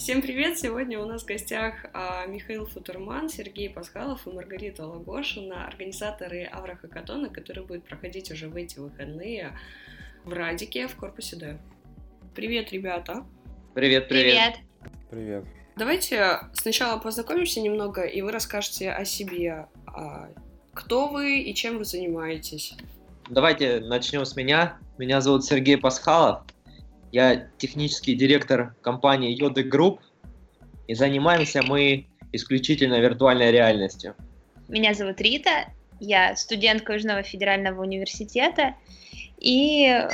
Всем 0.00 0.22
привет! 0.22 0.58
Сегодня 0.58 0.98
у 0.98 1.04
нас 1.04 1.24
в 1.24 1.26
гостях 1.26 1.74
а, 1.92 2.24
Михаил 2.24 2.64
Футурман, 2.64 3.28
Сергей 3.28 3.68
Пасхалов 3.68 4.26
и 4.26 4.30
Маргарита 4.30 4.86
Лагошина, 4.86 5.66
организаторы 5.66 6.44
Аврохакатона, 6.44 7.28
который 7.28 7.66
будет 7.66 7.84
проходить 7.84 8.30
уже 8.30 8.48
в 8.48 8.56
эти 8.56 8.78
выходные 8.78 9.58
в 10.24 10.32
Радике 10.32 10.88
в 10.88 10.96
корпусе 10.96 11.36
Д. 11.36 11.58
Привет, 12.34 12.72
ребята! 12.72 13.26
Привет, 13.74 14.08
привет! 14.08 14.54
Привет! 15.10 15.44
Давайте 15.76 16.48
сначала 16.54 16.98
познакомимся 16.98 17.60
немного, 17.60 18.04
и 18.04 18.22
вы 18.22 18.32
расскажете 18.32 18.92
о 18.92 19.04
себе. 19.04 19.66
А, 19.86 20.30
кто 20.72 21.08
вы 21.08 21.40
и 21.40 21.54
чем 21.54 21.76
вы 21.76 21.84
занимаетесь? 21.84 22.72
Давайте 23.28 23.80
начнем 23.80 24.24
с 24.24 24.34
меня. 24.34 24.78
Меня 24.96 25.20
зовут 25.20 25.44
Сергей 25.44 25.76
Пасхалов. 25.76 26.42
Я 27.12 27.48
технический 27.58 28.14
директор 28.14 28.74
компании 28.82 29.36
Yode 29.36 29.64
Group, 29.64 30.00
и 30.86 30.94
занимаемся 30.94 31.62
мы 31.62 32.06
исключительно 32.32 33.00
виртуальной 33.00 33.50
реальностью. 33.50 34.14
Меня 34.68 34.94
зовут 34.94 35.20
Рита, 35.20 35.66
я 35.98 36.36
студентка 36.36 36.94
Южного 36.94 37.22
федерального 37.22 37.82
университета 37.82 38.74
и 39.38 39.86
э, 39.86 40.08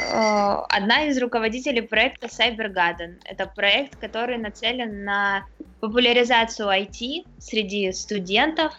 одна 0.68 1.06
из 1.06 1.18
руководителей 1.18 1.82
проекта 1.82 2.28
CyberGarden. 2.28 3.20
Это 3.24 3.46
проект, 3.46 3.96
который 3.96 4.38
нацелен 4.38 5.04
на 5.04 5.46
популяризацию 5.80 6.68
IT 6.68 7.26
среди 7.38 7.92
студентов, 7.92 8.72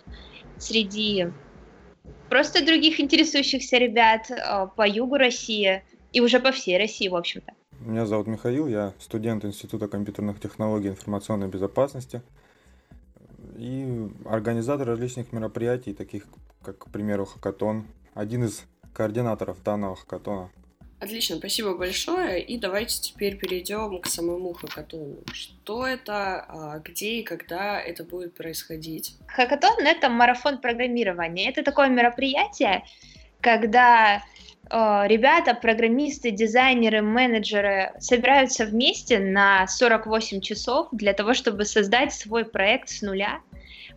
среди 0.57 1.27
просто 2.29 2.65
других 2.65 2.99
интересующихся 2.99 3.77
ребят 3.77 4.31
э, 4.31 4.67
по 4.75 4.87
югу 4.87 5.17
России 5.17 5.83
и 6.13 6.21
уже 6.21 6.39
по 6.39 6.51
всей 6.51 6.77
России, 6.77 7.07
в 7.07 7.15
общем-то. 7.15 7.53
Меня 7.79 8.05
зовут 8.05 8.27
Михаил, 8.27 8.67
я 8.67 8.93
студент 8.99 9.45
Института 9.45 9.87
компьютерных 9.87 10.39
технологий 10.39 10.87
и 10.87 10.91
информационной 10.91 11.47
безопасности 11.47 12.21
и 13.55 14.09
организатор 14.25 14.87
различных 14.87 15.31
мероприятий, 15.31 15.93
таких 15.93 16.25
как, 16.63 16.77
к 16.77 16.89
примеру, 16.89 17.25
хакатон, 17.25 17.85
один 18.13 18.43
из 18.45 18.63
координаторов 18.93 19.61
данного 19.63 19.95
хакатона. 19.95 20.49
Отлично, 20.99 21.37
спасибо 21.37 21.77
большое. 21.77 22.41
И 22.41 22.57
давайте 22.57 22.99
теперь 22.99 23.37
перейдем 23.37 24.01
к 24.01 24.07
самому 24.07 24.53
хакатону. 24.53 25.17
Что 25.31 25.85
это, 25.85 26.45
а, 26.49 26.79
где 26.79 27.19
и 27.19 27.23
когда 27.23 27.79
это 27.79 28.03
будет 28.03 28.33
происходить? 28.33 29.15
Хакатон— 29.27 29.77
это 29.85 30.09
марафон 30.09 30.57
программирования. 30.57 31.49
Это 31.49 31.61
такое 31.61 31.89
мероприятие, 31.89 32.83
когда 33.41 34.23
ребята, 34.69 35.53
программисты, 35.53 36.31
дизайнеры, 36.31 37.01
менеджеры 37.01 37.93
собираются 37.99 38.65
вместе 38.65 39.19
на 39.19 39.67
48 39.67 40.41
часов 40.41 40.87
для 40.91 41.13
того, 41.13 41.33
чтобы 41.33 41.65
создать 41.65 42.13
свой 42.13 42.45
проект 42.45 42.89
с 42.89 43.01
нуля, 43.01 43.39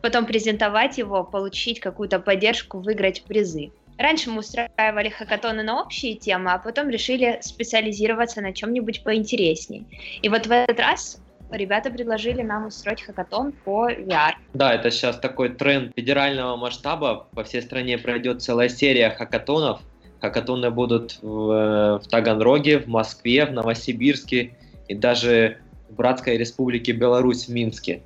потом 0.03 0.27
презентовать 0.27 0.99
его, 0.99 1.25
получить 1.25 1.81
какую-то 1.81 2.21
поддержку, 2.21 2.79
выиграть 2.79 3.23
призы. 3.25 3.71
Раньше 3.99 4.31
мы 4.31 4.39
устраивали 4.39 5.11
хакатоны 5.11 5.63
на 5.63 5.83
общие 5.83 6.15
темы, 6.15 6.53
а 6.53 6.59
потом 6.59 6.89
решили 6.89 7.39
специализироваться 7.43 8.41
на 8.41 8.55
чем-нибудь 8.55 9.05
поинтересней. 9.05 9.87
И 10.23 10.29
вот 10.31 10.47
в 10.47 10.51
этот 10.51 10.81
раз 10.81 11.21
ребята 11.51 11.91
предложили 11.91 12.41
нам 12.41 12.69
устроить 12.69 13.03
хакатон 13.03 13.53
по 13.53 13.91
VR. 13.91 14.33
Да, 14.55 14.73
это 14.73 14.91
сейчас 14.91 15.19
такой 15.19 15.51
тренд 15.51 15.93
федерального 15.95 16.57
масштаба. 16.57 17.27
По 17.35 17.45
всей 17.45 17.61
стране 17.61 17.99
пройдет 17.99 18.41
целая 18.41 18.71
серия 18.71 19.11
хакатонов, 19.11 19.83
Хакатоны 20.21 20.71
будут 20.71 21.19
в, 21.23 22.01
в 22.03 22.09
Таганроге, 22.09 22.79
в 22.79 22.87
Москве, 22.87 23.47
в 23.47 23.53
Новосибирске 23.53 24.53
и 24.89 24.95
даже 24.95 25.59
в 25.89 25.95
Братской 25.95 26.37
Республике 26.37 26.93
Беларусь 26.93 27.47
в 27.47 27.49
Минске. 27.53 28.03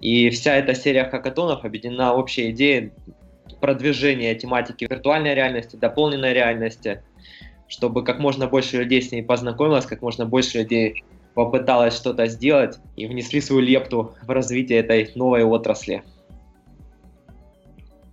И 0.00 0.30
вся 0.30 0.56
эта 0.56 0.74
серия 0.74 1.04
хакатонов 1.04 1.64
объединена 1.64 2.14
общей 2.14 2.50
идеей 2.50 2.92
продвижения 3.60 4.34
тематики 4.34 4.84
виртуальной 4.90 5.34
реальности, 5.34 5.76
дополненной 5.76 6.32
реальности, 6.32 7.02
чтобы 7.68 8.02
как 8.04 8.18
можно 8.18 8.48
больше 8.48 8.78
людей 8.78 9.00
с 9.00 9.12
ней 9.12 9.22
познакомилось, 9.22 9.86
как 9.86 10.02
можно 10.02 10.26
больше 10.26 10.58
людей 10.58 11.04
попыталось 11.34 11.96
что-то 11.96 12.26
сделать 12.26 12.78
и 12.96 13.06
внесли 13.06 13.40
свою 13.40 13.62
лепту 13.62 14.14
в 14.22 14.30
развитие 14.30 14.80
этой 14.80 15.10
новой 15.14 15.44
отрасли. 15.44 16.02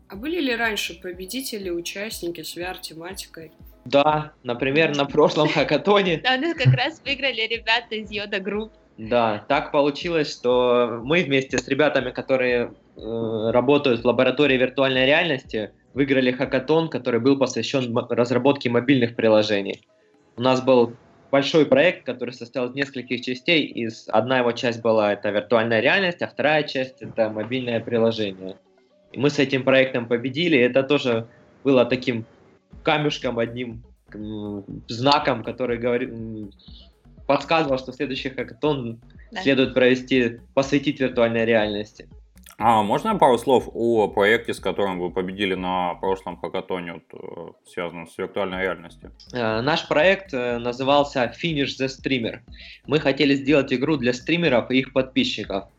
А 0.09 0.15
были 0.15 0.41
ли 0.41 0.55
раньше 0.55 0.99
победители, 0.99 1.69
участники 1.69 2.41
с 2.41 2.57
VR-тематикой? 2.57 3.51
Да, 3.85 4.33
например, 4.43 4.95
на 4.95 5.05
прошлом 5.05 5.47
хакатоне. 5.53 6.19
Да, 6.23 6.35
нас 6.37 6.55
как 6.55 6.73
раз 6.73 7.01
выиграли 7.05 7.41
ребята 7.41 7.95
из 7.95 8.09
Yode 8.09 8.39
Group. 8.39 8.73
Да, 8.97 9.45
так 9.47 9.71
получилось, 9.71 10.31
что 10.31 10.99
мы 11.03 11.23
вместе 11.23 11.57
с 11.57 11.67
ребятами, 11.67 12.11
которые 12.11 12.73
э, 12.97 13.51
работают 13.51 14.01
в 14.01 14.05
лаборатории 14.05 14.57
виртуальной 14.57 15.05
реальности, 15.05 15.71
выиграли 15.93 16.31
хакатон, 16.31 16.89
который 16.89 17.19
был 17.19 17.37
посвящен 17.37 17.95
разработке 18.09 18.69
мобильных 18.69 19.15
приложений. 19.15 19.85
У 20.35 20.41
нас 20.41 20.61
был 20.61 20.93
большой 21.31 21.65
проект, 21.65 22.05
который 22.05 22.31
состоял 22.31 22.69
из 22.69 22.75
нескольких 22.75 23.21
частей. 23.21 23.65
Из 23.65 24.09
одна 24.09 24.39
его 24.39 24.51
часть 24.51 24.81
была 24.81 25.13
это 25.13 25.29
виртуальная 25.29 25.79
реальность, 25.79 26.21
а 26.21 26.27
вторая 26.27 26.63
часть 26.63 27.01
это 27.01 27.29
мобильное 27.29 27.79
приложение. 27.79 28.57
Мы 29.15 29.29
с 29.29 29.39
этим 29.39 29.63
проектом 29.63 30.07
победили. 30.07 30.57
Это 30.57 30.83
тоже 30.83 31.27
было 31.63 31.85
таким 31.85 32.25
камешком 32.83 33.39
одним, 33.39 33.83
знаком, 34.87 35.43
который 35.43 35.77
говорил, 35.77 36.51
подсказывал, 37.27 37.77
что 37.77 37.91
следующий 37.91 38.29
хакатон 38.29 38.99
да. 39.31 39.41
следует 39.41 39.73
провести, 39.73 40.39
посвятить 40.53 40.99
виртуальной 40.99 41.45
реальности. 41.45 42.07
А 42.57 42.83
можно 42.83 43.15
пару 43.15 43.37
слов 43.37 43.69
о 43.73 44.09
проекте, 44.09 44.53
с 44.53 44.59
которым 44.59 44.99
вы 44.99 45.11
победили 45.11 45.53
на 45.53 45.93
прошлом 45.95 46.35
хакатоне, 46.37 46.93
вот, 46.93 47.03
э, 47.13 47.69
связанном 47.71 48.07
с 48.07 48.17
виртуальной 48.17 48.63
реальностью? 48.63 49.13
Э, 49.31 49.61
наш 49.61 49.87
проект 49.87 50.33
э, 50.33 50.57
назывался 50.57 51.33
Finish 51.41 51.79
the 51.79 51.87
Streamer. 51.87 52.39
Мы 52.85 52.99
хотели 52.99 53.33
сделать 53.35 53.71
игру 53.71 53.95
для 53.95 54.11
стримеров 54.11 54.69
и 54.71 54.79
их 54.79 54.91
подписчиков 54.91 55.69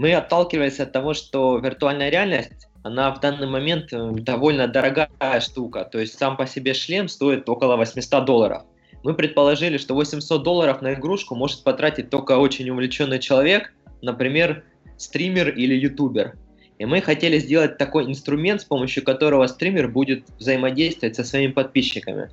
мы 0.00 0.14
отталкивались 0.14 0.80
от 0.80 0.92
того, 0.92 1.12
что 1.12 1.58
виртуальная 1.58 2.08
реальность, 2.08 2.68
она 2.82 3.14
в 3.14 3.20
данный 3.20 3.46
момент 3.46 3.92
э, 3.92 4.12
довольно 4.12 4.66
дорогая 4.66 5.40
штука. 5.40 5.84
То 5.84 5.98
есть 5.98 6.18
сам 6.18 6.38
по 6.38 6.46
себе 6.46 6.72
шлем 6.72 7.06
стоит 7.06 7.46
около 7.50 7.76
800 7.76 8.24
долларов. 8.24 8.62
Мы 9.02 9.12
предположили, 9.12 9.76
что 9.76 9.94
800 9.94 10.42
долларов 10.42 10.80
на 10.80 10.94
игрушку 10.94 11.34
может 11.34 11.64
потратить 11.64 12.08
только 12.08 12.38
очень 12.38 12.70
увлеченный 12.70 13.18
человек, 13.18 13.74
например, 14.00 14.64
стример 14.96 15.50
или 15.50 15.74
ютубер. 15.74 16.38
И 16.78 16.86
мы 16.86 17.02
хотели 17.02 17.38
сделать 17.38 17.76
такой 17.76 18.06
инструмент, 18.06 18.62
с 18.62 18.64
помощью 18.64 19.04
которого 19.04 19.46
стример 19.48 19.88
будет 19.88 20.24
взаимодействовать 20.38 21.14
со 21.14 21.24
своими 21.24 21.52
подписчиками. 21.52 22.30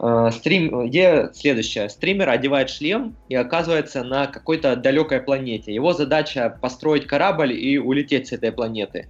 Э, 0.00 0.30
стрим, 0.32 0.88
где 0.88 1.30
следующее. 1.32 1.88
Стример 1.88 2.28
одевает 2.28 2.70
шлем 2.70 3.16
и 3.28 3.34
оказывается 3.34 4.04
на 4.04 4.26
какой-то 4.26 4.76
далекой 4.76 5.20
планете. 5.20 5.74
Его 5.74 5.92
задача 5.92 6.56
построить 6.60 7.06
корабль 7.06 7.52
и 7.52 7.78
улететь 7.78 8.28
с 8.28 8.32
этой 8.32 8.52
планеты. 8.52 9.08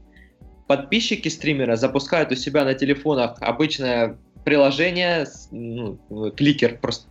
Подписчики 0.66 1.28
стримера 1.28 1.76
запускают 1.76 2.32
у 2.32 2.36
себя 2.36 2.64
на 2.64 2.74
телефонах 2.74 3.36
обычное 3.40 4.18
приложение, 4.44 5.26
ну, 5.50 5.98
кликер, 6.36 6.78
просто, 6.78 7.06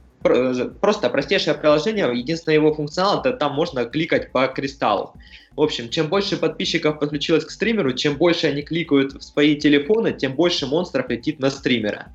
просто 0.81 1.09
простейшее 1.09 1.53
приложение. 1.53 2.09
Единственное 2.17 2.55
его 2.55 2.73
функционал, 2.73 3.19
это 3.19 3.33
там 3.33 3.53
можно 3.53 3.85
кликать 3.85 4.31
по 4.31 4.47
кристаллу. 4.47 5.13
В 5.55 5.61
общем, 5.61 5.89
чем 5.89 6.07
больше 6.07 6.37
подписчиков 6.37 6.99
подключилось 6.99 7.45
к 7.45 7.51
стримеру, 7.51 7.93
чем 7.93 8.17
больше 8.17 8.47
они 8.47 8.63
кликают 8.63 9.13
в 9.13 9.21
свои 9.21 9.55
телефоны, 9.55 10.13
тем 10.13 10.33
больше 10.33 10.65
монстров 10.65 11.09
летит 11.09 11.39
на 11.39 11.49
стримера. 11.51 12.11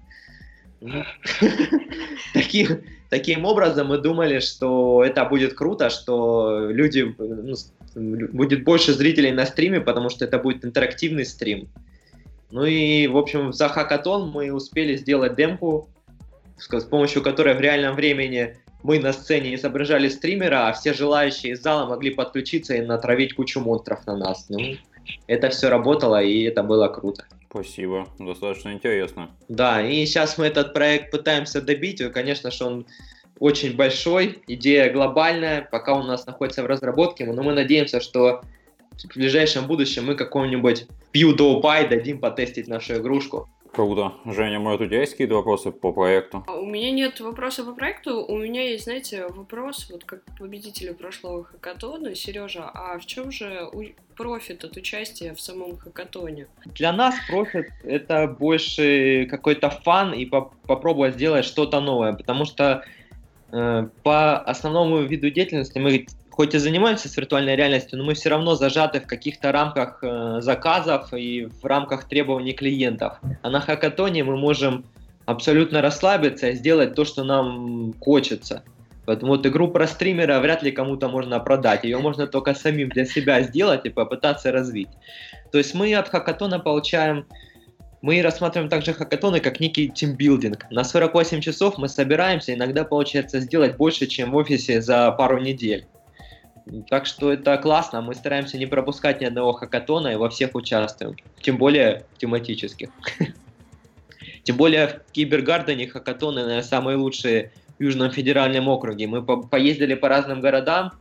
Таким, 2.35 2.83
таким 3.11 3.45
образом 3.45 3.89
мы 3.89 3.99
думали, 3.99 4.41
что 4.41 5.05
это 5.05 5.25
будет 5.25 5.55
круто, 5.55 5.91
что 5.91 6.69
люди, 6.71 7.15
ну, 7.19 7.55
будет 8.33 8.65
больше 8.65 8.93
зрителей 8.93 9.33
на 9.33 9.47
стриме, 9.47 9.81
потому 9.81 10.09
что 10.11 10.25
это 10.25 10.39
будет 10.39 10.65
интерактивный 10.65 11.25
стрим. 11.25 11.69
Ну 12.51 12.65
и, 12.65 13.07
в 13.07 13.17
общем, 13.17 13.53
за 13.53 13.69
хакатон 13.69 14.31
мы 14.31 14.53
успели 14.53 14.97
сделать 14.97 15.37
демку, 15.37 15.89
с 16.59 16.85
помощью 16.85 17.23
которой 17.23 17.55
в 17.55 17.61
реальном 17.61 17.95
времени 17.95 18.57
мы 18.83 18.99
на 18.99 19.13
сцене 19.13 19.55
изображали 19.55 20.09
стримера, 20.09 20.69
а 20.69 20.73
все 20.73 20.93
желающие 20.93 21.53
из 21.53 21.63
зала 21.63 21.87
могли 21.89 22.11
подключиться 22.11 22.75
и 22.75 22.83
натравить 22.83 23.35
кучу 23.35 23.61
монстров 23.61 24.07
на 24.07 24.17
нас. 24.17 24.47
Ну, 24.49 24.59
это 25.27 25.49
все 25.51 25.69
работало, 25.69 26.23
и 26.23 26.43
это 26.43 26.63
было 26.63 26.89
круто. 26.89 27.25
Спасибо, 27.53 28.09
достаточно 28.19 28.73
интересно. 28.73 29.29
Да, 29.51 29.87
и 29.87 30.07
сейчас 30.07 30.39
мы 30.39 30.47
этот 30.47 30.73
проект 30.73 31.11
пытаемся 31.11 31.61
добить. 31.61 32.01
И, 32.01 32.09
конечно 32.09 32.51
же, 32.51 32.65
он 32.65 32.87
очень 33.41 33.77
большой, 33.77 34.43
идея 34.47 34.91
глобальная, 34.91 35.69
пока 35.71 35.93
у 35.93 36.03
нас 36.03 36.25
находится 36.25 36.63
в 36.63 36.67
разработке, 36.67 37.27
но 37.27 37.43
мы 37.43 37.53
надеемся, 37.53 38.01
что 38.01 38.41
в 38.97 39.15
ближайшем 39.15 39.67
будущем 39.67 40.07
мы 40.07 40.15
какому-нибудь 40.15 40.87
PewDiePie 41.13 41.89
дадим 41.91 42.21
потестить 42.21 42.69
нашу 42.69 42.95
игрушку. 42.95 43.51
Круто. 43.73 44.13
Женя, 44.27 44.59
может, 44.59 44.83
у 44.83 44.87
тебя 44.87 45.01
есть 45.01 45.13
какие-то 45.13 45.37
вопросы 45.37 45.73
по 45.73 45.93
проекту? 45.93 46.45
У 46.47 46.67
меня 46.67 46.91
нет 46.91 47.21
вопроса 47.21 47.65
по 47.65 47.73
проекту, 47.73 48.23
у 48.23 48.37
меня 48.37 48.69
есть, 48.69 48.85
знаете, 48.85 49.27
вопрос, 49.29 49.89
вот 49.91 50.05
как 50.05 50.23
победителю 50.39 50.95
прошлого 50.95 51.45
хакатона, 51.45 52.15
Сережа, 52.15 52.71
а 52.73 52.99
в 52.99 53.07
чем 53.07 53.33
же 53.33 53.71
профит 54.15 54.65
от 54.65 54.77
участия 54.77 55.35
в 55.35 55.41
самом 55.41 55.79
хакатоне? 55.79 56.49
Для 56.67 56.93
нас 56.93 57.15
профит— 57.27 57.69
это 57.85 58.27
больше 58.27 59.27
какой-то 59.31 59.71
фан 59.71 60.13
и 60.13 60.27
по 60.27 60.53
попробовать 60.67 61.15
сделать 61.15 61.47
что-то 61.47 61.81
новое, 61.81 62.13
потому 62.13 62.45
что 62.45 62.85
э, 63.53 63.89
по 64.03 64.39
основному 64.39 64.99
виду 64.99 65.31
деятельности 65.31 65.79
мы 65.79 66.07
хоть 66.33 66.55
и 66.55 66.59
занимаемся 66.59 67.09
с 67.09 67.17
виртуальной 67.17 67.57
реальностью, 67.57 67.99
но 67.99 68.05
мы 68.05 68.15
все 68.15 68.31
равно 68.31 68.55
зажаты 68.55 69.01
в 69.01 69.07
каких-то 69.07 69.53
рамках 69.53 69.99
э, 70.03 70.39
заказов 70.41 71.13
и 71.13 71.47
в 71.61 71.65
рамках 71.67 72.09
требований 72.09 72.55
клиентов. 72.55 73.19
А 73.43 73.51
на 73.51 73.61
хакатоне 73.61 74.25
мы 74.25 74.39
можем 74.39 74.87
абсолютно 75.27 75.83
расслабиться 75.83 76.49
и 76.49 76.55
сделать 76.55 76.95
то, 76.95 77.05
что 77.05 77.23
нам 77.23 77.93
хочется. 78.01 78.65
Поэтому 79.05 79.33
вот 79.33 79.47
игру 79.47 79.69
про 79.69 79.87
стримера 79.87 80.41
вряд 80.41 80.63
ли 80.63 80.73
кому-то 80.73 81.09
можно 81.09 81.39
продать. 81.39 81.85
Ее 81.85 81.99
можно 81.99 82.27
только 82.27 82.55
самим 82.55 82.89
для 82.89 83.05
себя 83.05 83.43
сделать 83.43 83.85
и 83.85 83.91
попытаться 83.91 84.53
развить. 84.53 84.89
То 85.51 85.59
есть 85.59 85.75
мы 85.75 85.95
от 85.95 86.09
хакатона 86.09 86.59
получаем 86.59 87.27
мы 88.01 88.21
рассматриваем 88.21 88.69
также 88.69 88.95
хакатоны 88.95 89.39
как 89.39 89.61
некий 89.61 89.89
тимбилдинг. 89.89 90.67
На 90.71 90.83
48 90.83 91.41
часов 91.41 91.79
мы 91.79 91.89
собираемся, 91.89 92.53
иногда 92.53 92.85
получается 92.85 93.39
сделать 93.39 93.77
больше, 93.77 94.09
чем 94.09 94.33
в 94.33 94.37
офисе 94.37 94.83
за 94.83 95.13
пару 95.13 95.39
недель. 95.39 95.87
Так 96.89 97.07
что 97.07 97.33
это 97.33 97.57
классно, 97.59 98.03
мы 98.03 98.15
стараемся 98.15 98.59
не 98.59 98.67
пропускать 98.67 99.21
ни 99.21 99.25
одного 99.25 99.53
хакатона 99.53 100.09
и 100.09 100.17
во 100.17 100.29
всех 100.31 100.55
участвуем, 100.55 101.17
тем 101.41 101.57
более 101.57 102.05
тематических. 102.19 102.91
Тем 104.45 104.57
более 104.57 104.89
в 104.89 105.13
Кибергардене 105.13 105.87
хакатоны, 105.87 106.43
наверное, 106.43 106.65
самые 106.65 106.97
лучшие 106.97 107.53
в 107.79 107.83
Южном 107.83 108.11
федеральном 108.11 108.67
округе. 108.67 109.07
Мы 109.07 109.23
по 109.23 109.37
поездили 109.37 109.95
по 109.95 110.09
разным 110.09 110.41
городам, 110.41 110.93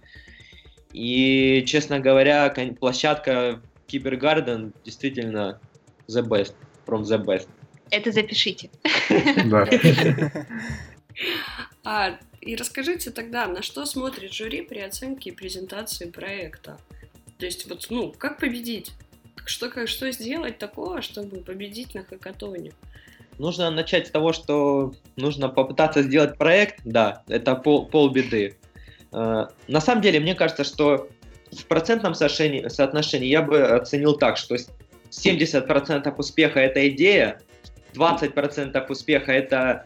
и, 0.93 1.63
честно 1.65 1.99
говоря, 1.99 2.53
площадка 2.79 3.59
Кибергарден 3.87 4.73
действительно 4.85 5.59
the 6.07 6.21
best, 6.21 6.53
from 6.85 7.01
the 7.01 7.23
best. 7.23 7.47
Это 7.89 8.11
запишите. 8.11 8.69
Да. 9.45 9.67
И 12.41 12.55
расскажите 12.55 13.11
тогда, 13.11 13.45
на 13.45 13.61
что 13.61 13.85
смотрит 13.85 14.33
жюри 14.33 14.63
при 14.63 14.79
оценке 14.79 15.29
и 15.29 15.33
презентации 15.33 16.09
проекта? 16.09 16.79
То 17.37 17.45
есть 17.45 17.69
вот, 17.69 17.87
ну, 17.89 18.11
как 18.17 18.39
победить? 18.39 18.91
Что, 19.45 19.69
как, 19.69 19.87
что 19.87 20.11
сделать 20.11 20.57
такого, 20.57 21.01
чтобы 21.01 21.37
победить 21.37 21.93
на 21.93 22.03
хакатоне? 22.03 22.73
Нужно 23.37 23.71
начать 23.71 24.07
с 24.07 24.11
того, 24.11 24.33
что 24.33 24.93
нужно 25.15 25.49
попытаться 25.49 26.03
сделать 26.03 26.37
проект, 26.37 26.79
да, 26.83 27.23
это 27.27 27.55
пол, 27.55 27.85
полбеды. 27.87 28.57
Э, 29.11 29.47
на 29.67 29.81
самом 29.81 30.01
деле, 30.01 30.19
мне 30.19 30.35
кажется, 30.35 30.63
что 30.63 31.09
в 31.51 31.65
процентном 31.65 32.13
соотношении, 32.13 32.67
соотношении 32.67 33.27
я 33.27 33.41
бы 33.41 33.61
оценил 33.61 34.15
так, 34.15 34.37
что 34.37 34.55
70% 35.09 36.15
успеха 36.17 36.59
это 36.59 36.87
идея, 36.89 37.41
20% 37.93 38.85
успеха 38.89 39.31
это 39.31 39.85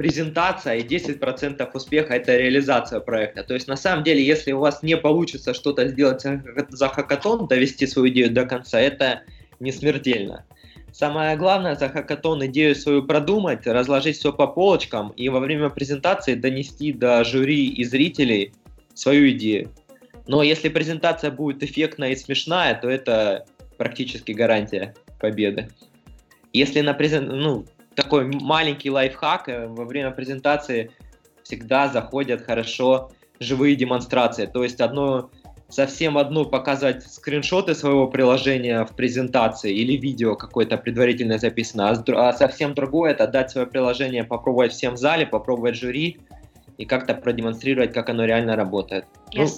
презентация 0.00 0.76
и 0.76 0.82
10% 0.82 1.70
успеха 1.74 2.14
это 2.14 2.34
реализация 2.34 3.00
проекта. 3.00 3.44
То 3.44 3.52
есть 3.52 3.68
на 3.68 3.76
самом 3.76 4.02
деле, 4.02 4.24
если 4.24 4.52
у 4.52 4.58
вас 4.58 4.82
не 4.82 4.96
получится 4.96 5.52
что-то 5.52 5.88
сделать 5.88 6.24
за 6.70 6.88
хакатон, 6.88 7.46
довести 7.48 7.86
свою 7.86 8.08
идею 8.08 8.30
до 8.30 8.46
конца, 8.46 8.80
это 8.80 9.20
не 9.60 9.72
смертельно. 9.72 10.46
Самое 10.90 11.36
главное 11.36 11.74
за 11.74 11.90
хакатон 11.90 12.46
идею 12.46 12.74
свою 12.76 13.02
продумать, 13.02 13.66
разложить 13.66 14.16
все 14.16 14.32
по 14.32 14.46
полочкам 14.46 15.10
и 15.10 15.28
во 15.28 15.38
время 15.38 15.68
презентации 15.68 16.34
донести 16.34 16.94
до 16.94 17.22
жюри 17.22 17.66
и 17.68 17.84
зрителей 17.84 18.54
свою 18.94 19.30
идею. 19.32 19.70
Но 20.26 20.42
если 20.42 20.70
презентация 20.70 21.30
будет 21.30 21.62
эффектная 21.62 22.12
и 22.12 22.16
смешная, 22.16 22.74
то 22.74 22.88
это 22.88 23.44
практически 23.76 24.32
гарантия 24.32 24.94
победы. 25.20 25.68
Если 26.54 26.80
на 26.80 26.94
презент... 26.94 27.28
ну, 27.30 27.66
такой 27.94 28.26
маленький 28.26 28.90
лайфхак. 28.90 29.48
Э, 29.48 29.66
во 29.66 29.84
время 29.84 30.10
презентации 30.10 30.90
всегда 31.42 31.88
заходят 31.88 32.42
хорошо 32.42 33.10
живые 33.40 33.76
демонстрации. 33.76 34.46
То 34.46 34.62
есть 34.62 34.80
одно 34.80 35.30
совсем 35.70 36.18
одно 36.18 36.44
показывать 36.44 37.04
скриншоты 37.04 37.74
своего 37.74 38.08
приложения 38.08 38.84
в 38.84 38.94
презентации 38.94 39.72
или 39.72 39.96
видео 39.96 40.34
какое-то 40.34 40.76
предварительно 40.76 41.38
записано, 41.38 41.88
а, 41.90 42.28
а 42.28 42.32
совсем 42.32 42.74
другое 42.74 43.12
это 43.12 43.26
дать 43.26 43.50
свое 43.50 43.66
приложение, 43.66 44.24
попробовать 44.24 44.72
всем 44.72 44.94
в 44.94 44.96
зале, 44.98 45.26
попробовать 45.26 45.76
жюри 45.76 46.18
и 46.76 46.84
как-то 46.84 47.14
продемонстрировать, 47.14 47.92
как 47.92 48.08
оно 48.08 48.24
реально 48.24 48.56
работает. 48.56 49.04
Я 49.30 49.44
ну, 49.44 49.48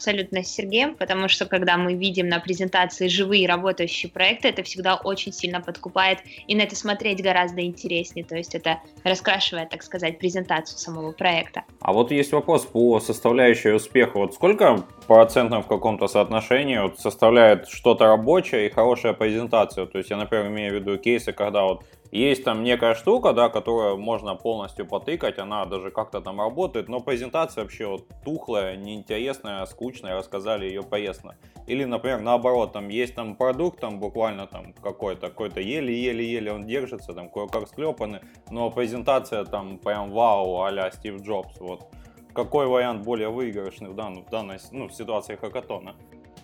абсолютно 0.00 0.42
с 0.42 0.48
Сергеем, 0.48 0.94
потому 0.94 1.28
что 1.28 1.44
когда 1.44 1.76
мы 1.76 1.92
видим 1.92 2.26
на 2.26 2.40
презентации 2.40 3.08
живые 3.08 3.46
работающие 3.46 4.10
проекты, 4.10 4.48
это 4.48 4.62
всегда 4.62 4.94
очень 4.94 5.30
сильно 5.30 5.60
подкупает, 5.60 6.20
и 6.48 6.54
на 6.54 6.62
это 6.62 6.74
смотреть 6.74 7.22
гораздо 7.22 7.60
интереснее, 7.60 8.24
то 8.24 8.34
есть 8.34 8.54
это 8.54 8.80
раскрашивает, 9.04 9.68
так 9.68 9.82
сказать, 9.82 10.18
презентацию 10.18 10.78
самого 10.78 11.12
проекта. 11.12 11.64
А 11.80 11.92
вот 11.92 12.12
есть 12.12 12.32
вопрос 12.32 12.64
по 12.64 12.98
составляющей 13.00 13.72
успеха. 13.72 14.16
Вот 14.16 14.32
сколько 14.32 14.86
процентов 15.06 15.66
в 15.66 15.68
каком-то 15.68 16.08
соотношении 16.08 16.78
вот 16.78 16.98
составляет 16.98 17.68
что-то 17.68 18.06
рабочее 18.06 18.68
и 18.68 18.70
хорошая 18.70 19.12
презентация? 19.12 19.84
То 19.84 19.98
есть 19.98 20.08
я, 20.08 20.16
например, 20.16 20.46
имею 20.46 20.72
в 20.72 20.74
виду 20.76 20.96
кейсы, 20.96 21.32
когда 21.32 21.64
вот 21.64 21.84
есть 22.18 22.44
там 22.44 22.64
некая 22.64 22.94
штука, 22.94 23.32
да, 23.32 23.48
которую 23.48 23.96
можно 23.96 24.34
полностью 24.34 24.86
потыкать, 24.86 25.38
она 25.38 25.64
даже 25.64 25.90
как-то 25.90 26.20
там 26.20 26.40
работает, 26.40 26.88
но 26.88 27.00
презентация 27.00 27.62
вообще 27.62 27.86
вот 27.86 28.08
тухлая, 28.24 28.76
неинтересная, 28.76 29.64
скучная, 29.66 30.16
рассказали 30.16 30.66
ее 30.66 30.82
поездно. 30.82 31.36
Или, 31.66 31.84
например, 31.84 32.20
наоборот, 32.20 32.72
там 32.72 32.88
есть 32.88 33.14
там 33.14 33.36
продукт, 33.36 33.80
там 33.80 34.00
буквально 34.00 34.46
там 34.46 34.72
какой-то, 34.72 35.28
какой-то 35.28 35.60
еле-еле-еле 35.60 36.52
он 36.52 36.66
держится, 36.66 37.12
там 37.12 37.28
кое-как 37.28 37.68
склепанный, 37.68 38.20
но 38.50 38.70
презентация 38.70 39.44
там 39.44 39.78
прям 39.78 40.10
вау, 40.10 40.62
а 40.62 40.90
Стив 40.90 41.22
Джобс, 41.22 41.60
вот. 41.60 41.86
Какой 42.34 42.66
вариант 42.66 43.04
более 43.04 43.28
выигрышный 43.28 43.90
в, 43.90 43.94
данной, 43.94 44.22
в 44.22 44.30
данной 44.30 44.58
ну, 44.72 44.88
в 44.88 44.92
ситуации 44.92 45.36
хакатона? 45.36 45.94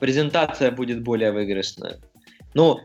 Презентация 0.01 0.71
будет 0.71 1.03
более 1.03 1.33
выигрышная. 1.33 2.01
Ну, 2.55 2.79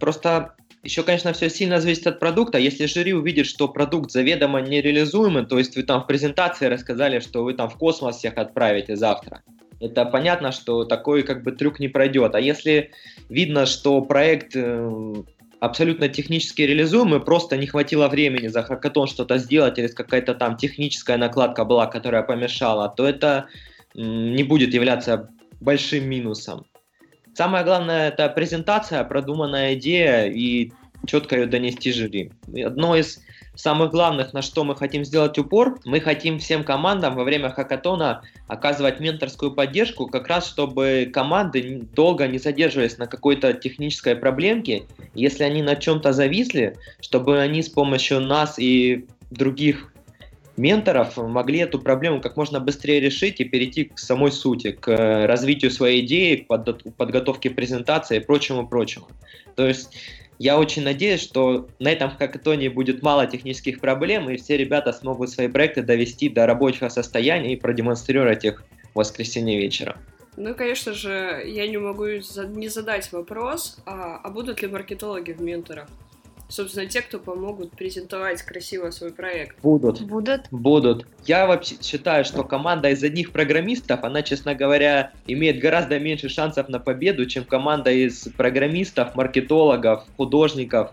просто 0.00 0.54
еще, 0.82 1.04
конечно, 1.04 1.32
все 1.32 1.48
сильно 1.48 1.80
зависит 1.80 2.06
от 2.08 2.18
продукта. 2.18 2.58
Если 2.58 2.86
жюри 2.86 3.12
увидит, 3.12 3.46
что 3.46 3.68
продукт 3.68 4.10
заведомо 4.10 4.60
нереализуемый, 4.60 5.46
то 5.46 5.58
есть 5.58 5.76
вы 5.76 5.84
там 5.84 6.02
в 6.02 6.06
презентации 6.06 6.66
рассказали, 6.66 7.20
что 7.20 7.44
вы 7.44 7.54
там 7.54 7.70
в 7.70 7.76
космос 7.76 8.16
всех 8.16 8.36
отправите 8.36 8.96
завтра, 8.96 9.42
это 9.80 10.04
понятно, 10.04 10.52
что 10.52 10.84
такой 10.84 11.22
как 11.22 11.42
бы 11.42 11.52
трюк 11.52 11.78
не 11.80 11.88
пройдет. 11.88 12.34
А 12.34 12.40
если 12.40 12.90
видно, 13.28 13.66
что 13.66 14.00
проект 14.00 14.52
э, 14.54 15.14
абсолютно 15.60 16.08
технически 16.08 16.62
реализуемый, 16.62 17.20
просто 17.20 17.56
не 17.56 17.66
хватило 17.66 18.08
времени 18.08 18.48
за 18.48 18.62
хакатон 18.62 19.06
что-то 19.06 19.38
сделать, 19.38 19.78
или 19.78 19.86
какая-то 19.86 20.34
там 20.34 20.56
техническая 20.56 21.16
накладка 21.16 21.64
была, 21.64 21.86
которая 21.86 22.22
помешала, 22.22 22.88
то 22.88 23.06
это 23.06 23.46
не 23.94 24.42
будет 24.42 24.74
являться 24.74 25.30
большим 25.60 26.08
минусом. 26.08 26.64
Самое 27.34 27.64
главное 27.64 28.08
это 28.08 28.28
презентация, 28.28 29.02
продуманная 29.04 29.74
идея 29.74 30.26
и 30.26 30.72
четко 31.06 31.36
ее 31.36 31.46
донести 31.46 31.92
жюри. 31.92 32.32
Одно 32.64 32.94
из 32.96 33.20
самых 33.54 33.90
главных, 33.90 34.32
на 34.32 34.42
что 34.42 34.64
мы 34.64 34.76
хотим 34.76 35.04
сделать 35.04 35.38
упор, 35.38 35.78
мы 35.84 36.00
хотим 36.00 36.38
всем 36.38 36.64
командам 36.64 37.16
во 37.16 37.24
время 37.24 37.50
хакатона 37.50 38.22
оказывать 38.48 39.00
менторскую 39.00 39.52
поддержку, 39.52 40.06
как 40.06 40.28
раз 40.28 40.48
чтобы 40.48 41.10
команды 41.12 41.82
долго 41.94 42.26
не 42.26 42.38
задерживались 42.38 42.98
на 42.98 43.06
какой-то 43.06 43.52
технической 43.52 44.16
проблемке. 44.16 44.84
Если 45.14 45.44
они 45.44 45.62
на 45.62 45.76
чем-то 45.76 46.12
зависли, 46.12 46.76
чтобы 47.00 47.38
они 47.40 47.62
с 47.62 47.68
помощью 47.68 48.20
нас 48.20 48.58
и 48.58 49.06
других 49.30 49.91
менторов 50.62 51.16
могли 51.16 51.58
эту 51.58 51.78
проблему 51.80 52.20
как 52.20 52.36
можно 52.36 52.60
быстрее 52.60 53.00
решить 53.00 53.40
и 53.40 53.44
перейти 53.44 53.84
к 53.84 53.98
самой 53.98 54.30
сути, 54.30 54.70
к 54.70 54.88
э, 54.88 55.26
развитию 55.26 55.70
своей 55.70 56.06
идеи, 56.06 56.36
к 56.36 56.92
подготовке 56.96 57.50
презентации 57.50 58.18
и 58.18 58.20
прочему-прочему. 58.20 59.08
То 59.56 59.66
есть 59.66 59.96
я 60.38 60.58
очень 60.58 60.84
надеюсь, 60.84 61.20
что 61.20 61.68
на 61.80 61.90
этом 61.90 62.10
хакатоне 62.10 62.70
будет 62.70 63.02
мало 63.02 63.26
технических 63.26 63.80
проблем, 63.80 64.30
и 64.30 64.36
все 64.36 64.56
ребята 64.56 64.92
смогут 64.92 65.30
свои 65.30 65.48
проекты 65.48 65.82
довести 65.82 66.28
до 66.28 66.46
рабочего 66.46 66.88
состояния 66.88 67.52
и 67.52 67.56
продемонстрировать 67.56 68.44
их 68.44 68.62
в 68.94 68.98
воскресенье 68.98 69.58
вечером. 69.58 69.96
Ну, 70.36 70.54
конечно 70.54 70.94
же, 70.94 71.42
я 71.46 71.66
не 71.66 71.76
могу 71.76 72.06
не 72.06 72.68
задать 72.68 73.12
вопрос, 73.12 73.78
а, 73.84 74.20
а 74.22 74.30
будут 74.30 74.62
ли 74.62 74.68
маркетологи 74.68 75.32
в 75.32 75.42
менторах? 75.42 75.88
Собственно, 76.52 76.86
те, 76.86 77.00
кто 77.00 77.18
помогут 77.18 77.72
презентовать 77.72 78.42
красиво 78.42 78.90
свой 78.90 79.12
проект? 79.12 79.56
Будут. 79.62 80.02
Будут? 80.02 80.48
Будут. 80.50 81.06
Я 81.24 81.46
вообще 81.46 81.76
считаю, 81.80 82.24
что 82.24 82.44
команда 82.44 82.90
из 82.90 83.02
одних 83.02 83.32
программистов, 83.32 84.04
она, 84.04 84.22
честно 84.22 84.54
говоря, 84.54 85.12
имеет 85.26 85.58
гораздо 85.58 85.98
меньше 85.98 86.28
шансов 86.28 86.68
на 86.68 86.78
победу, 86.78 87.26
чем 87.26 87.44
команда 87.44 87.90
из 87.90 88.28
программистов, 88.36 89.14
маркетологов, 89.14 90.04
художников, 90.16 90.92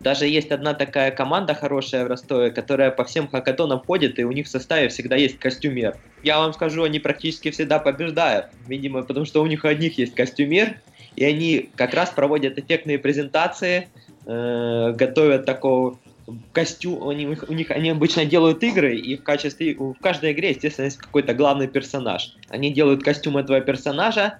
Даже 0.00 0.26
есть 0.26 0.50
одна 0.50 0.72
такая 0.72 1.10
команда 1.10 1.54
хорошая 1.54 2.04
в 2.04 2.08
Ростове, 2.08 2.50
которая 2.50 2.90
по 2.90 3.04
всем 3.04 3.28
хакатонам 3.28 3.80
ходит, 3.80 4.18
и 4.18 4.24
у 4.24 4.32
них 4.32 4.46
в 4.46 4.50
составе 4.50 4.88
всегда 4.88 5.16
есть 5.16 5.38
костюмер. 5.38 5.96
Я 6.22 6.38
вам 6.38 6.54
скажу, 6.54 6.84
они 6.84 6.98
практически 7.00 7.50
всегда 7.50 7.78
побеждают, 7.78 8.46
видимо, 8.66 9.02
потому 9.02 9.26
что 9.26 9.42
у 9.42 9.46
них 9.46 9.64
у 9.64 9.68
одних 9.68 9.98
есть 9.98 10.14
костюмер, 10.14 10.80
и 11.16 11.24
они 11.24 11.68
как 11.76 11.92
раз 11.92 12.10
проводят 12.10 12.58
эффектные 12.58 12.98
презентации, 12.98 13.88
э, 14.30 14.92
готовят 14.92 15.44
такого 15.44 15.98
костюм, 16.52 17.08
они, 17.08 17.26
у 17.26 17.52
них 17.52 17.70
они 17.70 17.90
обычно 17.90 18.24
делают 18.24 18.62
игры, 18.62 18.96
и 18.96 19.16
в 19.16 19.22
качестве 19.22 19.74
в 19.74 19.94
каждой 20.00 20.32
игре, 20.32 20.50
естественно, 20.50 20.86
есть 20.86 20.98
какой-то 20.98 21.34
главный 21.34 21.66
персонаж. 21.66 22.36
Они 22.48 22.72
делают 22.72 23.02
костюм 23.02 23.36
этого 23.36 23.60
персонажа, 23.60 24.38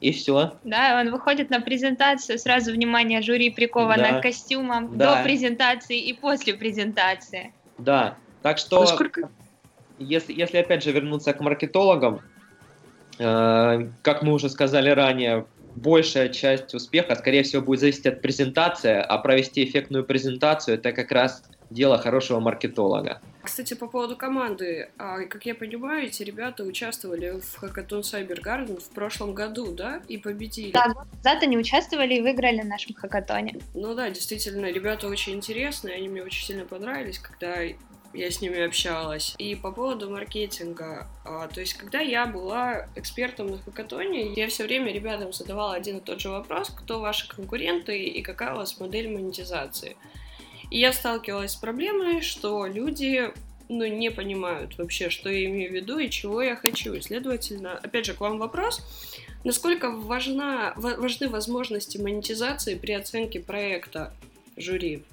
и 0.00 0.12
все. 0.12 0.52
Да, 0.64 1.00
он 1.00 1.10
выходит 1.10 1.50
на 1.50 1.60
презентацию, 1.60 2.38
сразу 2.38 2.72
внимание 2.72 3.22
жюри 3.22 3.50
приковано 3.50 4.12
да. 4.12 4.18
к 4.18 4.22
костюмам 4.22 4.96
да. 4.96 5.16
до 5.16 5.22
презентации 5.22 5.98
и 5.98 6.12
после 6.12 6.54
презентации. 6.54 7.52
Да, 7.78 8.16
так 8.42 8.58
что, 8.58 8.80
Насколько... 8.80 9.30
если, 9.98 10.32
если 10.32 10.58
опять 10.58 10.84
же 10.84 10.92
вернуться 10.92 11.32
к 11.32 11.40
маркетологам, 11.40 12.20
э, 13.18 13.88
как 14.02 14.22
мы 14.22 14.32
уже 14.34 14.48
сказали 14.50 14.90
ранее, 14.90 15.46
большая 15.76 16.30
часть 16.30 16.74
успеха, 16.74 17.14
скорее 17.14 17.42
всего, 17.42 17.62
будет 17.62 17.80
зависеть 17.80 18.06
от 18.06 18.22
презентации, 18.22 18.94
а 18.96 19.18
провести 19.18 19.64
эффектную 19.64 20.04
презентацию– 20.04 20.74
это 20.76 20.92
как 20.92 21.12
раз 21.12 21.42
дело 21.70 21.98
хорошего 21.98 22.40
маркетолога. 22.40 23.20
Кстати, 23.42 23.74
по 23.74 23.86
поводу 23.86 24.16
команды, 24.16 24.90
а, 24.98 25.20
как 25.22 25.46
я 25.46 25.54
понимаю, 25.54 26.06
эти 26.06 26.22
ребята 26.22 26.64
участвовали 26.64 27.40
в 27.40 27.62
Hackathon 27.62 28.00
Cyber 28.00 28.42
Garden 28.42 28.80
в 28.80 28.90
прошлом 28.90 29.34
году, 29.34 29.72
да, 29.72 30.00
и 30.08 30.16
победили. 30.16 30.72
Да, 30.72 30.88
год 30.88 31.06
назад 31.12 31.42
они 31.42 31.56
участвовали 31.56 32.14
и 32.14 32.20
выиграли 32.20 32.60
в 32.60 32.66
нашем 32.66 32.94
хакатоне. 32.94 33.58
Ну 33.74 33.94
да, 33.94 34.10
действительно, 34.10 34.66
ребята 34.66 35.06
очень 35.06 35.34
интересные, 35.34 35.96
они 35.96 36.08
мне 36.08 36.22
очень 36.22 36.44
сильно 36.44 36.64
понравились, 36.64 37.18
когда 37.18 37.58
я 38.16 38.30
с 38.30 38.40
ними 38.40 38.60
общалась. 38.60 39.34
И 39.38 39.54
по 39.54 39.70
поводу 39.70 40.10
маркетинга, 40.10 41.06
а, 41.24 41.48
то 41.48 41.60
есть 41.60 41.74
когда 41.74 42.00
я 42.00 42.26
была 42.26 42.88
экспертом 42.96 43.48
на 43.48 43.58
хакатоне, 43.58 44.32
я 44.32 44.48
все 44.48 44.64
время 44.64 44.92
ребятам 44.92 45.32
задавала 45.32 45.74
один 45.74 45.98
и 45.98 46.00
тот 46.00 46.20
же 46.20 46.30
вопрос, 46.30 46.70
кто 46.70 47.00
ваши 47.00 47.28
конкуренты 47.28 48.04
и 48.04 48.22
какая 48.22 48.54
у 48.54 48.56
вас 48.56 48.80
модель 48.80 49.08
монетизации. 49.08 49.96
И 50.70 50.78
я 50.78 50.92
сталкивалась 50.92 51.52
с 51.52 51.56
проблемой, 51.56 52.22
что 52.22 52.66
люди 52.66 53.32
ну, 53.68 53.86
не 53.86 54.10
понимают 54.10 54.78
вообще, 54.78 55.10
что 55.10 55.28
я 55.28 55.46
имею 55.46 55.70
в 55.70 55.74
виду 55.74 55.98
и 55.98 56.10
чего 56.10 56.42
я 56.42 56.56
хочу. 56.56 56.94
И, 56.94 57.00
следовательно, 57.00 57.72
опять 57.72 58.06
же, 58.06 58.14
к 58.14 58.20
вам 58.20 58.38
вопрос. 58.38 58.82
Насколько 59.44 59.90
важна, 59.90 60.72
важны 60.76 61.28
возможности 61.28 61.98
монетизации 61.98 62.74
при 62.74 62.92
оценке 62.92 63.40
проекта 63.40 64.12
жюри? 64.56 65.04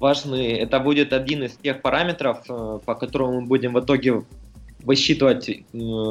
Важны. 0.00 0.58
Это 0.58 0.80
будет 0.80 1.12
один 1.12 1.44
из 1.44 1.52
тех 1.56 1.82
параметров, 1.82 2.38
э, 2.48 2.78
по 2.84 2.94
которому 2.94 3.40
мы 3.40 3.46
будем 3.46 3.74
в 3.74 3.80
итоге 3.80 4.22
высчитывать 4.84 5.48
э, 5.48 5.58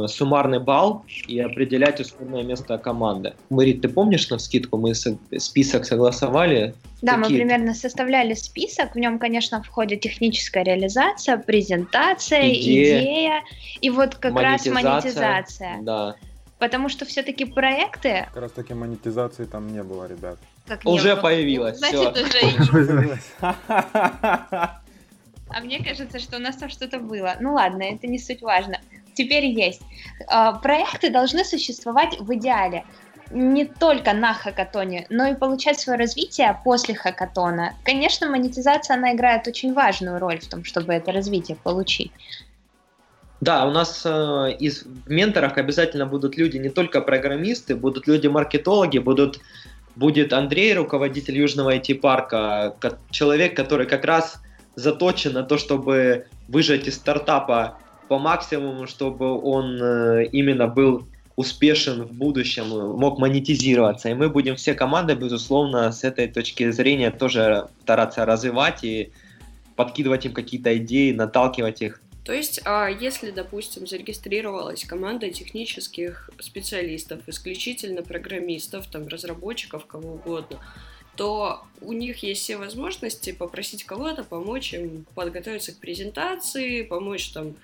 суммарный 0.08 0.60
балл 0.60 1.06
и 1.28 1.40
определять 1.40 2.00
условное 2.00 2.44
место 2.44 2.78
команды. 2.78 3.34
Марит, 3.50 3.82
ты 3.82 3.90
помнишь 3.90 4.30
на 4.30 4.40
скидку 4.40 4.78
мы 4.78 4.94
список 4.94 5.86
согласовали? 5.86 6.74
Да, 7.02 7.16
Какие? 7.18 7.32
мы 7.32 7.38
примерно 7.38 7.74
составляли 7.74 8.34
список. 8.34 8.96
В 8.96 9.00
нем, 9.00 9.20
конечно, 9.20 9.64
входит 9.64 10.02
техническая 10.02 10.64
реализация, 10.64 11.38
презентация, 11.38 12.52
идея, 12.54 13.02
идея 13.02 13.44
и 13.82 13.90
вот 13.90 14.16
как 14.16 14.36
раз 14.36 14.66
монетизация. 14.66 15.78
Да. 15.82 16.16
Потому 16.60 16.90
что 16.90 17.06
все-таки 17.06 17.46
проекты... 17.46 18.26
Как 18.34 18.42
раз 18.42 18.52
таки 18.52 18.74
монетизации 18.74 19.46
там 19.46 19.72
не 19.72 19.84
было, 19.84 20.08
ребят. 20.08 20.38
Как 20.68 20.86
уже 20.86 21.14
было. 21.16 21.22
появилась. 21.22 21.78
Значит, 21.78 22.18
уже 22.18 23.20
А 25.50 25.62
мне 25.62 25.82
кажется, 25.84 26.20
что 26.20 26.38
у 26.38 26.40
нас 26.40 26.58
там 26.58 26.70
что-то 26.70 27.00
было. 27.00 27.36
Ну 27.40 27.54
ладно, 27.54 27.84
это 27.84 28.08
не 28.08 28.20
суть 28.20 28.42
важно. 28.42 28.80
Теперь 29.14 29.46
есть. 29.46 29.82
А, 30.28 30.54
проекты 30.54 31.10
должны 31.10 31.46
существовать 31.46 32.20
в 32.20 32.34
идеале 32.36 32.84
не 33.32 33.66
только 33.66 34.14
на 34.14 34.34
хакатоне, 34.34 35.06
но 35.10 35.28
и 35.28 35.36
получать 35.36 35.80
свое 35.80 35.98
развитие 35.98 36.58
после 36.64 36.96
хакатона. 36.96 37.74
Конечно, 37.84 38.30
монетизация, 38.30 38.96
она 38.96 39.14
играет 39.14 39.48
очень 39.48 39.74
важную 39.74 40.20
роль 40.20 40.40
в 40.40 40.48
том, 40.48 40.64
чтобы 40.64 40.94
это 40.94 41.12
развитие 41.12 41.58
получить. 41.58 42.12
Да, 43.40 43.68
у 43.68 43.72
нас 43.72 44.02
э, 44.06 44.56
из 44.60 44.84
в 44.84 45.10
менторах 45.10 45.58
обязательно 45.58 46.08
будут 46.08 46.38
люди 46.38 46.58
не 46.58 46.70
только 46.70 47.02
программисты, 47.02 47.76
будут 47.76 48.08
люди-маркетологи, 48.08 48.98
будут 48.98 49.40
будет 49.98 50.32
Андрей, 50.34 50.74
руководитель 50.74 51.38
Южного 51.38 51.76
IT-парка, 51.76 52.76
человек, 53.10 53.56
который 53.56 53.88
как 53.88 54.06
раз 54.06 54.42
заточен 54.76 55.34
на 55.34 55.44
то, 55.44 55.58
чтобы 55.58 56.28
выжать 56.48 56.88
из 56.88 56.96
стартапа 56.96 57.78
по 58.08 58.20
максимуму, 58.20 58.88
чтобы 58.88 59.42
он 59.42 59.82
э, 59.82 60.26
именно 60.32 60.68
был 60.68 61.08
успешен 61.36 62.04
в 62.04 62.12
будущем, 62.14 62.70
мог 62.98 63.20
монетизироваться. 63.20 64.10
И 64.10 64.14
мы 64.14 64.30
будем 64.30 64.56
все 64.56 64.74
команды, 64.74 65.14
безусловно, 65.14 65.92
с 65.92 66.04
этой 66.04 66.28
точки 66.28 66.72
зрения 66.72 67.12
тоже 67.12 67.68
стараться 67.84 68.26
развивать 68.26 68.84
и 68.84 69.12
подкидывать 69.76 70.26
им 70.26 70.34
какие-то 70.34 70.76
идеи, 70.78 71.12
наталкивать 71.12 71.82
их 71.82 72.02
то 72.28 72.34
есть, 72.34 72.60
а 72.66 72.90
если, 72.90 73.32
допустим, 73.32 73.88
зарегистрировалась 73.88 74.84
команда 74.84 75.30
технических 75.32 76.30
специалистов, 76.42 77.22
исключительно 77.26 78.04
программистов, 78.04 78.88
там, 78.88 79.08
разработчиков, 79.08 79.86
кого 79.86 80.16
угодно, 80.16 80.60
то 81.16 81.64
у 81.80 81.94
них 81.94 82.24
есть 82.24 82.42
все 82.42 82.58
возможности 82.58 83.32
попросить 83.32 83.86
кого-то 83.86 84.26
помочь 84.26 84.74
им 84.74 85.06
подготовиться 85.16 85.72
к 85.72 85.78
презентации, 85.78 86.82
помочь 86.82 87.30
там 87.30 87.56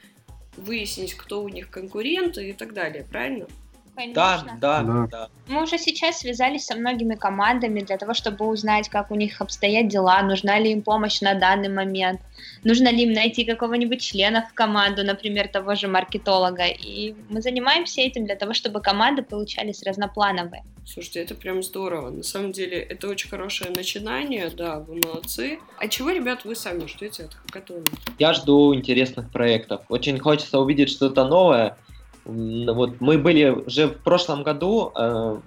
выяснить, 0.56 1.14
кто 1.16 1.44
у 1.44 1.50
них 1.50 1.70
конкуренты 1.70 2.52
и 2.52 2.54
так 2.54 2.74
далее, 2.74 3.04
правильно? 3.04 3.48
Конечно. 3.96 4.58
Да, 4.60 4.82
да, 4.82 5.08
да. 5.12 5.30
Мы 5.48 5.64
уже 5.64 5.78
сейчас 5.78 6.20
связались 6.20 6.66
со 6.66 6.76
многими 6.76 7.16
командами 7.16 7.82
для 7.82 7.98
того, 7.98 8.14
чтобы 8.14 8.48
узнать, 8.48 8.90
как 8.90 9.12
у 9.12 9.16
них 9.16 9.40
обстоят 9.40 9.88
дела, 9.88 10.22
нужна 10.24 10.60
ли 10.60 10.72
им 10.72 10.82
помощь 10.82 11.22
на 11.22 11.36
данный 11.36 11.70
момент, 11.70 12.22
нужно 12.64 12.90
ли 12.90 13.04
им 13.04 13.14
найти 13.14 13.46
какого-нибудь 13.46 14.02
члена 14.02 14.48
в 14.50 14.54
команду, 14.54 15.04
например, 15.04 15.48
того 15.48 15.76
же 15.76 15.88
маркетолога. 15.88 16.66
И 16.66 17.14
мы 17.30 17.42
занимаемся 17.42 18.02
этим 18.02 18.26
для 18.26 18.36
того, 18.36 18.54
чтобы 18.54 18.82
команды 18.82 19.22
получались 19.22 19.84
разноплановые. 19.84 20.64
Слушайте, 20.86 21.22
это 21.22 21.36
прям 21.36 21.64
здорово. 21.64 22.10
На 22.10 22.24
самом 22.24 22.52
деле, 22.52 22.78
это 22.78 23.08
очень 23.08 23.30
хорошее 23.30 23.72
начинание, 23.72 24.50
да, 24.50 24.80
вы 24.80 25.00
молодцы. 25.04 25.60
А 25.78 25.88
чего, 25.88 26.10
ребят, 26.10 26.44
вы 26.44 26.56
сами 26.56 26.88
ждете 26.88 27.24
от 27.24 27.34
хакатона? 27.34 27.86
Я 28.20 28.34
жду 28.34 28.76
интересных 28.76 29.32
проектов. 29.32 29.82
Очень 29.88 30.20
хочется 30.20 30.60
увидеть 30.60 30.90
что-то 30.90 31.26
новое, 31.26 31.78
вот 32.26 33.02
мы 33.02 33.18
были 33.18 33.50
уже 33.50 33.88
в 33.88 34.04
прошлом 34.04 34.44
году, 34.44 34.92
э, 34.96 35.38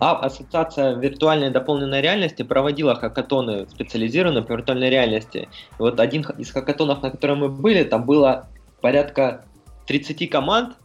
а 0.00 0.16
Ассоциация 0.16 0.94
виртуальной 0.94 1.50
дополненной 1.50 2.00
реальности 2.00 2.42
проводила 2.42 2.94
хакатоны 2.94 3.68
специализированные 3.68 4.44
по 4.44 4.52
виртуальной 4.52 4.90
реальности. 4.90 5.48
И 5.78 5.82
вот 5.82 5.98
один 5.98 6.22
из 6.38 6.50
хакатонов, 6.52 7.02
на 7.02 7.10
котором 7.10 7.38
мы 7.38 7.48
были, 7.48 7.82
там 7.84 8.04
было 8.04 8.48
порядка 8.80 9.44
30 9.86 10.30
команд, 10.30 10.76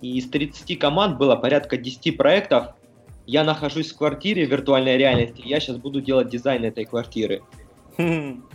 и 0.00 0.18
из 0.18 0.28
30 0.30 0.78
команд 0.78 1.18
было 1.18 1.36
порядка 1.36 1.76
10 1.76 2.16
проектов. 2.16 2.68
Я 3.26 3.44
нахожусь 3.44 3.92
в 3.92 3.98
квартире 3.98 4.44
виртуальной 4.44 4.96
реальности, 4.96 5.42
я 5.44 5.60
сейчас 5.60 5.76
буду 5.76 6.00
делать 6.00 6.28
дизайн 6.28 6.64
этой 6.64 6.84
квартиры. 6.84 7.42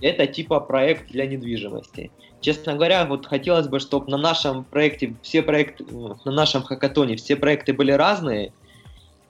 Это 0.01 0.27
типа 0.27 0.59
проект 0.59 1.11
для 1.11 1.27
недвижимости. 1.27 2.11
Честно 2.45 2.75
говоря, 2.75 3.05
вот 3.05 3.25
хотелось 3.25 3.67
бы, 3.67 3.79
чтобы 3.79 4.11
на 4.11 4.17
нашем 4.17 4.65
проекте, 4.65 5.15
все 5.23 5.41
проекты, 5.41 5.83
на 6.25 6.31
нашем 6.31 6.61
хакатоне 6.61 7.15
все 7.15 7.35
проекты 7.35 7.73
были 7.73 7.91
разные, 7.91 8.53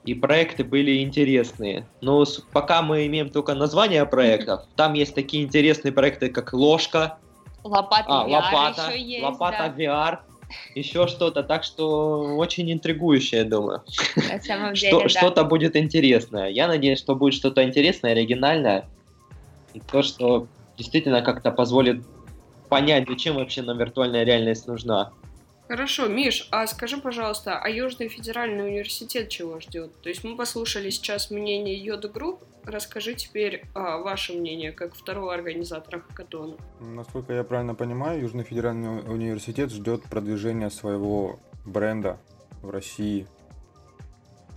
и 0.04 0.12
проекты 0.12 0.64
были 0.64 1.02
интересные. 1.02 1.86
Но 2.02 2.26
пока 2.52 2.82
мы 2.82 3.06
имеем 3.06 3.30
только 3.30 3.54
название 3.54 4.04
проектов, 4.04 4.64
там 4.76 4.92
есть 4.92 5.14
такие 5.14 5.44
интересные 5.44 5.92
проекты, 5.92 6.28
как 6.28 6.52
ложка, 6.52 7.16
лопата, 7.64 8.04
а, 8.06 8.28
VR 8.28 8.32
лопата, 8.32 8.90
еще 8.90 9.02
есть, 9.02 9.24
лопата 9.24 9.74
да. 9.74 9.82
VR, 9.82 10.18
еще 10.74 11.06
что-то. 11.06 11.42
Так 11.42 11.64
что 11.64 12.36
очень 12.36 12.70
интригующее, 12.70 13.44
думаю. 13.44 13.82
На 14.28 14.38
самом 14.42 14.74
деле, 14.74 14.90
что, 14.90 15.00
да. 15.00 15.08
Что-то 15.08 15.44
будет 15.44 15.74
интересное. 15.74 16.50
Я 16.50 16.68
надеюсь, 16.68 16.98
что 16.98 17.14
будет 17.14 17.32
что-то 17.32 17.64
интересное, 17.64 18.12
оригинальное. 18.12 18.86
И 19.72 19.80
то, 19.80 20.02
что 20.02 20.48
действительно 20.76 21.22
как-то 21.22 21.50
позволит 21.50 22.04
понять, 22.68 23.08
зачем 23.08 23.36
вообще 23.36 23.62
нам 23.62 23.78
виртуальная 23.78 24.24
реальность 24.24 24.66
нужна. 24.66 25.12
Хорошо, 25.68 26.06
Миш, 26.06 26.48
а 26.52 26.66
скажи, 26.68 26.96
пожалуйста, 26.96 27.58
а 27.58 27.68
Южный 27.68 28.08
федеральный 28.08 28.68
университет 28.68 29.28
чего 29.30 29.58
ждет? 29.58 30.00
То 30.00 30.08
есть 30.08 30.22
мы 30.22 30.36
послушали 30.36 30.90
сейчас 30.90 31.30
мнение 31.32 31.76
Yode 31.76 32.08
Group, 32.08 32.44
расскажи 32.64 33.14
теперь 33.14 33.64
а, 33.74 33.98
ваше 33.98 34.32
мнение, 34.34 34.70
как 34.70 34.94
второго 34.94 35.34
организатора 35.34 36.00
хакатона. 36.00 36.54
Насколько 36.80 37.32
я 37.32 37.42
правильно 37.42 37.74
понимаю, 37.74 38.20
Южный 38.20 38.44
федеральный 38.44 39.00
университет 39.00 39.72
ждет 39.72 40.04
продвижения 40.04 40.70
своего 40.70 41.40
бренда 41.64 42.18
в 42.62 42.70
России, 42.70 43.26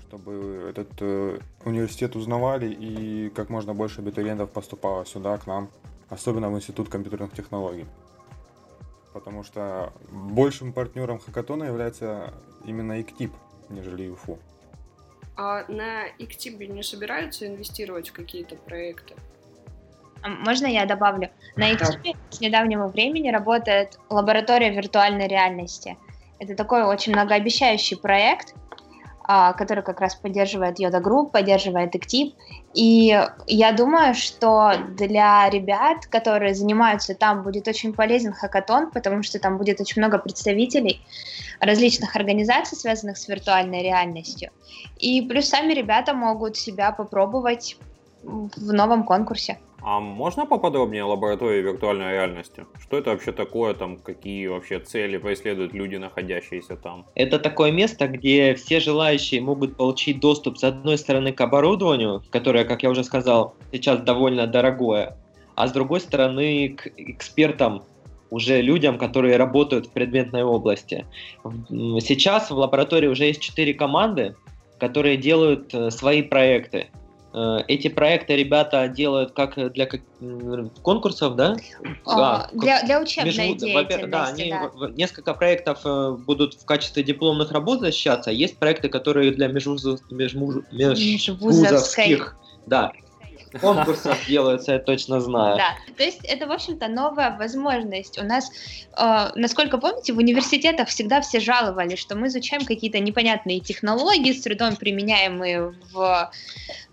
чтобы 0.08 0.68
этот 0.70 0.89
э, 1.00 1.39
университет 1.66 2.16
узнавали 2.16 2.72
и 2.72 3.30
как 3.30 3.50
можно 3.50 3.74
больше 3.74 4.01
абитуриентов 4.01 4.51
поступало 4.51 5.06
сюда, 5.06 5.38
к 5.38 5.48
нам, 5.48 5.70
особенно 6.10 6.50
в 6.50 6.56
Институт 6.56 6.89
компьютерных 6.89 7.34
технологий. 7.34 7.86
Потому 9.13 9.44
что 9.44 9.94
большим 10.12 10.74
партнером 10.74 11.20
хакатона 11.20 11.66
является 11.66 12.34
именно 12.66 13.01
ИКТИП, 13.01 13.32
нежели 13.70 14.04
ЮФУ. 14.04 14.38
А 15.36 15.66
на 15.68 16.06
ИКТИПе 16.18 16.68
не 16.68 16.84
собираются 16.84 17.48
инвестировать 17.48 18.10
в 18.10 18.13
какие-то 18.13 18.56
проекты? 18.56 19.16
А 20.22 20.28
можно 20.28 20.68
я 20.68 20.86
добавлю? 20.86 21.30
На 21.56 21.74
ИКТИПе 21.74 22.16
с 22.30 22.42
недавнего 22.42 22.88
времени 22.88 23.30
работает 23.30 23.98
лаборатория 24.10 24.70
виртуальной 24.70 25.28
реальности. 25.28 25.98
Это 26.39 26.56
такой 26.56 26.84
очень 26.84 27.13
многообещающий 27.13 27.98
проект, 27.98 28.54
который 29.30 29.84
как 29.84 30.02
раз 30.02 30.16
поддерживает 30.16 30.80
Yode 30.80 31.00
Group, 31.00 31.32
поддерживает 31.32 31.96
Эктип. 31.96 32.34
И 32.74 33.16
я 33.46 33.72
думаю, 33.74 34.16
что 34.16 34.74
для 34.98 35.48
ребят, 35.52 36.08
которые 36.08 36.56
занимаются 36.56 37.14
там, 37.14 37.44
будет 37.44 37.68
очень 37.68 37.94
полезен 37.94 38.34
хакатон, 38.34 38.90
потому 38.90 39.22
что 39.22 39.38
там 39.38 39.60
будет 39.60 39.80
очень 39.82 40.02
много 40.02 40.18
представителей 40.18 41.06
различных 41.60 42.16
организаций, 42.16 42.76
связанных 42.76 43.18
с 43.18 43.28
виртуальной 43.28 43.84
реальностью. 43.84 44.50
И 44.98 45.22
плюс 45.22 45.50
сами 45.50 45.74
ребята 45.74 46.16
могут 46.16 46.58
себя 46.58 46.92
попробовать 46.92 47.78
в 48.24 48.74
новом 48.74 49.04
конкурсе. 49.04 49.60
А 49.82 50.00
можно 50.00 50.46
поподробнее 50.46 51.04
о 51.04 51.08
лаборатории 51.08 51.62
виртуальной 51.62 52.12
реальности? 52.12 52.66
Что 52.82 52.98
это 52.98 53.12
вообще 53.12 53.32
такое, 53.32 53.74
там, 53.74 53.98
какие 53.98 54.48
вообще 54.48 54.80
цели 54.80 55.18
преследуют 55.18 55.74
люди, 55.74 55.96
находящиеся 55.96 56.76
там? 56.76 57.06
Это 57.16 57.40
такое 57.40 57.72
место, 57.72 58.08
где 58.08 58.54
все 58.56 58.80
желающие 58.80 59.42
могут 59.42 59.78
получить 59.78 60.20
доступ, 60.20 60.58
с 60.58 60.64
одной 60.64 60.98
стороны, 60.98 61.32
к 61.32 61.42
оборудованию, 61.42 62.22
которое, 62.30 62.66
как 62.66 62.84
я 62.84 62.90
уже 62.90 63.04
сказал, 63.04 63.56
сейчас 63.72 64.02
довольно 64.02 64.48
дорогое, 64.48 65.18
а 65.56 65.68
с 65.68 65.72
другой 65.72 66.02
стороны, 66.02 66.70
к 66.70 66.88
экспертам, 66.98 67.84
уже 68.30 68.62
людям, 68.62 68.98
которые 68.98 69.38
работают 69.38 69.88
в 69.88 69.92
предметной 69.92 70.44
области. 70.44 71.06
Сейчас 71.70 72.52
в 72.52 72.56
лаборатории 72.56 73.08
уже 73.08 73.26
есть 73.26 73.42
четыре 73.42 73.74
команды, 73.74 74.36
которые 74.80 75.18
делают 75.18 75.74
э, 75.74 75.92
свои 75.92 76.22
проекты. 76.22 76.88
Э, 77.34 77.60
эти 77.68 77.88
проекты 77.88 78.36
ребята 78.36 78.88
делают 78.88 79.34
как 79.34 79.56
для 79.74 79.86
как, 79.86 80.02
конкурсов, 80.82 81.36
да? 81.36 81.56
А, 82.06 82.46
а, 82.46 82.50
для, 82.54 82.84
для 82.84 83.02
учебной 83.02 83.32
межвуз... 83.32 83.62
деятельности, 83.62 84.06
да, 84.10 84.26
они 84.26 84.50
да. 84.50 84.90
Несколько 84.96 85.34
проектов 85.34 85.82
э, 85.86 86.18
будут 86.26 86.56
в 86.56 86.66
качестве 86.66 87.04
дипломных 87.04 87.52
работ 87.52 87.82
защищаться. 87.82 88.32
Есть 88.32 88.58
проекты, 88.58 88.90
которые 88.90 89.32
для 89.32 89.48
межвузов... 89.48 90.00
межвуз... 90.10 90.64
межвузовских 90.72 92.36
да, 92.66 92.92
конкурсов 93.62 94.18
делаются, 94.27 94.74
я 94.74 94.79
точно 94.79 95.20
знаю. 95.20 95.58
Да, 95.58 95.94
то 95.96 96.03
есть 96.03 96.24
это, 96.24 96.48
в 96.48 96.51
общем-то, 96.51 96.88
новая 96.88 97.38
возможность. 97.38 98.22
У 98.22 98.24
нас, 98.24 98.51
э, 98.98 99.29
насколько 99.36 99.77
помните, 99.77 100.13
в 100.13 100.18
университетах 100.18 100.89
всегда 100.89 101.22
все 101.22 101.39
жаловались, 101.39 102.00
что 102.00 102.15
мы 102.15 102.27
изучаем 102.27 102.65
какие-то 102.65 103.00
непонятные 103.00 103.60
технологии, 103.60 104.34
с 104.34 104.41
трудом 104.41 104.75
применяемые 104.75 105.74
в 105.91 106.32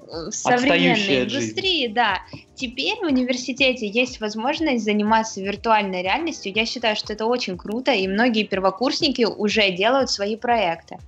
в 0.06 0.30
современной 0.30 1.24
индустрии, 1.24 1.82
жизнь. 1.82 1.94
да. 1.94 2.20
Теперь 2.54 2.96
в 3.00 3.06
университете 3.06 3.88
есть 3.88 4.20
возможность 4.20 4.84
заниматься 4.84 5.40
виртуальной 5.40 6.02
реальностью. 6.02 6.52
Я 6.54 6.64
считаю, 6.64 6.96
что 6.96 7.12
это 7.12 7.26
очень 7.26 7.58
круто, 7.58 7.92
и 7.92 8.06
многие 8.06 8.44
первокурсники 8.44 9.24
уже 9.24 9.70
делают 9.72 10.10
свои 10.10 10.36
проекты. 10.36 10.98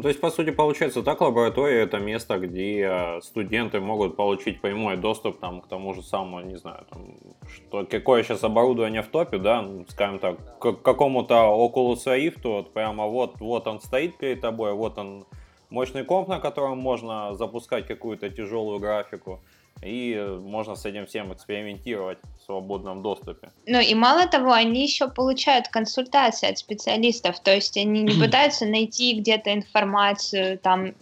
Ну, 0.00 0.02
то 0.02 0.08
есть, 0.08 0.18
по 0.22 0.30
сути, 0.30 0.48
получается 0.50 1.02
так, 1.02 1.20
лаборатория 1.20 1.82
это 1.82 1.98
место, 1.98 2.38
где 2.38 2.88
э, 2.90 3.20
студенты 3.20 3.80
могут 3.80 4.16
получить 4.16 4.62
прямой 4.62 4.96
доступ 4.96 5.38
там, 5.40 5.60
к 5.60 5.66
тому 5.66 5.92
же 5.92 6.02
самому, 6.02 6.40
не 6.40 6.56
знаю, 6.56 6.86
там, 6.88 7.02
что, 7.54 7.84
какое 7.84 8.22
сейчас 8.22 8.42
оборудование 8.42 9.02
в 9.02 9.08
топе, 9.08 9.36
да, 9.36 9.60
ну, 9.60 9.84
скажем 9.90 10.18
так, 10.18 10.58
к 10.58 10.72
какому-то 10.72 11.34
Oculus 11.34 12.06
Rift, 12.06 12.40
вот 12.44 12.72
прямо 12.72 13.08
вот, 13.08 13.40
вот 13.40 13.66
он 13.66 13.78
стоит 13.78 14.16
перед 14.16 14.40
тобой, 14.40 14.72
вот 14.72 14.96
он 14.96 15.26
мощный 15.68 16.02
комп, 16.02 16.28
на 16.28 16.40
котором 16.40 16.78
можно 16.78 17.34
запускать 17.34 17.86
какую-то 17.86 18.30
тяжелую 18.30 18.78
графику, 18.78 19.40
и 19.82 20.36
можно 20.40 20.74
с 20.74 20.84
этим 20.84 21.06
всем 21.06 21.32
экспериментировать 21.32 22.18
в 22.38 22.44
свободном 22.44 23.02
доступе. 23.02 23.50
Ну 23.66 23.80
и 23.80 23.94
мало 23.94 24.26
того, 24.26 24.52
они 24.52 24.82
еще 24.82 25.08
получают 25.08 25.68
консультации 25.68 26.50
от 26.50 26.58
специалистов, 26.58 27.40
то 27.40 27.54
есть 27.54 27.76
они 27.76 28.02
не 28.02 28.12
пытаются 28.20 28.66
найти 28.66 29.18
где-то 29.18 29.54
информацию, 29.54 30.58
там 30.58 30.86
э, 30.86 30.92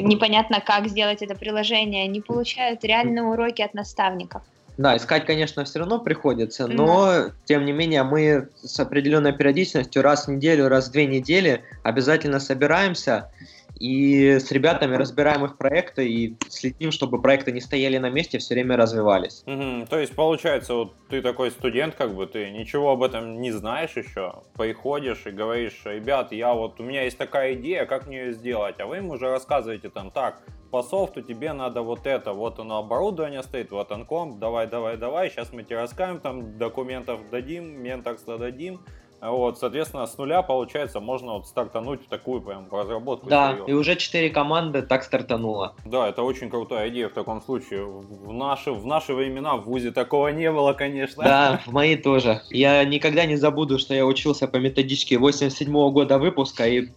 непонятно 0.00 0.60
как 0.60 0.88
сделать 0.88 1.22
это 1.22 1.34
приложение, 1.34 2.04
они 2.04 2.20
получают 2.20 2.84
реальные 2.84 3.24
уроки 3.24 3.62
от 3.62 3.74
наставников. 3.74 4.42
Да, 4.76 4.94
искать, 4.94 5.24
конечно, 5.24 5.64
все 5.64 5.78
равно 5.78 5.98
приходится, 6.00 6.66
но, 6.66 7.06
да. 7.06 7.30
тем 7.46 7.64
не 7.64 7.72
менее, 7.72 8.02
мы 8.02 8.50
с 8.56 8.78
определенной 8.78 9.32
периодичностью 9.32 10.02
раз 10.02 10.26
в 10.26 10.30
неделю, 10.30 10.68
раз 10.68 10.88
в 10.88 10.92
две 10.92 11.06
недели 11.06 11.64
обязательно 11.82 12.40
собираемся 12.40 13.30
и 13.78 14.38
с 14.38 14.50
ребятами 14.50 14.96
разбираем 14.96 15.44
их 15.44 15.56
проекты 15.56 16.08
и 16.08 16.36
следим, 16.48 16.90
чтобы 16.90 17.20
проекты 17.20 17.52
не 17.52 17.60
стояли 17.60 17.98
на 17.98 18.10
месте, 18.10 18.38
все 18.38 18.54
время 18.54 18.76
развивались. 18.76 19.42
Угу, 19.46 19.86
то 19.88 19.98
есть, 19.98 20.14
получается, 20.14 20.74
вот 20.74 20.94
ты 21.08 21.22
такой 21.22 21.50
студент, 21.50 21.94
как 21.94 22.14
бы, 22.14 22.26
ты 22.26 22.50
ничего 22.50 22.90
об 22.90 23.02
этом 23.02 23.40
не 23.40 23.52
знаешь 23.52 23.96
еще, 23.96 24.42
приходишь 24.56 25.26
и 25.26 25.30
говоришь, 25.30 25.82
ребят, 25.84 26.32
я 26.32 26.54
вот, 26.54 26.80
у 26.80 26.82
меня 26.82 27.04
есть 27.04 27.18
такая 27.18 27.54
идея, 27.54 27.86
как 27.86 28.06
мне 28.06 28.18
ее 28.18 28.32
сделать, 28.32 28.76
а 28.80 28.86
вы 28.86 28.98
им 28.98 29.10
уже 29.10 29.30
рассказываете 29.30 29.90
там, 29.90 30.10
так, 30.10 30.42
по 30.70 30.82
софту 30.82 31.22
тебе 31.22 31.52
надо 31.52 31.82
вот 31.82 32.06
это, 32.06 32.32
вот 32.32 32.58
оно 32.58 32.78
оборудование 32.78 33.42
стоит, 33.42 33.70
вот 33.70 33.92
он 33.92 34.04
комп, 34.04 34.38
давай, 34.38 34.66
давай, 34.66 34.96
давай, 34.96 35.30
сейчас 35.30 35.52
мы 35.52 35.62
тебе 35.62 35.76
расскажем, 35.76 36.20
там 36.20 36.58
документов 36.58 37.20
дадим, 37.30 37.82
ментакса 37.82 38.38
дадим, 38.38 38.80
вот, 39.20 39.58
соответственно, 39.58 40.06
с 40.06 40.16
нуля, 40.18 40.42
получается, 40.42 41.00
можно 41.00 41.34
вот 41.34 41.46
стартануть 41.46 42.04
в 42.04 42.08
такую 42.08 42.42
прям 42.42 42.68
разработку. 42.70 43.28
Да, 43.28 43.52
серьезно. 43.52 43.70
и 43.70 43.74
уже 43.74 43.96
четыре 43.96 44.30
команды 44.30 44.82
так 44.82 45.02
стартануло. 45.04 45.74
Да, 45.84 46.08
это 46.08 46.22
очень 46.22 46.50
крутая 46.50 46.90
идея 46.90 47.08
в 47.08 47.12
таком 47.12 47.40
случае. 47.40 47.84
В 47.84 48.32
наши, 48.32 48.72
в 48.72 48.86
наши 48.86 49.14
времена 49.14 49.56
в 49.56 49.64
ВУЗе 49.64 49.90
такого 49.90 50.28
не 50.28 50.50
было, 50.52 50.72
конечно. 50.74 51.24
Да, 51.24 51.60
в 51.66 51.72
мои 51.72 51.96
тоже. 51.96 52.42
Я 52.50 52.84
никогда 52.84 53.24
не 53.24 53.36
забуду, 53.36 53.78
что 53.78 53.94
я 53.94 54.04
учился 54.04 54.46
по 54.48 54.56
методичке 54.58 55.18
87 55.18 55.68
-го 55.74 55.90
года 55.90 56.18
выпуска, 56.18 56.66
и 56.66 56.88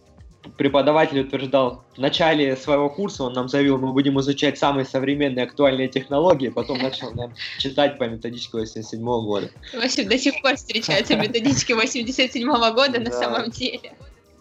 преподаватель 0.56 1.20
утверждал, 1.20 1.84
в 1.94 1.98
начале 1.98 2.56
своего 2.56 2.88
курса 2.88 3.24
он 3.24 3.32
нам 3.32 3.48
заявил, 3.48 3.78
мы 3.78 3.92
будем 3.92 4.18
изучать 4.20 4.58
самые 4.58 4.84
современные 4.84 5.44
актуальные 5.44 5.88
технологии, 5.88 6.48
потом 6.48 6.78
начал 6.78 7.12
нам 7.12 7.34
читать 7.58 7.98
по 7.98 8.04
методичке 8.04 8.58
87 8.58 9.00
-го 9.00 9.22
года. 9.22 9.50
В 9.72 9.84
общем, 9.84 10.08
до 10.08 10.18
сих 10.18 10.40
пор 10.42 10.56
встречаются 10.56 11.16
методички 11.16 11.72
87 11.72 12.48
-го 12.48 12.74
года 12.74 13.00
на 13.00 13.10
самом 13.10 13.50
деле 13.50 13.92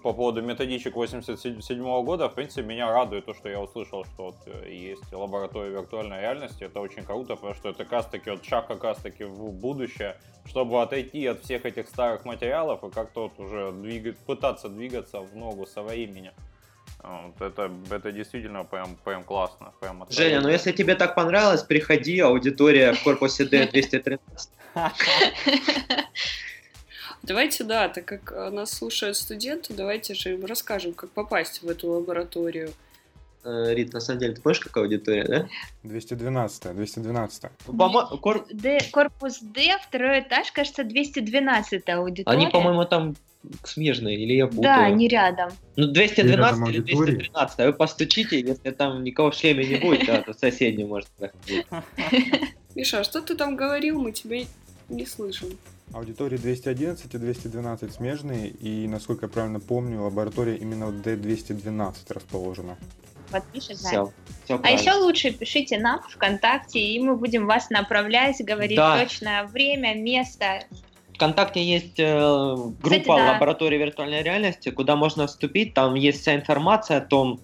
по 0.02 0.14
поводу 0.14 0.42
методичек 0.42 0.96
87 0.96 2.04
года, 2.04 2.30
в 2.30 2.36
принципе, 2.36 2.64
меня 2.64 2.92
радует 2.92 3.26
то, 3.26 3.34
что 3.34 3.50
я 3.50 3.60
услышал, 3.60 4.06
что 4.06 4.26
вот 4.26 4.36
э, 4.46 4.72
есть 4.72 5.12
лаборатория 5.12 5.72
виртуальной 5.72 6.22
реальности. 6.22 6.64
Это 6.64 6.80
очень 6.80 7.04
круто, 7.04 7.36
потому 7.36 7.54
что 7.56 7.70
это 7.70 7.84
как 7.84 7.92
раз 7.92 8.06
таки 8.06 8.30
вот 8.30 8.46
шаг 8.46 8.68
как 8.68 8.84
раз 8.84 8.98
таки 8.98 9.24
в 9.24 9.52
будущее, 9.52 10.18
чтобы 10.46 10.82
отойти 10.82 11.26
от 11.28 11.44
всех 11.44 11.66
этих 11.66 11.88
старых 11.88 12.26
материалов 12.26 12.84
и 12.84 12.90
как-то 12.90 13.24
вот 13.24 13.40
уже 13.40 13.72
двигать, 13.72 14.18
пытаться 14.20 14.70
двигаться 14.70 15.20
в 15.20 15.36
ногу 15.36 15.66
со 15.66 15.82
времени. 15.82 16.32
Вот 17.02 17.42
это, 17.42 17.72
это 17.92 18.12
действительно 18.12 18.64
прям, 18.66 18.96
прям 19.06 19.24
классно. 19.24 19.74
Прям 19.80 20.06
Женя, 20.10 20.42
ну 20.42 20.50
если 20.50 20.72
тебе 20.72 20.96
так 20.96 21.16
понравилось, 21.16 21.64
приходи, 21.64 22.20
аудитория 22.20 22.94
в 22.94 23.04
корпусе 23.04 23.46
D213. 23.46 24.20
Давайте, 27.24 27.64
да, 27.64 27.90
так 27.90 28.06
как 28.06 28.32
э, 28.32 28.50
нас 28.50 28.72
слушают 28.72 29.18
студенты, 29.18 29.74
давайте 29.74 30.14
же 30.14 30.34
им 30.34 30.46
расскажем, 30.46 30.94
как 30.94 31.10
попасть 31.12 31.62
в 31.62 31.70
эту 31.70 31.90
лабораторию. 31.90 32.72
Э, 33.44 33.74
Рит, 33.74 33.94
на 33.94 34.00
самом 34.00 34.20
деле, 34.20 34.34
ты 34.34 34.42
помнишь, 34.42 34.60
какая 34.60 34.84
аудитория, 34.86 35.24
да? 35.26 35.48
212 35.84 36.76
212 36.76 37.44
Кор... 38.22 38.46
D, 38.52 38.80
корпус 38.92 39.40
D, 39.42 39.78
второй 39.82 40.22
этаж, 40.22 40.52
кажется, 40.52 40.84
212 40.84 41.90
аудитория. 41.90 42.38
Они, 42.38 42.48
по-моему, 42.48 42.86
там 42.86 43.16
смежные, 43.64 44.18
или 44.18 44.34
я 44.34 44.48
путаю? 44.48 44.64
Да, 44.64 44.86
они 44.86 45.08
рядом. 45.08 45.52
Ну, 45.76 45.88
212 45.88 46.70
или 46.70 46.80
213, 46.82 47.60
а 47.60 47.66
вы 47.66 47.74
постучите, 47.74 48.40
если 48.40 48.72
там 48.72 49.04
никого 49.04 49.32
в 49.32 49.36
шлеме 49.36 49.66
не 49.66 49.76
будет, 49.76 50.06
да, 50.06 50.22
то 50.22 50.34
соседний 50.34 50.84
может. 50.84 51.08
Миша, 52.76 53.00
а 53.00 53.04
что 53.04 53.22
ты 53.22 53.36
там 53.36 53.56
говорил, 53.56 54.02
мы 54.02 54.12
тебя 54.12 54.44
не 54.90 55.06
слышим. 55.06 55.58
Аудитории 55.94 56.38
211 56.38 57.14
и 57.14 57.18
212 57.18 57.94
смежные, 57.94 58.50
и, 58.50 58.88
насколько 58.88 59.26
я 59.26 59.30
правильно 59.30 59.60
помню, 59.60 60.04
лаборатория 60.04 60.56
именно 60.56 60.88
в 60.88 61.02
D212 61.02 61.94
расположена. 62.10 62.78
Вот 63.32 63.44
пишет, 63.52 63.78
все, 63.78 64.12
все 64.44 64.60
а 64.64 64.72
еще 64.72 64.94
лучше 64.94 65.32
пишите 65.32 65.78
нам 65.78 66.02
ВКонтакте, 66.02 66.80
и 66.80 67.00
мы 67.00 67.16
будем 67.16 67.46
вас 67.46 67.70
направлять, 67.70 68.44
говорить 68.44 68.78
да. 68.78 69.00
точное 69.00 69.46
время, 69.46 69.96
место. 69.96 70.64
ВКонтакте 71.14 71.64
есть 71.64 72.00
э, 72.00 72.20
группа 72.20 72.80
Кстати, 72.82 73.08
да. 73.08 73.34
лаборатории 73.34 73.78
виртуальной 73.78 74.24
реальности, 74.24 74.70
куда 74.70 74.96
можно 74.96 75.28
вступить. 75.28 75.74
Там 75.74 75.96
есть 75.96 76.22
вся 76.22 76.36
информация 76.36 76.98
о 76.98 77.02
том, 77.02 77.40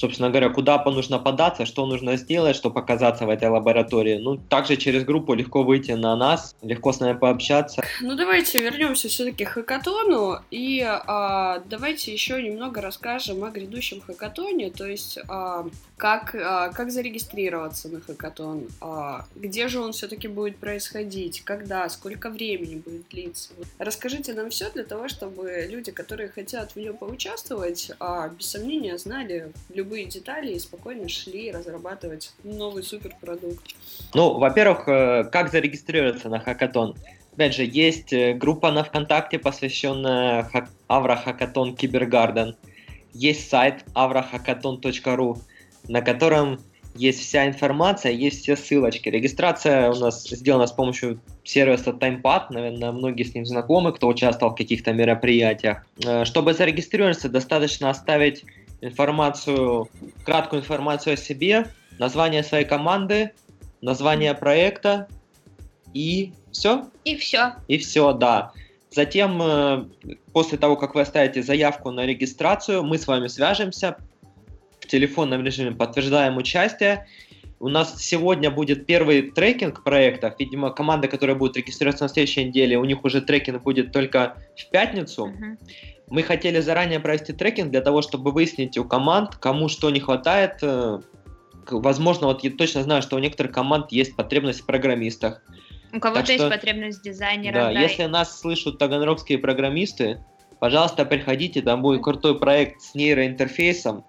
собственно 0.00 0.30
говоря, 0.30 0.48
куда 0.48 0.82
нужно 0.86 1.18
податься, 1.18 1.66
что 1.66 1.86
нужно 1.86 2.16
сделать, 2.16 2.56
чтобы 2.56 2.80
оказаться 2.80 3.26
в 3.26 3.28
этой 3.28 3.48
лаборатории. 3.48 4.16
Ну, 4.16 4.36
также 4.36 4.76
через 4.76 5.04
группу 5.04 5.34
легко 5.34 5.62
выйти 5.62 5.92
на 5.92 6.16
нас, 6.16 6.56
легко 6.62 6.92
с 6.92 7.00
нами 7.00 7.18
пообщаться. 7.18 7.82
Ну 8.00 8.16
давайте 8.16 8.60
вернемся 8.60 9.08
все-таки 9.08 9.44
к 9.44 9.50
хакатону 9.50 10.38
и 10.50 10.82
а, 10.82 11.62
давайте 11.66 12.12
еще 12.12 12.42
немного 12.42 12.80
расскажем 12.80 13.44
о 13.44 13.50
грядущем 13.50 14.00
хакатоне, 14.00 14.70
то 14.70 14.86
есть 14.86 15.18
а, 15.28 15.66
как, 16.00 16.34
а, 16.34 16.70
как 16.70 16.90
зарегистрироваться 16.90 17.90
на 17.90 18.00
хакатон, 18.00 18.68
а, 18.80 19.26
где 19.36 19.68
же 19.68 19.80
он 19.80 19.92
все-таки 19.92 20.28
будет 20.28 20.56
происходить, 20.56 21.42
когда, 21.42 21.86
сколько 21.90 22.30
времени 22.30 22.76
будет 22.76 23.06
длиться. 23.10 23.50
Расскажите 23.78 24.32
нам 24.32 24.48
все 24.48 24.70
для 24.70 24.84
того, 24.84 25.08
чтобы 25.08 25.66
люди, 25.68 25.92
которые 25.92 26.30
хотят 26.30 26.72
в 26.72 26.76
нем 26.76 26.96
поучаствовать, 26.96 27.92
а, 28.00 28.28
без 28.30 28.46
сомнения 28.46 28.96
знали 28.96 29.52
любые 29.68 29.89
детали 29.98 30.52
и 30.52 30.58
спокойно 30.58 31.08
шли 31.08 31.50
разрабатывать 31.50 32.32
новый 32.44 32.82
суперпродукт. 32.82 33.74
Ну, 34.14 34.38
во-первых, 34.38 34.88
э, 34.88 35.24
как 35.24 35.50
зарегистрироваться 35.50 36.28
на 36.28 36.38
хакатон? 36.40 36.96
Опять 37.34 37.54
же, 37.54 37.64
есть 37.64 38.12
э, 38.12 38.34
группа 38.34 38.70
на 38.72 38.84
ВКонтакте, 38.84 39.38
посвященная 39.38 40.48
хак- 40.52 40.68
Аврохакатон 40.88 41.76
Кибергарден. 41.76 42.56
Есть 43.12 43.48
сайт 43.48 43.84
avrohackathon.ru, 43.94 45.38
на 45.88 46.02
котором 46.02 46.60
есть 46.96 47.20
вся 47.20 47.46
информация, 47.46 48.12
есть 48.12 48.42
все 48.42 48.56
ссылочки. 48.56 49.08
Регистрация 49.08 49.90
у 49.90 49.94
нас 49.94 50.24
сделана 50.24 50.66
с 50.66 50.72
помощью 50.72 51.20
сервиса 51.44 51.90
TimePad, 51.90 52.46
наверное, 52.50 52.90
многие 52.92 53.22
с 53.22 53.32
ним 53.34 53.46
знакомы, 53.46 53.92
кто 53.92 54.08
участвовал 54.08 54.52
в 54.52 54.56
каких-то 54.56 54.92
мероприятиях. 54.92 55.86
Э, 56.04 56.24
Чтобы 56.24 56.52
зарегистрироваться, 56.52 57.28
достаточно 57.28 57.90
оставить 57.90 58.44
информацию, 58.80 59.88
краткую 60.24 60.62
информацию 60.62 61.14
о 61.14 61.16
себе, 61.16 61.66
название 61.98 62.42
своей 62.42 62.64
команды, 62.64 63.32
название 63.80 64.34
проекта 64.34 65.08
и 65.94 66.32
все. 66.52 66.88
И 67.04 67.16
все. 67.16 67.54
И 67.68 67.78
все, 67.78 68.12
да. 68.12 68.52
Затем, 68.90 69.40
э, 69.40 69.84
после 70.32 70.58
того, 70.58 70.76
как 70.76 70.94
вы 70.94 71.02
оставите 71.02 71.42
заявку 71.42 71.90
на 71.90 72.06
регистрацию, 72.06 72.82
мы 72.82 72.98
с 72.98 73.06
вами 73.06 73.28
свяжемся 73.28 73.96
в 74.80 74.86
телефонном 74.86 75.44
режиме, 75.44 75.72
подтверждаем 75.72 76.36
участие. 76.36 77.06
У 77.60 77.68
нас 77.68 78.02
сегодня 78.02 78.50
будет 78.50 78.86
первый 78.86 79.30
трекинг 79.30 79.84
проектов. 79.84 80.34
Видимо, 80.38 80.70
команда, 80.70 81.08
которая 81.08 81.36
будет 81.36 81.56
регистрироваться 81.58 82.04
на 82.04 82.08
следующей 82.08 82.46
неделе, 82.46 82.78
у 82.78 82.84
них 82.84 83.04
уже 83.04 83.20
трекинг 83.20 83.62
будет 83.62 83.92
только 83.92 84.36
в 84.56 84.70
пятницу. 84.70 85.26
Мгм. 85.26 85.58
Мы 86.10 86.22
хотели 86.22 86.60
заранее 86.60 87.00
провести 87.00 87.32
трекинг 87.32 87.70
для 87.70 87.80
того, 87.80 88.02
чтобы 88.02 88.32
выяснить 88.32 88.76
у 88.76 88.84
команд, 88.84 89.36
кому 89.36 89.68
что 89.68 89.90
не 89.90 90.00
хватает. 90.00 90.58
Э, 90.62 91.00
Возможно, 91.72 92.26
вот 92.26 92.42
я 92.42 92.50
точно 92.50 92.82
знаю, 92.82 93.00
что 93.00 93.14
у 93.14 93.20
некоторых 93.20 93.52
команд 93.52 93.92
есть 93.92 94.16
потребность 94.16 94.62
в 94.62 94.66
программистах. 94.66 95.40
У 95.92 96.00
кого-то 96.00 96.22
Так 96.22 96.28
есть 96.30 96.40
что- 96.40 96.50
потребность 96.50 97.02
дизайнера. 97.04 97.52
Да, 97.52 97.70
если 97.70 98.04
нас 98.06 98.40
слышат 98.40 98.78
таганрогские 98.78 99.38
программисты, 99.38 100.18
пожалуйста, 100.58 101.04
приходите, 101.04 101.62
там 101.62 101.82
будет 101.82 102.02
крутой 102.02 102.38
проект 102.40 102.80
с 102.80 102.94
нейроинтерфейсом, 102.96 104.04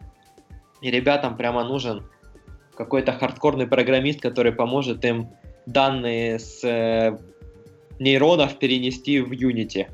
и 0.82 0.90
ребятам 0.90 1.38
прямо 1.38 1.64
нужен 1.64 2.04
какой-то 2.76 3.12
хардкорный 3.14 3.68
программист, 3.68 4.22
который 4.22 4.54
поможет 4.54 5.06
им 5.06 5.30
данные 5.68 6.40
с 6.40 6.64
э, 6.64 7.16
нейронов 8.00 8.58
перенести 8.58 9.20
в 9.20 9.32
Unity. 9.34 9.88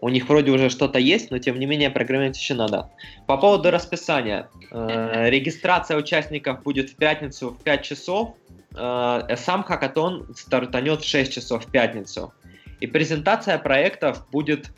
У 0.00 0.08
них 0.08 0.28
вроде 0.28 0.50
уже 0.50 0.68
что-то 0.68 0.98
есть, 0.98 1.30
но 1.30 1.38
тем 1.38 1.58
не 1.58 1.66
менее 1.66 1.90
программировать 1.90 2.36
еще 2.36 2.54
надо. 2.54 2.90
По 3.26 3.36
поводу 3.38 3.70
расписания. 3.70 4.48
Э, 4.70 5.30
регистрация 5.30 5.96
участников 5.96 6.62
будет 6.62 6.90
в 6.90 6.96
пятницу 6.96 7.50
в 7.50 7.62
5 7.62 7.82
часов. 7.82 8.34
Э, 8.76 9.36
сам 9.36 9.62
хакатон 9.62 10.26
стартанет 10.36 11.00
в 11.00 11.08
6 11.08 11.32
часов 11.32 11.64
в 11.64 11.70
пятницу. 11.70 12.32
И 12.80 12.86
презентация 12.86 13.58
проектов 13.58 14.26
будет 14.30 14.70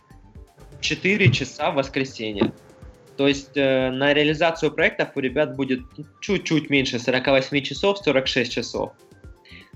в 0.79 0.81
4 0.81 1.33
часа 1.33 1.73
в 1.73 1.75
воскресенье. 1.75 2.53
То 3.17 3.27
есть 3.27 3.57
э, 3.57 3.91
на 3.91 4.15
реализацию 4.15 4.71
проектов 4.71 5.09
у 5.17 5.21
ребят 5.21 5.57
будет 5.57 5.81
чуть-чуть 6.21 6.71
меньше 6.71 7.01
48 7.01 7.63
часов, 7.63 7.99
46 7.99 8.53
часов. 8.53 8.93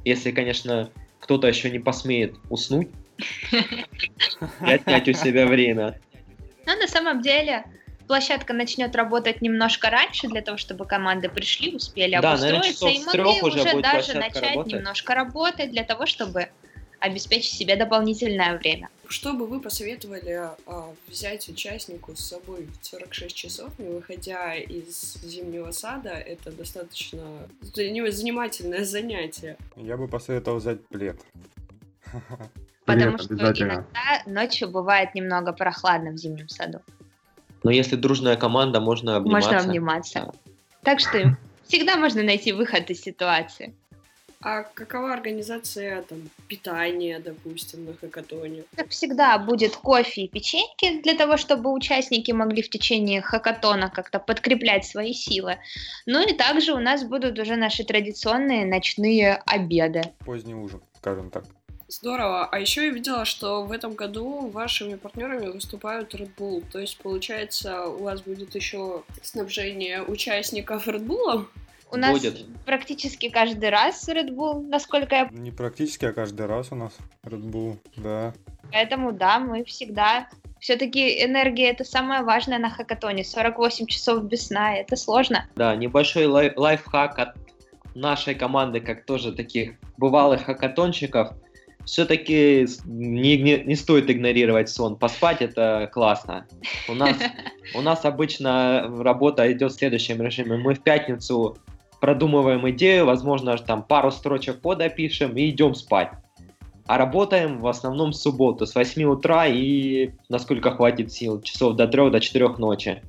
Если, 0.04 0.30
конечно, 0.30 0.90
кто-то 1.18 1.48
еще 1.48 1.68
не 1.70 1.80
посмеет 1.80 2.36
уснуть 2.50 2.88
и 4.66 4.70
отнять 4.70 5.08
у 5.08 5.12
себя 5.12 5.46
время. 5.46 5.98
Но 6.66 6.74
на 6.76 6.86
самом 6.86 7.22
деле 7.22 7.64
площадка 8.06 8.52
начнет 8.52 8.94
работать 8.94 9.40
немножко 9.42 9.90
раньше 9.90 10.28
для 10.28 10.42
того, 10.42 10.58
чтобы 10.58 10.84
команды 10.86 11.28
пришли, 11.28 11.74
успели 11.74 12.18
Да, 12.20 12.36
наверное, 12.36 12.60
обустроиться 12.60 12.88
и 12.88 12.96
часов 12.96 13.12
с 13.12 13.16
могли 13.16 13.42
уже 13.42 13.60
уже 13.60 13.82
даже 13.82 14.14
начать 14.14 14.42
работать. 14.42 14.72
немножко 14.72 15.14
работать 15.14 15.70
для 15.70 15.84
того, 15.84 16.06
чтобы 16.06 16.48
обеспечить 17.00 17.54
себе 17.54 17.74
дополнительное 17.74 18.56
время. 18.58 18.88
Что 19.08 19.32
бы 19.32 19.46
вы 19.46 19.60
посоветовали 19.60 20.50
а, 20.66 20.94
взять 21.08 21.48
участнику 21.48 22.14
с 22.14 22.20
собой 22.20 22.68
в 22.80 22.86
46 22.86 23.34
часов, 23.34 23.70
не 23.78 23.88
выходя 23.88 24.54
из 24.54 25.14
зимнего 25.22 25.72
сада? 25.72 26.10
Это 26.10 26.52
достаточно 26.52 27.48
занимательное 27.60 28.84
занятие. 28.84 29.56
Я 29.76 29.96
бы 29.96 30.06
посоветовал 30.06 30.58
взять 30.58 30.86
плед. 30.86 31.20
Потому 32.94 33.18
Привет, 33.18 33.56
что 33.56 33.64
иногда 33.64 33.84
ночью 34.26 34.68
бывает 34.68 35.14
немного 35.14 35.52
прохладно 35.52 36.10
в 36.10 36.16
зимнем 36.16 36.48
саду. 36.48 36.80
Но 37.62 37.70
если 37.70 37.96
дружная 37.96 38.36
команда, 38.36 38.80
можно 38.80 39.16
обниматься. 39.16 39.52
Можно 39.52 39.68
обниматься. 39.68 40.32
Так 40.82 41.00
что 41.00 41.36
всегда 41.66 41.96
можно 41.96 42.22
найти 42.22 42.52
выход 42.52 42.90
из 42.90 43.00
ситуации. 43.00 43.74
А 44.44 44.64
какова 44.64 45.12
организация 45.12 46.02
там, 46.02 46.18
питания, 46.48 47.20
допустим, 47.20 47.84
на 47.84 47.94
хакатоне? 47.94 48.64
Как 48.74 48.88
всегда, 48.88 49.38
будет 49.38 49.76
кофе 49.76 50.22
и 50.22 50.28
печеньки 50.28 51.00
для 51.00 51.14
того, 51.14 51.36
чтобы 51.36 51.72
участники 51.72 52.32
могли 52.32 52.62
в 52.62 52.68
течение 52.68 53.22
хакатона 53.22 53.88
как-то 53.88 54.18
подкреплять 54.18 54.84
свои 54.84 55.12
силы. 55.12 55.58
Ну 56.06 56.26
и 56.26 56.32
также 56.32 56.72
у 56.72 56.80
нас 56.80 57.04
будут 57.04 57.38
уже 57.38 57.54
наши 57.54 57.84
традиционные 57.84 58.66
ночные 58.66 59.40
обеды. 59.46 60.02
Поздний 60.24 60.54
ужин, 60.54 60.82
скажем 60.96 61.30
так. 61.30 61.44
Здорово. 61.92 62.46
А 62.46 62.58
еще 62.58 62.86
я 62.86 62.90
видела, 62.90 63.26
что 63.26 63.64
в 63.64 63.70
этом 63.70 63.92
году 63.92 64.48
вашими 64.48 64.94
партнерами 64.94 65.48
выступают 65.48 66.14
Red 66.14 66.30
Bull. 66.38 66.64
То 66.72 66.78
есть, 66.78 66.96
получается, 66.96 67.84
у 67.84 68.04
вас 68.04 68.22
будет 68.22 68.54
еще 68.54 69.02
снабжение 69.20 70.02
участников 70.02 70.88
Red 70.88 71.06
Bull? 71.06 71.46
У 71.90 71.96
нас 71.98 72.12
Будет. 72.12 72.46
практически 72.64 73.28
каждый 73.28 73.68
раз 73.68 74.08
Red 74.08 74.30
Bull, 74.30 74.66
насколько 74.66 75.14
я... 75.14 75.28
Не 75.30 75.50
практически, 75.50 76.06
а 76.06 76.14
каждый 76.14 76.46
раз 76.46 76.72
у 76.72 76.74
нас 76.74 76.92
Red 77.24 77.42
Bull, 77.42 77.76
да. 77.96 78.32
Поэтому, 78.72 79.12
да, 79.12 79.38
мы 79.38 79.62
всегда... 79.64 80.30
Все-таки 80.60 81.22
энергия 81.22 81.68
это 81.70 81.84
самое 81.84 82.22
важное 82.22 82.58
на 82.58 82.70
хакатоне. 82.70 83.24
48 83.24 83.86
часов 83.86 84.24
без 84.24 84.46
сна, 84.46 84.76
это 84.76 84.96
сложно. 84.96 85.46
Да, 85.56 85.76
небольшой 85.76 86.24
лай- 86.24 86.54
лайфхак 86.56 87.18
от 87.18 87.36
нашей 87.94 88.34
команды, 88.34 88.80
как 88.80 89.04
тоже 89.04 89.32
таких 89.32 89.74
бывалых 89.98 90.44
хакатонщиков. 90.44 91.32
Все-таки 91.84 92.66
не, 92.84 93.36
не, 93.36 93.58
не 93.64 93.74
стоит 93.74 94.10
игнорировать 94.10 94.68
сон. 94.68 94.96
Поспать 94.96 95.42
это 95.42 95.90
классно. 95.92 96.46
У 96.88 96.94
нас, 96.94 97.16
у 97.74 97.80
нас 97.80 98.04
обычно 98.04 98.90
работа 99.02 99.50
идет 99.52 99.72
в 99.72 99.76
следующем 99.76 100.22
режиме. 100.22 100.56
Мы 100.56 100.74
в 100.74 100.80
пятницу 100.80 101.56
продумываем 102.00 102.68
идею, 102.70 103.06
возможно, 103.06 103.56
там 103.58 103.82
пару 103.82 104.10
строчек 104.10 104.60
кода 104.60 104.88
пишем 104.88 105.36
и 105.36 105.48
идем 105.50 105.74
спать. 105.74 106.10
А 106.86 106.98
работаем 106.98 107.60
в 107.60 107.66
основном 107.68 108.10
в 108.10 108.16
субботу 108.16 108.66
с 108.66 108.74
8 108.74 109.04
утра 109.04 109.46
и 109.46 110.10
насколько 110.28 110.72
хватит 110.72 111.12
сил, 111.12 111.40
часов 111.40 111.76
до 111.76 111.86
3 111.86 112.10
до 112.10 112.20
4 112.20 112.48
ночи. 112.58 113.02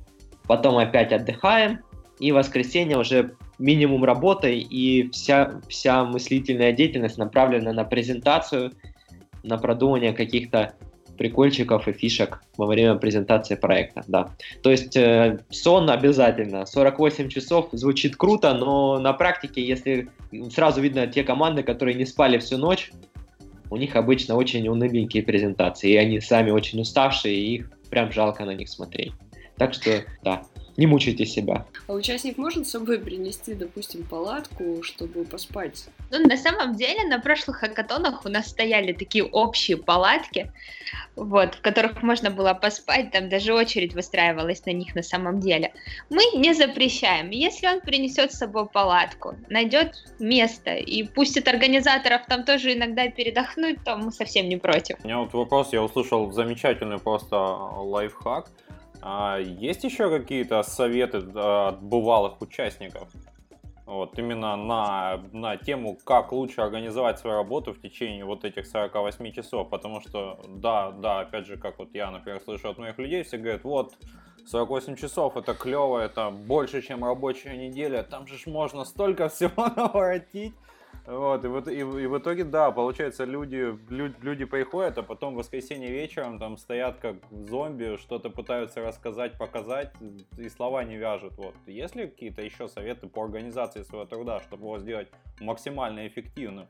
Потом 0.46 0.78
опять 0.78 1.12
отдыхаем, 1.12 1.80
и 2.18 2.32
воскресенье 2.32 2.98
уже 2.98 3.34
минимум 3.58 4.04
работы, 4.04 4.58
и 4.58 5.10
вся, 5.10 5.60
вся 5.68 6.04
мыслительная 6.04 6.72
деятельность 6.72 7.18
направлена 7.18 7.72
на 7.72 7.84
презентацию, 7.84 8.72
на 9.42 9.58
продумывание 9.58 10.12
каких-то 10.12 10.74
прикольчиков 11.16 11.86
и 11.86 11.92
фишек 11.92 12.42
во 12.56 12.66
время 12.66 12.96
презентации 12.96 13.54
проекта, 13.54 14.04
да. 14.08 14.30
То 14.62 14.70
есть 14.70 14.96
э, 14.96 15.38
сон 15.50 15.88
обязательно. 15.90 16.66
48 16.66 17.28
часов 17.28 17.68
звучит 17.72 18.16
круто, 18.16 18.52
но 18.54 18.98
на 18.98 19.12
практике, 19.12 19.64
если 19.64 20.08
сразу 20.52 20.80
видно 20.80 21.06
те 21.06 21.22
команды, 21.22 21.62
которые 21.62 21.94
не 21.94 22.04
спали 22.04 22.38
всю 22.38 22.58
ночь, 22.58 22.90
у 23.70 23.76
них 23.76 23.96
обычно 23.96 24.36
очень 24.36 24.66
уныленькие 24.68 25.22
презентации, 25.22 25.92
и 25.92 25.96
они 25.96 26.20
сами 26.20 26.50
очень 26.50 26.80
уставшие, 26.80 27.34
и 27.34 27.54
их 27.56 27.70
прям 27.90 28.12
жалко 28.12 28.44
на 28.44 28.54
них 28.54 28.68
смотреть. 28.68 29.12
Так 29.56 29.74
что, 29.74 30.02
да, 30.22 30.42
не 30.76 30.86
мучайте 30.86 31.26
себя. 31.26 31.66
А 31.86 31.92
участник 31.92 32.36
может 32.36 32.66
с 32.66 32.70
собой 32.70 32.98
принести, 32.98 33.54
допустим, 33.54 34.04
палатку, 34.04 34.82
чтобы 34.82 35.24
поспать? 35.24 35.86
Ну, 36.10 36.26
на 36.26 36.36
самом 36.36 36.74
деле, 36.74 37.06
на 37.06 37.20
прошлых 37.20 37.58
хакатонах 37.58 38.24
у 38.24 38.28
нас 38.28 38.48
стояли 38.48 38.92
такие 38.92 39.24
общие 39.24 39.76
палатки, 39.76 40.52
вот, 41.16 41.54
в 41.54 41.60
которых 41.60 42.02
можно 42.02 42.30
было 42.30 42.54
поспать, 42.54 43.12
там 43.12 43.28
даже 43.28 43.54
очередь 43.54 43.94
выстраивалась 43.94 44.64
на 44.66 44.70
них 44.70 44.94
на 44.94 45.02
самом 45.02 45.40
деле. 45.40 45.72
Мы 46.10 46.22
не 46.36 46.54
запрещаем. 46.54 47.30
Если 47.30 47.66
он 47.66 47.80
принесет 47.80 48.32
с 48.32 48.38
собой 48.38 48.66
палатку, 48.66 49.36
найдет 49.48 49.94
место 50.18 50.74
и 50.74 51.04
пустит 51.04 51.46
организаторов 51.46 52.22
там 52.26 52.44
тоже 52.44 52.74
иногда 52.74 53.08
передохнуть, 53.08 53.84
то 53.84 53.96
мы 53.96 54.10
совсем 54.10 54.48
не 54.48 54.56
против. 54.56 54.96
У 55.04 55.06
меня 55.06 55.18
вот 55.18 55.32
вопрос, 55.34 55.72
я 55.72 55.82
услышал 55.82 56.32
замечательный 56.32 56.98
просто 56.98 57.36
лайфхак– 57.36 58.50
а 59.06 59.38
есть 59.38 59.84
еще 59.84 60.08
какие-то 60.08 60.62
советы 60.62 61.18
от 61.18 61.82
бывалых 61.82 62.40
участников? 62.40 63.10
Вот, 63.84 64.18
именно 64.18 64.56
на, 64.56 65.20
на 65.32 65.58
тему, 65.58 65.98
как 66.04 66.32
лучше 66.32 66.62
организовать 66.62 67.18
свою 67.18 67.36
работу 67.36 67.74
в 67.74 67.80
течение 67.82 68.24
вот 68.24 68.46
этих 68.46 68.66
48 68.66 69.32
часов. 69.32 69.68
Потому 69.68 70.00
что, 70.00 70.40
да, 70.48 70.90
да, 70.90 71.20
опять 71.20 71.44
же, 71.44 71.58
как 71.58 71.78
вот 71.78 71.90
я, 71.92 72.10
например, 72.10 72.40
слышу 72.40 72.70
от 72.70 72.78
моих 72.78 72.96
людей, 72.96 73.24
все 73.24 73.36
говорят, 73.36 73.62
вот, 73.64 73.92
48 74.46 74.96
часов 74.96 75.36
это 75.36 75.52
клево, 75.52 75.98
это 75.98 76.30
больше, 76.30 76.80
чем 76.80 77.04
рабочая 77.04 77.58
неделя, 77.58 78.02
там 78.04 78.26
же 78.26 78.38
можно 78.46 78.84
столько 78.84 79.28
всего 79.34 79.66
наворотить. 79.68 80.54
Вот, 81.06 81.44
и, 81.44 81.48
вот, 81.48 81.68
и, 81.68 81.80
и 81.80 81.82
в 81.82 82.18
итоге, 82.18 82.44
да, 82.44 82.70
получается, 82.70 83.24
люди, 83.24 83.76
люди, 83.90 84.14
люди 84.22 84.44
приходят, 84.46 84.96
а 84.96 85.02
потом 85.02 85.34
в 85.34 85.36
воскресенье 85.36 85.90
вечером 85.90 86.38
там 86.38 86.56
стоят 86.56 86.98
как 86.98 87.16
зомби, 87.30 87.98
что-то 87.98 88.30
пытаются 88.30 88.80
рассказать, 88.80 89.36
показать, 89.36 89.92
и 90.38 90.48
слова 90.48 90.82
не 90.82 90.96
вяжут. 90.96 91.34
Вот. 91.36 91.54
Есть 91.66 91.94
ли 91.94 92.06
какие-то 92.06 92.40
еще 92.40 92.68
советы 92.68 93.06
по 93.06 93.22
организации 93.22 93.82
своего 93.82 94.06
труда, 94.06 94.40
чтобы 94.40 94.64
его 94.64 94.78
сделать 94.78 95.08
максимально 95.40 96.06
эффективным? 96.06 96.68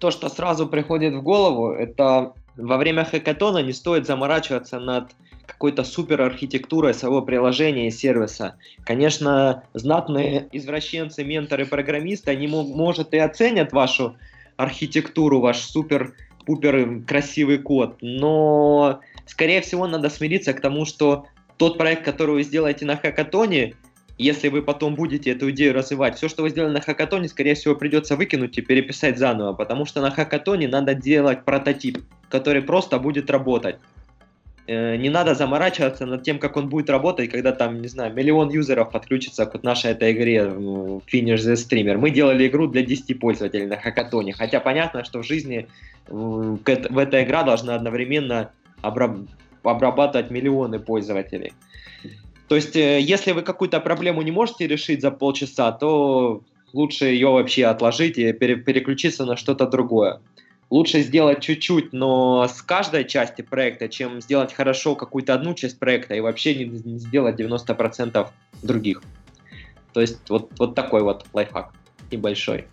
То, 0.00 0.10
что 0.10 0.28
сразу 0.28 0.66
приходит 0.66 1.14
в 1.14 1.22
голову, 1.22 1.70
это 1.70 2.34
во 2.56 2.76
время 2.76 3.04
хакатона 3.04 3.58
не 3.58 3.72
стоит 3.72 4.04
заморачиваться 4.04 4.80
над 4.80 5.12
какой-то 5.52 5.84
супер 5.84 6.22
архитектурой 6.22 6.94
своего 6.94 7.22
приложения 7.22 7.88
и 7.88 7.90
сервиса. 7.90 8.56
Конечно, 8.84 9.64
знатные 9.74 10.48
извращенцы, 10.52 11.24
менторы, 11.24 11.66
программисты, 11.66 12.30
они, 12.30 12.46
может, 12.46 13.14
и 13.14 13.18
оценят 13.18 13.72
вашу 13.72 14.16
архитектуру, 14.56 15.40
ваш 15.40 15.58
супер-пупер 15.58 17.02
красивый 17.06 17.58
код, 17.58 17.98
но, 18.00 19.00
скорее 19.26 19.60
всего, 19.60 19.86
надо 19.86 20.10
смириться 20.10 20.52
к 20.52 20.60
тому, 20.60 20.84
что 20.84 21.26
тот 21.56 21.78
проект, 21.78 22.04
который 22.04 22.36
вы 22.36 22.42
сделаете 22.42 22.84
на 22.84 22.96
хакатоне, 22.96 23.74
если 24.18 24.48
вы 24.48 24.62
потом 24.62 24.94
будете 24.96 25.30
эту 25.30 25.50
идею 25.50 25.72
развивать, 25.72 26.16
все, 26.16 26.28
что 26.28 26.42
вы 26.42 26.50
сделали 26.50 26.72
на 26.72 26.82
хакатоне, 26.82 27.28
скорее 27.28 27.54
всего, 27.54 27.74
придется 27.74 28.16
выкинуть 28.16 28.58
и 28.58 28.62
переписать 28.62 29.18
заново, 29.18 29.54
потому 29.54 29.86
что 29.86 30.02
на 30.02 30.10
хакатоне 30.10 30.68
надо 30.68 30.94
делать 30.94 31.44
прототип, 31.44 31.98
который 32.28 32.60
просто 32.60 32.98
будет 32.98 33.30
работать. 33.30 33.76
Э, 34.66 34.96
не 34.96 35.10
надо 35.10 35.34
заморачиваться 35.34 36.06
над 36.06 36.22
тем, 36.22 36.38
как 36.38 36.56
он 36.56 36.68
будет 36.68 36.90
работать, 36.90 37.30
когда 37.30 37.52
там, 37.52 37.80
не 37.80 37.88
знаю, 37.88 38.14
миллион 38.14 38.50
юзеров 38.50 38.92
подключится 38.92 39.46
к 39.46 39.54
вот 39.54 39.64
нашей 39.64 39.92
этой 39.92 40.12
игре 40.12 40.44
Finish 41.12 41.36
the 41.36 41.54
Streamer. 41.54 41.96
Мы 41.96 42.10
делали 42.10 42.46
игру 42.46 42.66
для 42.66 42.82
10 42.82 43.18
пользователей 43.18 43.66
на 43.66 43.76
хакатоне, 43.76 44.32
хотя 44.32 44.60
понятно, 44.60 45.04
что 45.04 45.22
в 45.22 45.26
жизни 45.26 45.66
в 46.08 46.58
эта 46.98 47.22
игра 47.22 47.42
должна 47.42 47.74
одновременно 47.74 48.50
обрабатывать 49.62 50.30
миллионы 50.30 50.78
пользователей. 50.78 51.52
То 52.48 52.56
есть, 52.56 52.76
э, 52.76 53.00
если 53.00 53.32
вы 53.32 53.42
какую-то 53.42 53.80
проблему 53.80 54.22
не 54.22 54.32
можете 54.32 54.66
решить 54.66 55.00
за 55.00 55.10
полчаса, 55.10 55.72
то 55.72 56.42
лучше 56.72 57.06
ее 57.06 57.28
вообще 57.28 57.66
отложить 57.66 58.18
и 58.18 58.32
переключиться 58.32 59.24
на 59.24 59.36
что-то 59.36 59.66
другое 59.66 60.20
лучше 60.70 61.02
сделать 61.02 61.40
чуть-чуть, 61.40 61.92
но 61.92 62.46
с 62.48 62.62
каждой 62.62 63.04
части 63.04 63.42
проекта, 63.42 63.88
чем 63.88 64.20
сделать 64.20 64.52
хорошо 64.52 64.94
какую-то 64.94 65.34
одну 65.34 65.54
часть 65.54 65.78
проекта 65.78 66.14
и 66.14 66.20
вообще 66.20 66.54
не, 66.54 66.64
не 66.64 66.98
сделать 66.98 67.38
90% 67.38 68.28
других. 68.62 69.02
То 69.92 70.00
есть 70.00 70.30
вот, 70.30 70.50
вот 70.58 70.74
такой 70.74 71.02
вот 71.02 71.26
лайфхак 71.32 71.72
небольшой. 72.10 72.66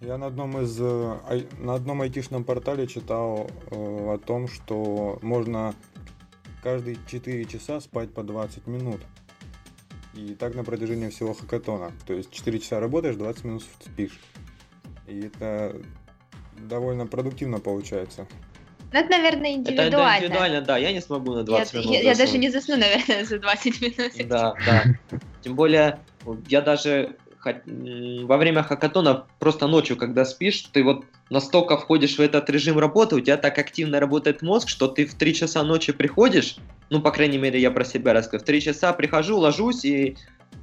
Я 0.00 0.18
на 0.18 0.26
одном 0.26 0.60
из 0.60 0.78
э, 0.80 1.44
на 1.58 1.74
одном 1.74 2.02
айтишном 2.02 2.44
портале 2.44 2.86
читал 2.86 3.50
э, 3.70 3.74
о 3.74 4.18
том, 4.18 4.46
что 4.46 5.18
можно 5.22 5.74
каждые 6.62 6.98
4 7.06 7.44
часа 7.46 7.80
спать 7.80 8.12
по 8.12 8.22
20 8.22 8.66
минут. 8.66 9.00
И 10.14 10.34
так 10.34 10.54
на 10.54 10.64
протяжении 10.64 11.08
всего 11.08 11.34
хакатона. 11.34 11.92
То 12.06 12.14
есть 12.14 12.30
4 12.30 12.58
часа 12.60 12.78
работаешь, 12.78 13.16
20 13.16 13.44
минут 13.44 13.64
спишь. 13.84 14.20
И 15.06 15.20
это 15.20 15.76
довольно 16.58 17.06
продуктивно 17.06 17.60
получается. 17.60 18.26
Ну, 18.92 19.00
это, 19.00 19.10
наверное, 19.10 19.52
индивидуально. 19.52 19.96
Это 19.96 20.24
индивидуально, 20.24 20.60
да. 20.62 20.76
Я 20.78 20.92
не 20.92 21.00
смогу 21.00 21.34
на 21.34 21.42
20 21.42 21.74
я, 21.74 21.80
минут. 21.80 21.92
Я, 21.94 22.00
я 22.02 22.14
даже 22.14 22.38
не 22.38 22.50
засну, 22.50 22.76
наверное, 22.76 23.24
за 23.24 23.38
20 23.38 23.80
минут. 23.82 24.28
Да, 24.28 24.54
да. 24.64 24.84
Тем 25.42 25.54
более, 25.54 26.00
я 26.48 26.60
даже 26.60 27.16
во 28.24 28.36
время 28.36 28.62
хакатона 28.62 29.26
просто 29.38 29.66
ночью, 29.68 29.96
когда 29.96 30.24
спишь, 30.24 30.62
ты 30.72 30.82
вот 30.82 31.04
настолько 31.30 31.76
входишь 31.76 32.16
в 32.16 32.20
этот 32.20 32.50
режим 32.50 32.78
работы, 32.78 33.16
у 33.16 33.20
тебя 33.20 33.36
так 33.36 33.58
активно 33.58 34.00
работает 34.00 34.42
мозг, 34.42 34.68
что 34.68 34.88
ты 34.88 35.06
в 35.06 35.14
3 35.14 35.34
часа 35.34 35.62
ночи 35.62 35.92
приходишь, 35.92 36.56
ну, 36.90 37.00
по 37.00 37.12
крайней 37.12 37.38
мере, 37.38 37.60
я 37.60 37.70
про 37.70 37.84
себя 37.84 38.12
рассказываю, 38.12 38.42
в 38.42 38.46
3 38.46 38.60
часа 38.62 38.92
прихожу, 38.92 39.38
ложусь 39.38 39.84
и 39.84 40.16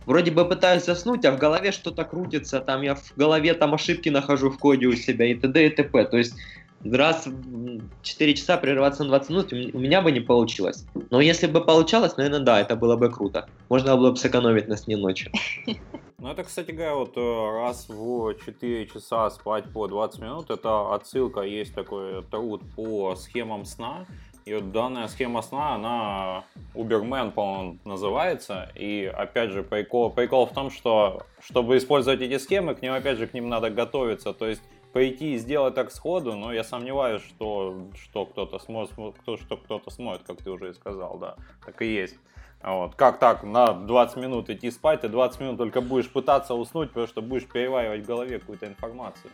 вроде 0.05 0.31
бы 0.31 0.47
пытаюсь 0.47 0.85
заснуть, 0.85 1.25
а 1.25 1.31
в 1.31 1.37
голове 1.37 1.71
что-то 1.71 2.03
крутится, 2.03 2.59
там 2.59 2.81
я 2.81 2.95
в 2.95 3.13
голове 3.15 3.53
там 3.53 3.73
ошибки 3.73 4.09
нахожу 4.09 4.49
в 4.49 4.57
коде 4.57 4.87
у 4.87 4.93
себя 4.93 5.25
и 5.25 5.35
т.д. 5.35 5.65
и 5.65 5.69
т.п. 5.69 6.05
То 6.05 6.17
есть 6.17 6.35
раз 6.83 7.27
в 7.27 7.81
4 8.01 8.35
часа 8.35 8.57
прерываться 8.57 9.03
на 9.03 9.09
20 9.09 9.29
минут 9.29 9.53
у 9.53 9.79
меня 9.79 10.01
бы 10.01 10.11
не 10.11 10.19
получилось. 10.19 10.85
Но 11.09 11.21
если 11.21 11.47
бы 11.47 11.63
получалось, 11.63 12.17
наверное, 12.17 12.41
да, 12.41 12.61
это 12.61 12.75
было 12.75 12.95
бы 12.95 13.09
круто. 13.09 13.47
Можно 13.69 13.95
было 13.95 14.11
бы 14.11 14.17
сэкономить 14.17 14.67
на 14.67 14.77
сне 14.77 14.97
ночью. 14.97 15.31
Ну, 16.19 16.29
это, 16.29 16.45
кстати 16.45 16.71
говоря, 16.71 16.95
вот 16.95 17.17
э, 17.17 17.51
раз 17.51 17.89
в 17.89 18.35
4 18.45 18.87
часа 18.87 19.29
спать 19.29 19.65
по 19.73 19.89
20 19.89 20.21
минут, 20.21 20.51
это 20.51 20.93
отсылка, 20.95 21.41
есть 21.41 21.73
такой 21.75 22.23
труд 22.23 22.61
по 22.77 23.13
схемам 23.17 23.65
сна, 23.65 24.05
и 24.45 24.53
вот 24.53 24.71
данная 24.71 25.07
схема 25.07 25.41
сна, 25.41 25.75
она 25.75 26.43
Uberman, 26.73 27.31
по-моему, 27.31 27.77
называется. 27.85 28.69
И 28.75 29.05
опять 29.05 29.51
же, 29.51 29.63
прикол, 29.63 30.09
прикол 30.09 30.45
в 30.45 30.53
том, 30.53 30.69
что 30.69 31.23
чтобы 31.39 31.77
использовать 31.77 32.21
эти 32.21 32.37
схемы, 32.37 32.75
к 32.75 32.81
ним 32.81 32.93
опять 32.93 33.17
же 33.17 33.27
к 33.27 33.33
ним 33.33 33.47
надо 33.47 33.69
готовиться. 33.69 34.33
То 34.33 34.47
есть 34.47 34.61
пойти 34.91 35.33
и 35.33 35.37
сделать 35.37 35.75
так 35.75 35.91
сходу, 35.91 36.35
но 36.35 36.53
я 36.53 36.63
сомневаюсь, 36.63 37.21
что, 37.23 37.87
что 37.95 38.25
кто-то 38.25 38.59
сможет, 38.59 38.93
кто, 39.21 39.37
что 39.37 39.57
кто-то 39.57 39.89
сможет, 39.89 40.23
как 40.23 40.37
ты 40.37 40.51
уже 40.51 40.69
и 40.69 40.73
сказал, 40.73 41.17
да, 41.17 41.35
так 41.65 41.81
и 41.81 41.87
есть. 41.87 42.15
Вот. 42.61 42.95
Как 42.95 43.19
так, 43.19 43.43
на 43.43 43.73
20 43.73 44.17
минут 44.17 44.49
идти 44.49 44.71
спать, 44.71 45.01
ты 45.01 45.09
20 45.09 45.41
минут 45.41 45.57
только 45.57 45.81
будешь 45.81 46.09
пытаться 46.09 46.53
уснуть, 46.53 46.89
потому 46.89 47.07
что 47.07 47.21
будешь 47.21 47.45
переваривать 47.45 48.03
в 48.03 48.05
голове 48.05 48.39
какую-то 48.39 48.67
информацию. 48.67 49.31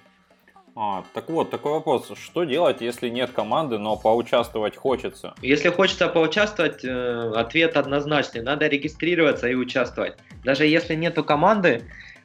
А, 0.76 1.04
так 1.14 1.30
вот, 1.30 1.50
такой 1.50 1.74
вопрос. 1.74 2.12
Что 2.16 2.44
делать, 2.44 2.82
если 2.82 3.10
нет 3.10 3.32
команды, 3.32 3.78
но 3.78 3.98
поучаствовать 3.98 4.76
хочется? 4.76 5.34
Если 5.42 5.70
хочется 5.70 6.08
поучаствовать, 6.08 6.84
э, 6.84 7.32
ответ 7.36 7.76
однозначный. 7.76 8.42
Надо 8.42 8.68
регистрироваться 8.68 9.48
и 9.48 9.56
участвовать. 9.56 10.18
Даже 10.44 10.66
если 10.66 10.96
нету 10.96 11.24
команды, 11.24 11.84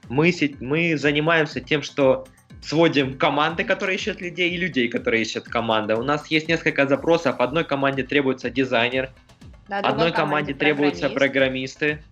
мы, 0.09 0.33
мы 0.61 0.96
занимаемся 0.96 1.61
тем, 1.61 1.83
что 1.83 2.26
сводим 2.62 3.18
команды, 3.18 3.64
которые 3.64 3.96
ищут 3.96 4.20
людей, 4.20 4.50
и 4.50 4.57
людей, 4.57 4.88
которые 4.88 5.22
ищут 5.22 5.44
команды. 5.44 5.94
У 5.96 6.02
нас 6.02 6.26
есть 6.28 6.48
несколько 6.48 6.87
запросов. 6.87 7.40
Одной 7.40 7.64
команде 7.64 8.02
требуется 8.02 8.50
дизайнер, 8.50 9.11
да, 9.68 9.78
одной 9.78 10.12
команде, 10.12 10.52
команде 10.52 10.54
требуются 10.54 11.11
программисты. 11.11 12.02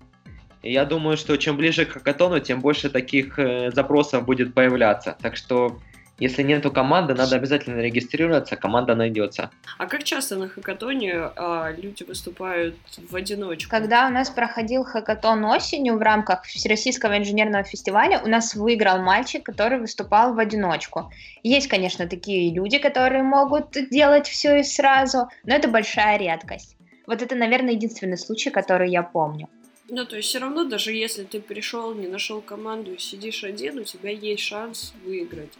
И 0.63 0.73
я 0.73 0.85
думаю, 0.85 1.17
что 1.17 1.37
чем 1.37 1.57
ближе 1.57 1.85
к 1.85 1.93
хакатону, 1.93 2.39
тем 2.41 2.61
больше 2.61 2.89
таких 2.89 3.39
э, 3.39 3.71
запросов 3.73 4.25
будет 4.25 4.55
появляться. 4.55 5.17
Так 5.21 5.37
что 5.37 5.79
если 6.23 6.45
нету 6.45 6.71
команды, 6.71 7.15
надо 7.15 7.35
обязательно 7.35 7.81
регистрироваться, 7.81 8.55
команда 8.55 8.95
найдется. 8.95 9.51
А 9.77 9.87
как 9.87 10.05
часто 10.05 10.37
на 10.37 10.49
хакатоне 10.49 11.15
а, 11.15 11.73
люди 11.77 12.05
выступают 12.05 12.77
в 13.11 13.17
одиночку? 13.17 13.69
Когда 13.69 14.07
у 14.07 14.11
нас 14.11 14.31
проходил 14.31 14.85
хакатон 14.85 15.45
осенью 15.45 15.97
в 15.97 16.03
рамках 16.03 16.45
Всероссийского 16.45 17.19
инженерного 17.19 17.65
фестиваля, 17.65 18.21
у 18.25 18.29
нас 18.29 18.55
выиграл 18.55 18.99
мальчик, 19.03 19.45
который 19.45 19.81
выступал 19.81 20.35
в 20.35 20.39
одиночку. 20.39 21.11
Есть, 21.43 21.67
конечно, 21.67 22.07
такие 22.07 22.55
люди, 22.55 22.79
которые 22.79 23.25
могут 23.25 23.77
делать 23.91 24.29
все 24.29 24.61
и 24.61 24.63
сразу, 24.63 25.29
но 25.43 25.55
это 25.55 25.67
большая 25.67 26.19
редкость. 26.19 26.77
Вот 27.09 27.21
это, 27.21 27.35
наверное, 27.35 27.73
единственный 27.73 28.17
случай, 28.17 28.51
который 28.51 28.91
я 28.91 29.03
помню. 29.03 29.49
Ну, 29.89 30.07
то 30.07 30.17
есть 30.17 30.29
все 30.29 30.39
равно, 30.39 30.65
даже 30.65 30.93
если 30.93 31.25
ты 31.25 31.41
пришел, 31.41 31.93
не 31.95 32.07
нашел 32.07 32.41
команду 32.41 32.95
и 32.95 32.99
сидишь 32.99 33.43
один, 33.43 33.79
у 33.79 33.85
тебя 33.85 34.11
есть 34.11 34.45
шанс 34.45 34.95
выиграть. 35.05 35.51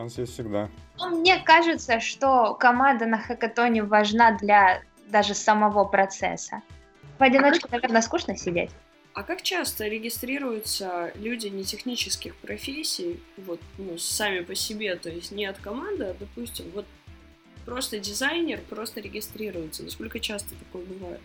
Шанс 0.00 0.16
есть 0.16 0.32
всегда. 0.32 0.70
Ну, 0.98 1.18
мне 1.20 1.38
кажется, 1.40 2.00
что 2.00 2.54
команда 2.54 3.04
на 3.04 3.18
хакатоне 3.18 3.82
важна 3.82 4.38
для 4.38 4.82
даже 5.08 5.34
самого 5.34 5.84
процесса. 5.84 6.62
В 7.18 7.22
одиночку, 7.22 7.68
наверное, 7.70 8.00
скучно 8.00 8.34
сидеть. 8.34 8.70
А 9.12 9.22
как 9.22 9.42
часто 9.42 9.88
регистрируются 9.88 11.12
люди 11.16 11.48
нетехнических 11.48 12.34
профессий, 12.36 13.20
вот, 13.36 13.60
ну, 13.76 13.98
сами 13.98 14.40
по 14.40 14.54
себе, 14.54 14.96
то 14.96 15.10
есть 15.10 15.32
не 15.32 15.44
от 15.44 15.58
команды, 15.58 16.04
а, 16.04 16.14
допустим, 16.18 16.70
вот 16.74 16.86
просто 17.66 17.98
дизайнер 17.98 18.60
просто 18.70 19.00
регистрируется. 19.00 19.82
Насколько 19.82 20.18
часто 20.18 20.54
такое 20.54 20.86
бывает? 20.86 21.20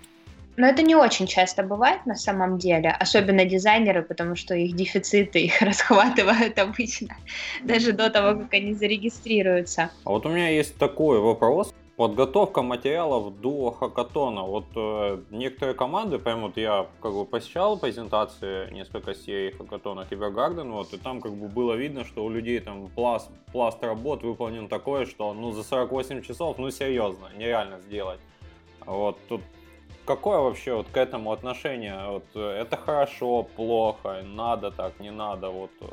Но 0.58 0.68
это 0.68 0.84
не 0.84 0.96
очень 0.96 1.28
часто 1.28 1.64
бывает 1.64 2.06
на 2.06 2.16
самом 2.16 2.58
деле, 2.58 2.90
особенно 2.90 3.46
дизайнеры, 3.46 4.04
потому 4.04 4.36
что 4.36 4.56
их 4.56 4.76
дефициты 4.76 5.40
их 5.40 5.62
расхватывают 5.62 6.58
обычно, 6.58 7.16
даже 7.64 7.92
до 7.92 8.10
того, 8.10 8.40
как 8.40 8.54
они 8.54 8.74
зарегистрируются. 8.74 9.90
А 10.06 10.10
вот 10.10 10.26
у 10.26 10.30
меня 10.30 10.50
есть 10.50 10.78
такой 10.78 11.20
вопрос. 11.20 11.74
Подготовка 11.98 12.62
материалов 12.62 13.40
до 13.40 13.72
хакатона. 13.72 14.42
Вот 14.44 14.66
э, 14.76 15.18
некоторые 15.30 15.76
команды, 15.76 16.20
прям 16.20 16.42
вот 16.42 16.58
я 16.58 16.88
как 17.02 17.14
бы 17.14 17.26
посещал 17.26 17.78
презентации 17.78 18.70
несколько 18.74 19.16
серий 19.16 19.52
хакатона 19.52 20.06
Кибергарден, 20.06 20.72
вот, 20.72 20.94
и 20.94 20.98
там 20.98 21.22
как 21.22 21.34
бы 21.34 21.48
было 21.48 21.74
видно, 21.74 22.04
что 22.04 22.26
у 22.26 22.30
людей 22.30 22.60
там 22.60 22.90
пласт, 22.90 23.30
пласт 23.54 23.82
работ 23.82 24.24
выполнен 24.24 24.68
такой, 24.68 25.06
что 25.06 25.34
ну 25.34 25.54
за 25.54 25.64
48 25.64 26.22
часов, 26.22 26.58
ну 26.58 26.70
серьезно, 26.70 27.30
нереально 27.38 27.80
сделать. 27.80 28.20
Вот 28.86 29.18
тут 29.30 29.42
какое 30.06 30.40
вообще 30.40 30.74
вот 30.74 30.88
к 30.90 30.98
этому 30.98 31.32
отношение? 31.32 32.00
Вот, 32.08 32.26
э, 32.36 32.62
это 32.62 32.78
хорошо, 32.78 33.44
плохо, 33.44 34.22
надо 34.24 34.72
так, 34.72 35.00
не 35.00 35.12
надо, 35.12 35.50
вот 35.50 35.72
э, 35.82 35.86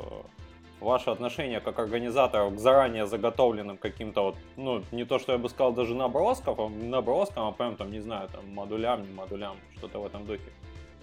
ваше 0.81 1.11
отношение 1.11 1.61
как 1.61 1.79
организаторов 1.79 2.55
к 2.55 2.59
заранее 2.59 3.07
заготовленным 3.07 3.79
каким-то 3.79 4.23
вот, 4.23 4.37
ну, 4.57 4.83
не 4.93 5.05
то, 5.05 5.19
что 5.19 5.33
я 5.33 5.39
бы 5.39 5.49
сказал 5.49 5.73
даже 5.73 5.95
набросков, 5.95 6.59
а 6.59 6.69
наброскам, 6.69 7.49
а 7.49 7.53
прям 7.53 7.77
там, 7.77 7.91
не 7.91 8.01
знаю, 8.01 8.29
там, 8.29 8.53
модулям, 8.55 9.03
не 9.03 9.13
модулям, 9.15 9.57
что-то 9.79 10.01
в 10.01 10.07
этом 10.07 10.27
духе. 10.27 10.53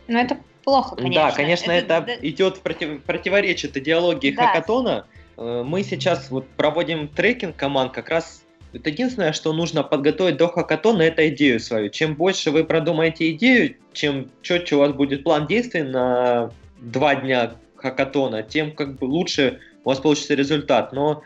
Ну, 0.08 0.17
это 0.17 0.38
плохо, 0.63 0.95
конечно. 0.95 1.22
Да, 1.22 1.32
конечно, 1.32 1.72
это, 1.72 1.95
это 1.95 2.06
да... 2.06 2.28
идет 2.28 2.58
в 2.58 2.62
против... 2.62 3.04
противоречит 3.04 3.78
идеологии 3.78 4.32
да. 4.32 4.48
хакатона. 4.48 5.08
Э, 5.38 5.63
мы 5.63 5.84
сейчас 5.84 6.32
вот 6.32 6.48
проводим 6.50 7.08
трекинг 7.08 7.56
команд 7.56 7.93
как 7.93 8.10
раз 8.10 8.43
это 8.74 8.90
единственное, 8.90 9.34
что 9.34 9.54
нужно 9.54 9.84
подготовить 9.84 10.38
до 10.38 10.48
хакатона, 10.48 11.02
это 11.02 11.28
идею 11.30 11.60
свою. 11.60 11.90
Чем 11.90 12.16
больше 12.16 12.52
вы 12.52 12.64
продумаете 12.64 13.32
идею, 13.32 13.76
чем 13.94 14.30
четче 14.42 14.76
у 14.76 14.80
вас 14.80 14.94
будет 14.94 15.24
план 15.24 15.48
действий 15.48 15.84
на 15.84 16.52
два 16.80 17.16
дня 17.16 17.54
хакатона, 17.76 18.44
тем 18.44 18.72
как 18.72 18.96
бы 18.98 19.06
лучше 19.06 19.60
у 19.84 19.90
вас 19.90 20.00
получится 20.00 20.36
результат. 20.36 20.94
Но, 20.94 21.24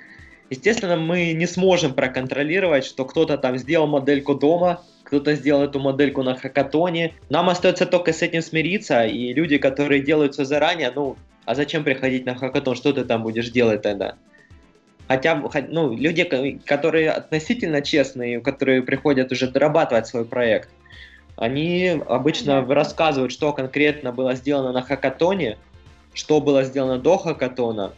естественно, 0.49 0.95
мы 0.95 1.33
не 1.33 1.45
сможем 1.45 1.93
проконтролировать, 1.93 2.85
что 2.85 3.05
кто-то 3.05 3.37
там 3.37 3.57
сделал 3.57 3.87
модельку 3.87 4.35
дома, 4.35 4.81
кто-то 5.03 5.35
сделал 5.35 5.63
эту 5.63 5.79
модельку 5.79 6.23
на 6.23 6.35
хакатоне. 6.35 7.13
Нам 7.29 7.49
остается 7.49 7.85
только 7.85 8.13
с 8.13 8.21
этим 8.21 8.41
смириться, 8.41 9.05
и 9.05 9.33
люди, 9.33 9.57
которые 9.57 10.01
делают 10.01 10.33
все 10.33 10.45
заранее, 10.45 10.91
ну, 10.95 11.17
а 11.45 11.55
зачем 11.55 11.83
приходить 11.83 12.25
на 12.25 12.35
хакатон, 12.35 12.75
что 12.75 12.93
ты 12.93 13.03
там 13.03 13.23
будешь 13.23 13.49
делать 13.49 13.81
тогда? 13.81 14.15
Хотя 15.07 15.35
ну, 15.69 15.95
люди, 15.95 16.23
которые 16.65 17.11
относительно 17.11 17.81
честные, 17.81 18.39
которые 18.39 18.81
приходят 18.81 19.31
уже 19.31 19.47
дорабатывать 19.47 20.07
свой 20.07 20.25
проект, 20.25 20.69
они 21.35 22.01
обычно 22.07 22.65
рассказывают, 22.65 23.31
что 23.31 23.53
конкретно 23.53 24.11
было 24.11 24.35
сделано 24.35 24.71
на 24.71 24.81
хакатоне, 24.81 25.57
что 26.13 26.39
было 26.39 26.63
сделано 26.63 26.99
до 26.99 27.17
хакатона, 27.17 27.93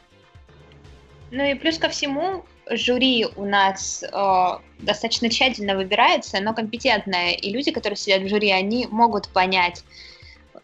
ну 1.31 1.43
и 1.43 1.53
плюс 1.55 1.77
ко 1.77 1.89
всему, 1.89 2.45
жюри 2.69 3.27
у 3.35 3.45
нас 3.45 4.03
э, 4.03 4.47
достаточно 4.79 5.29
тщательно 5.29 5.75
выбирается, 5.75 6.39
но 6.39 6.53
компетентное, 6.53 7.31
и 7.31 7.51
люди, 7.51 7.71
которые 7.71 7.97
сидят 7.97 8.21
в 8.21 8.29
жюри, 8.29 8.51
они 8.51 8.87
могут 8.89 9.27
понять, 9.29 9.83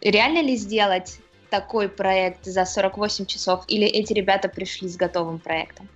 реально 0.00 0.42
ли 0.42 0.56
сделать 0.56 1.18
такой 1.50 1.88
проект 1.88 2.44
за 2.44 2.64
48 2.64 3.26
часов, 3.26 3.64
или 3.68 3.86
эти 3.86 4.12
ребята 4.12 4.48
пришли 4.48 4.88
с 4.88 4.96
готовым 4.96 5.38
проектом. 5.38 5.88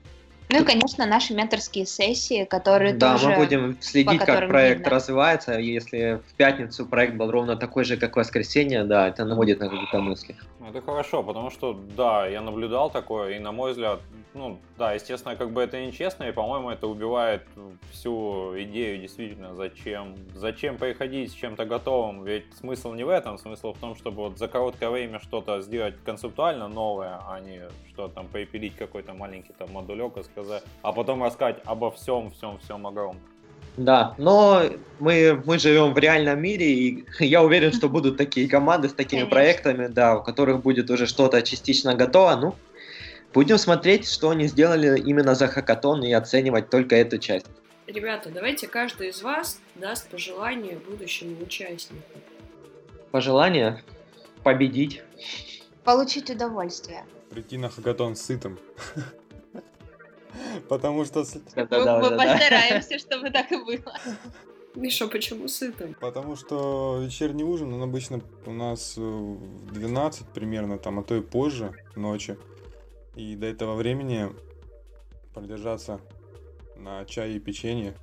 Ну 0.48 0.60
и, 0.60 0.64
конечно, 0.64 1.06
наши 1.06 1.34
менторские 1.34 1.86
сессии, 1.86 2.44
которые 2.44 2.94
да, 2.94 3.12
тоже... 3.12 3.24
Да, 3.24 3.30
мы 3.30 3.36
будем 3.36 3.76
следить, 3.80 4.20
как 4.20 4.48
проект 4.48 4.78
видно. 4.78 4.90
развивается. 4.90 5.58
Если 5.58 6.20
в 6.28 6.34
пятницу 6.34 6.86
проект 6.86 7.14
был 7.14 7.30
ровно 7.30 7.56
такой 7.56 7.84
же, 7.84 7.96
как 7.96 8.12
в 8.12 8.16
воскресенье, 8.16 8.84
да, 8.84 9.08
это 9.08 9.24
наводит 9.24 9.58
на 9.58 9.68
какие-то 9.68 10.00
мысли. 10.00 10.36
Это 10.68 10.80
хорошо, 10.82 11.22
потому 11.22 11.50
что, 11.50 11.78
да, 11.96 12.26
я 12.26 12.42
наблюдал 12.42 12.90
такое, 12.90 13.36
и, 13.36 13.38
на 13.38 13.52
мой 13.52 13.72
взгляд, 13.72 14.00
ну, 14.36 14.60
да, 14.76 14.92
естественно, 14.92 15.34
как 15.34 15.50
бы 15.50 15.62
это 15.62 15.80
нечестно, 15.84 16.24
и, 16.24 16.32
по-моему, 16.32 16.70
это 16.70 16.86
убивает 16.86 17.42
всю 17.90 18.52
идею, 18.62 19.00
действительно, 19.00 19.54
зачем, 19.54 20.14
зачем 20.34 20.76
приходить 20.76 21.32
с 21.32 21.34
чем-то 21.34 21.64
готовым, 21.64 22.24
ведь 22.24 22.44
смысл 22.54 22.92
не 22.92 23.04
в 23.04 23.08
этом, 23.08 23.38
смысл 23.38 23.72
в 23.72 23.78
том, 23.78 23.96
чтобы 23.96 24.28
вот 24.28 24.38
за 24.38 24.46
короткое 24.46 24.90
время 24.90 25.20
что-то 25.20 25.62
сделать 25.62 25.94
концептуально 26.04 26.68
новое, 26.68 27.18
а 27.26 27.40
не 27.40 27.62
что 27.88 28.08
там 28.08 28.28
припилить 28.28 28.76
какой-то 28.76 29.14
маленький 29.14 29.54
там 29.58 29.72
модулек 29.72 30.18
и 30.18 30.22
сказать, 30.22 30.62
а 30.82 30.92
потом 30.92 31.24
рассказать 31.24 31.56
обо 31.64 31.90
всем, 31.90 32.30
всем, 32.30 32.58
всем 32.58 32.86
огромном. 32.86 33.22
Да, 33.76 34.14
но 34.16 34.62
мы, 35.00 35.42
мы 35.44 35.58
живем 35.58 35.92
в 35.92 35.98
реальном 35.98 36.40
мире, 36.40 36.72
и 36.72 37.04
я 37.24 37.42
уверен, 37.42 37.72
что 37.72 37.88
будут 37.88 38.16
такие 38.16 38.48
команды 38.48 38.88
с 38.88 38.92
такими 38.92 39.20
Конечно. 39.20 39.34
проектами, 39.34 39.86
да, 39.88 40.18
у 40.18 40.22
которых 40.22 40.62
будет 40.62 40.90
уже 40.90 41.06
что-то 41.06 41.42
частично 41.42 41.94
готово. 41.94 42.36
Ну, 42.36 42.54
Будем 43.32 43.58
смотреть, 43.58 44.08
что 44.08 44.30
они 44.30 44.46
сделали 44.46 44.98
именно 44.98 45.34
за 45.34 45.48
хакатон 45.48 46.02
и 46.02 46.12
оценивать 46.12 46.70
только 46.70 46.96
эту 46.96 47.18
часть. 47.18 47.46
Ребята, 47.86 48.30
давайте 48.30 48.66
каждый 48.66 49.10
из 49.10 49.22
вас 49.22 49.60
даст 49.76 50.08
пожелание 50.08 50.76
будущему 50.78 51.40
участнику. 51.42 52.02
Пожелание? 53.10 53.82
Победить. 54.42 55.02
Получить 55.84 56.30
удовольствие. 56.30 57.04
Прийти 57.30 57.58
на 57.58 57.68
хакатон 57.68 58.16
сытым. 58.16 58.58
Потому 60.68 61.04
что... 61.04 61.24
Мы 61.54 61.66
постараемся, 61.66 62.98
чтобы 62.98 63.30
так 63.30 63.52
и 63.52 63.56
было. 63.56 63.94
Миша, 64.74 65.06
почему 65.08 65.48
сытым? 65.48 65.94
Потому 66.00 66.36
что 66.36 67.00
вечерний 67.02 67.44
ужин, 67.44 67.72
он 67.72 67.82
обычно 67.82 68.20
у 68.44 68.52
нас 68.52 68.96
в 68.96 69.72
12 69.72 70.26
примерно, 70.28 70.78
там, 70.78 70.98
а 70.98 71.02
то 71.02 71.16
и 71.16 71.22
позже 71.22 71.72
ночи. 71.94 72.36
И 73.16 73.34
до 73.34 73.46
этого 73.46 73.74
времени 73.74 74.28
продержаться 75.34 76.00
на 76.76 77.04
чае 77.06 77.36
и 77.36 77.40
печенье. 77.40 77.94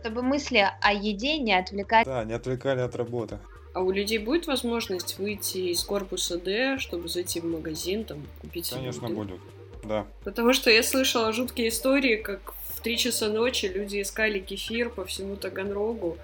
Чтобы 0.00 0.22
мысли 0.22 0.66
о 0.82 0.92
еде 0.92 1.38
не 1.38 1.54
отвлекали. 1.58 2.04
Да, 2.04 2.24
не 2.24 2.34
отвлекали 2.34 2.80
от 2.80 2.94
работы. 2.94 3.38
А 3.72 3.80
у 3.80 3.90
людей 3.90 4.18
будет 4.18 4.46
возможность 4.46 5.18
выйти 5.18 5.72
из 5.72 5.82
корпуса 5.82 6.38
D, 6.38 6.78
чтобы 6.78 7.08
зайти 7.08 7.40
в 7.40 7.44
магазин, 7.44 8.04
там, 8.04 8.22
купить 8.40 8.70
Конечно, 8.70 9.06
еду? 9.06 9.14
будет, 9.16 9.40
да. 9.82 10.06
Потому 10.22 10.52
что 10.52 10.70
я 10.70 10.82
слышала 10.82 11.32
жуткие 11.32 11.70
истории, 11.70 12.16
как 12.16 12.54
в 12.68 12.80
3 12.82 12.98
часа 12.98 13.30
ночи 13.30 13.66
люди 13.66 14.02
искали 14.02 14.38
кефир 14.38 14.90
по 14.90 15.04
всему 15.06 15.36
Таганрогу 15.36 16.18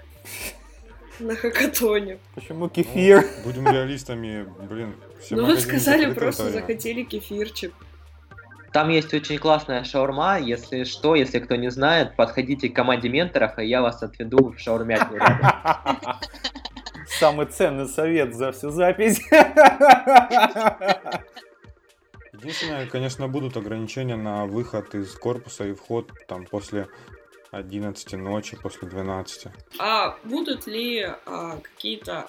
на 1.18 1.34
хакатоне. 1.34 2.18
Почему 2.34 2.68
кефир? 2.68 3.22
Ну, 3.22 3.44
будем 3.44 3.66
реалистами, 3.66 4.46
блин. 4.68 4.94
Все 5.20 5.36
ну, 5.36 5.56
сказали, 5.56 6.12
просто 6.12 6.50
захотели 6.50 7.02
кефирчик. 7.02 7.72
Там 8.72 8.88
есть 8.88 9.12
очень 9.12 9.38
классная 9.38 9.82
шаурма. 9.82 10.38
Если 10.38 10.84
что, 10.84 11.16
если 11.16 11.40
кто 11.40 11.56
не 11.56 11.70
знает, 11.70 12.14
подходите 12.14 12.68
к 12.68 12.76
команде 12.76 13.08
менторов, 13.08 13.58
и 13.58 13.66
я 13.66 13.82
вас 13.82 14.02
отведу 14.02 14.52
в 14.52 14.58
шаурмятню. 14.60 15.20
Самый 17.18 17.46
ценный 17.46 17.88
совет 17.88 18.34
за 18.34 18.52
всю 18.52 18.70
запись. 18.70 19.20
Единственное, 22.32 22.86
конечно, 22.86 23.26
будут 23.28 23.56
ограничения 23.56 24.16
на 24.16 24.46
выход 24.46 24.94
из 24.94 25.14
корпуса 25.14 25.66
и 25.66 25.74
вход 25.74 26.12
там 26.28 26.46
после 26.46 26.88
11 27.50 28.12
ночи, 28.12 28.56
после 28.56 28.88
12. 28.88 29.48
А 29.78 30.16
будут 30.24 30.66
ли 30.66 31.02
а, 31.26 31.58
какие-то 31.58 32.28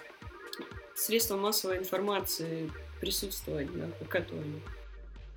средства 0.96 1.38
массовой 1.38 1.78
информации 1.78 2.70
присутствовать 3.00 3.74
на 3.74 3.92
хакатоне? 4.00 4.62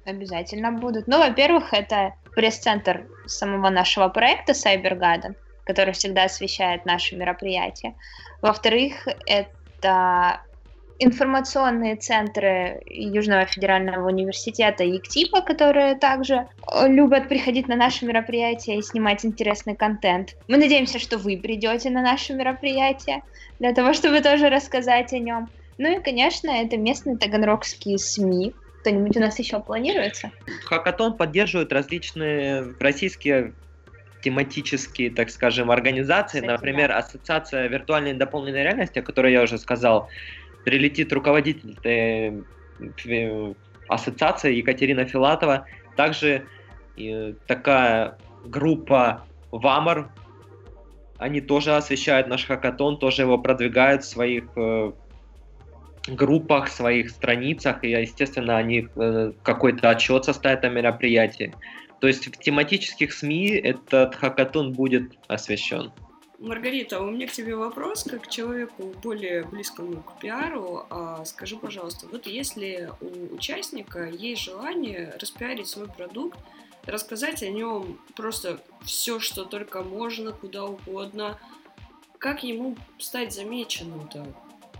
Обязательно 0.04 0.72
будут. 0.72 1.06
Ну, 1.06 1.18
во-первых, 1.18 1.72
это 1.72 2.14
пресс-центр 2.34 3.06
самого 3.26 3.70
нашего 3.70 4.08
проекта 4.08 4.52
Cyber 4.52 4.98
Garden, 4.98 5.34
который 5.64 5.94
всегда 5.94 6.24
освещает 6.24 6.84
наши 6.84 7.16
мероприятия. 7.16 7.94
Во-вторых, 8.42 9.06
это 9.26 10.40
информационные 10.98 11.96
центры 11.96 12.82
Южного 12.86 13.46
федерального 13.46 14.06
университета 14.06 14.84
ЕКТИПа, 14.84 15.40
которые 15.40 15.96
также 15.96 16.46
любят 16.86 17.28
приходить 17.28 17.66
на 17.66 17.76
наши 17.76 18.04
мероприятия 18.04 18.78
и 18.78 18.82
снимать 18.82 19.24
интересный 19.24 19.74
контент. 19.74 20.36
Мы 20.48 20.58
надеемся, 20.58 20.98
что 20.98 21.18
вы 21.18 21.36
придете 21.36 21.90
на 21.90 22.02
наше 22.02 22.34
мероприятие 22.34 23.22
для 23.58 23.72
того, 23.72 23.92
чтобы 23.92 24.20
тоже 24.20 24.50
рассказать 24.50 25.12
о 25.12 25.18
нем. 25.18 25.48
Ну 25.78 25.98
и, 25.98 26.00
конечно, 26.00 26.50
это 26.50 26.76
местные 26.76 27.16
таганрогские 27.16 27.98
СМИ, 27.98 28.54
кто-нибудь 28.84 29.16
у 29.16 29.20
нас 29.20 29.38
еще 29.38 29.60
планируется? 29.60 30.30
Хакатон 30.66 31.16
поддерживает 31.16 31.72
различные 31.72 32.74
российские 32.78 33.54
тематические, 34.20 35.10
так 35.10 35.30
скажем, 35.30 35.70
организации, 35.70 36.40
Кстати, 36.40 36.52
Например, 36.52 36.88
да. 36.88 36.98
Ассоциация 36.98 37.66
виртуальной 37.68 38.10
и 38.10 38.14
дополненной 38.14 38.62
реальности, 38.62 38.98
о 38.98 39.02
которой 39.02 39.32
я 39.32 39.42
уже 39.42 39.56
сказал. 39.58 40.08
прилетит 40.64 41.12
руководитель 41.12 41.76
ассоциации 43.88 44.54
Екатерина 44.54 45.06
Филатова. 45.06 45.66
Также 45.96 46.46
э, 46.98 47.34
такая 47.46 48.18
группа 48.44 49.24
ВАМАР, 49.50 50.10
они 51.18 51.40
тоже 51.40 51.76
освещают 51.76 52.28
наш 52.28 52.46
хакатон, 52.46 52.98
тоже 52.98 53.22
его 53.22 53.38
продвигают 53.38 54.04
в 54.04 54.08
своих 54.08 54.44
э, 54.56 54.92
группах, 56.08 56.68
своих 56.68 57.10
страницах, 57.10 57.82
и, 57.84 57.90
естественно, 57.90 58.56
они 58.56 58.88
э, 58.94 59.32
какой-то 59.42 59.90
отчет 59.90 60.24
составят 60.24 60.64
о 60.64 60.68
мероприятии. 60.68 61.54
То 62.00 62.08
есть 62.08 62.26
в 62.26 62.38
тематических 62.38 63.12
СМИ 63.12 63.48
этот 63.50 64.14
хакатон 64.14 64.72
будет 64.72 65.12
освещен. 65.28 65.92
Маргарита, 66.38 67.00
у 67.00 67.10
меня 67.10 67.26
к 67.26 67.32
тебе 67.32 67.56
вопрос, 67.56 68.04
как 68.04 68.28
человеку 68.28 68.92
более 69.02 69.44
близкому 69.44 70.02
к 70.02 70.18
пиару. 70.18 70.84
А, 70.90 71.24
скажи, 71.24 71.56
пожалуйста, 71.56 72.06
вот 72.10 72.26
если 72.26 72.90
у 73.00 73.34
участника 73.34 74.06
есть 74.06 74.42
желание 74.42 75.14
распиарить 75.18 75.68
свой 75.68 75.88
продукт, 75.88 76.38
рассказать 76.84 77.42
о 77.42 77.48
нем 77.48 77.98
просто 78.14 78.60
все, 78.82 79.20
что 79.20 79.44
только 79.44 79.82
можно, 79.82 80.32
куда 80.32 80.64
угодно, 80.64 81.38
как 82.18 82.42
ему 82.42 82.76
стать 82.98 83.32
замеченным-то 83.32 84.26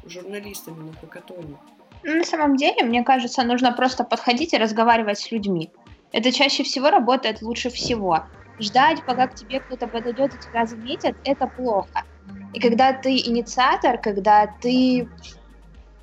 журналистами 0.06 0.90
на 0.90 0.92
хакатоне? 0.92 1.56
На 2.02 2.24
самом 2.24 2.56
деле, 2.56 2.84
мне 2.84 3.02
кажется, 3.02 3.42
нужно 3.44 3.72
просто 3.72 4.04
подходить 4.04 4.52
и 4.52 4.58
разговаривать 4.58 5.18
с 5.18 5.30
людьми. 5.32 5.70
Это 6.12 6.32
чаще 6.32 6.62
всего 6.62 6.90
работает 6.90 7.42
лучше 7.42 7.70
всего. 7.70 8.24
Ждать, 8.60 9.04
пока 9.04 9.26
к 9.26 9.34
тебе 9.34 9.60
кто-то 9.60 9.88
подойдет 9.88 10.34
и 10.34 10.38
тебя 10.38 10.66
заметят, 10.66 11.16
это 11.24 11.46
плохо. 11.46 12.04
И 12.52 12.60
когда 12.60 12.92
ты 12.92 13.16
инициатор, 13.16 13.98
когда 13.98 14.46
ты 14.46 15.08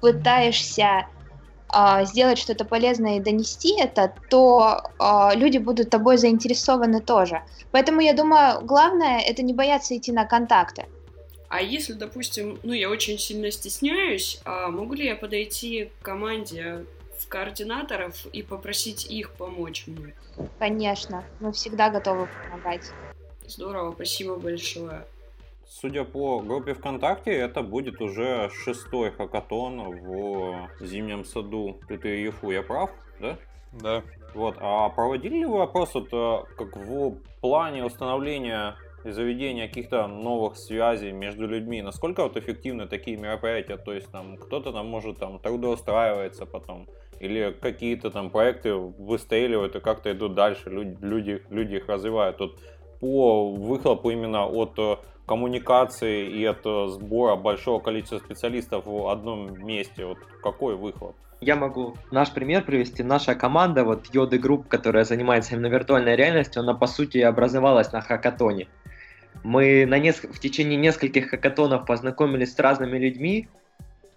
пытаешься 0.02 1.08
э, 1.74 2.06
сделать 2.06 2.40
что-то 2.40 2.66
полезное 2.66 3.18
и 3.18 3.22
донести 3.22 3.80
это, 3.80 4.14
то 4.30 4.82
э, 5.00 5.36
люди 5.36 5.60
будут 5.60 5.92
тобой 5.92 6.18
заинтересованы 6.18 7.00
тоже. 7.00 7.42
Поэтому 7.72 8.02
я 8.02 8.14
думаю, 8.14 8.66
главное 8.66 9.20
это 9.20 9.44
не 9.44 9.54
бояться 9.54 9.96
идти 9.96 10.12
на 10.12 10.26
контакты. 10.26 10.88
А 11.52 11.62
если, 11.62 11.92
допустим, 11.92 12.60
ну 12.64 12.72
я 12.72 12.90
очень 12.90 13.20
сильно 13.20 13.52
стесняюсь, 13.52 14.40
а 14.46 14.70
могу 14.70 14.94
ли 14.94 15.06
я 15.06 15.18
подойти 15.18 15.92
к 16.00 16.06
команде 16.06 16.86
в 17.20 17.28
координаторов 17.28 18.26
и 18.28 18.42
попросить 18.42 19.12
их 19.12 19.32
помочь 19.32 19.84
мне? 19.86 20.14
Конечно, 20.60 21.26
мы 21.42 21.52
всегда 21.52 21.90
готовы 21.90 22.30
помогать. 22.46 22.94
Здорово, 23.46 23.92
спасибо 23.92 24.38
большое. 24.38 25.06
Судя 25.68 26.06
по 26.06 26.40
группе 26.40 26.74
ВКонтакте, 26.74 27.32
это 27.32 27.64
будет 27.64 28.00
уже 28.00 28.50
шестой 28.64 29.12
хакатон 29.12 30.00
в 30.00 30.70
зимнем 30.80 31.26
саду 31.26 31.82
ТТИФУ. 31.90 32.52
Я 32.52 32.64
прав, 32.64 32.92
да? 33.20 33.38
Да. 33.74 34.04
Вот, 34.34 34.56
а 34.62 34.88
проводили 34.88 35.40
ли 35.40 35.46
вы 35.46 35.58
вопрос, 35.58 35.94
вот, 35.96 36.08
э, 36.14 36.56
как 36.56 36.78
в 36.78 37.18
плане 37.42 37.84
установления 37.84 38.78
и 39.04 39.12
заведения 39.12 39.68
каких-то 39.68 40.08
новых 40.08 40.58
связей 40.58 41.12
между 41.12 41.48
людьми, 41.48 41.82
насколько 41.82 42.24
вот 42.24 42.38
эффективны 42.38 42.88
такие 42.88 43.18
мероприятия, 43.18 43.78
то 43.78 43.94
есть 43.94 44.12
там 44.12 44.38
кто-то 44.38 44.72
там 44.72 44.88
может 44.88 45.18
там 45.20 45.40
трудоустраивается 45.40 46.46
потом, 46.46 46.88
или 47.20 47.56
какие-то 47.60 48.10
там 48.12 48.30
проекты 48.30 48.74
выстреливают 48.74 49.76
и 49.76 49.80
как-то 49.80 50.12
идут 50.12 50.34
дальше, 50.34 50.70
люди, 50.70 50.98
люди, 51.02 51.44
люди 51.50 51.76
их 51.76 51.88
развивают. 51.88 52.40
Вот 52.40 52.60
по 53.00 53.52
выхлопу 53.52 54.12
именно 54.12 54.46
от 54.46 54.78
э, 54.78 54.98
коммуникации 55.26 56.28
и 56.28 56.46
от 56.46 56.66
э, 56.66 56.88
сбора 56.90 57.36
большого 57.36 57.80
количества 57.80 58.20
специалистов 58.20 58.86
в 58.86 59.08
одном 59.10 59.54
месте, 59.66 60.06
вот 60.06 60.18
какой 60.42 60.76
выхлоп? 60.76 61.16
Я 61.42 61.56
могу 61.56 61.96
наш 62.12 62.32
пример 62.32 62.64
привести. 62.64 63.02
Наша 63.02 63.34
команда, 63.34 63.84
вот 63.84 64.14
Yode 64.14 64.38
Group, 64.38 64.68
которая 64.68 65.04
занимается 65.06 65.56
именно 65.56 65.68
виртуальной 65.68 66.16
реальностью, 66.16 66.62
она 66.62 66.76
по 66.76 66.86
сути 66.86 67.18
образовалась 67.18 67.92
на 67.92 68.02
хакатоне. 68.02 68.68
Мы 69.44 69.86
на 69.86 70.00
неск... 70.00 70.26
в 70.32 70.40
течение 70.40 70.78
нескольких 70.78 71.30
хакатонов 71.30 71.86
познакомились 71.86 72.54
с 72.54 72.60
разными 72.60 72.98
людьми, 72.98 73.48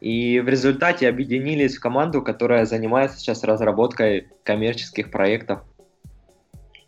и 0.01 0.41
в 0.41 0.49
результате 0.49 1.09
объединились 1.09 1.77
в 1.77 1.81
команду, 1.81 2.23
которая 2.23 2.67
занимается 2.67 3.19
сейчас 3.19 3.43
разработкой 3.43 4.29
коммерческих 4.43 5.11
проектов. 5.11 5.63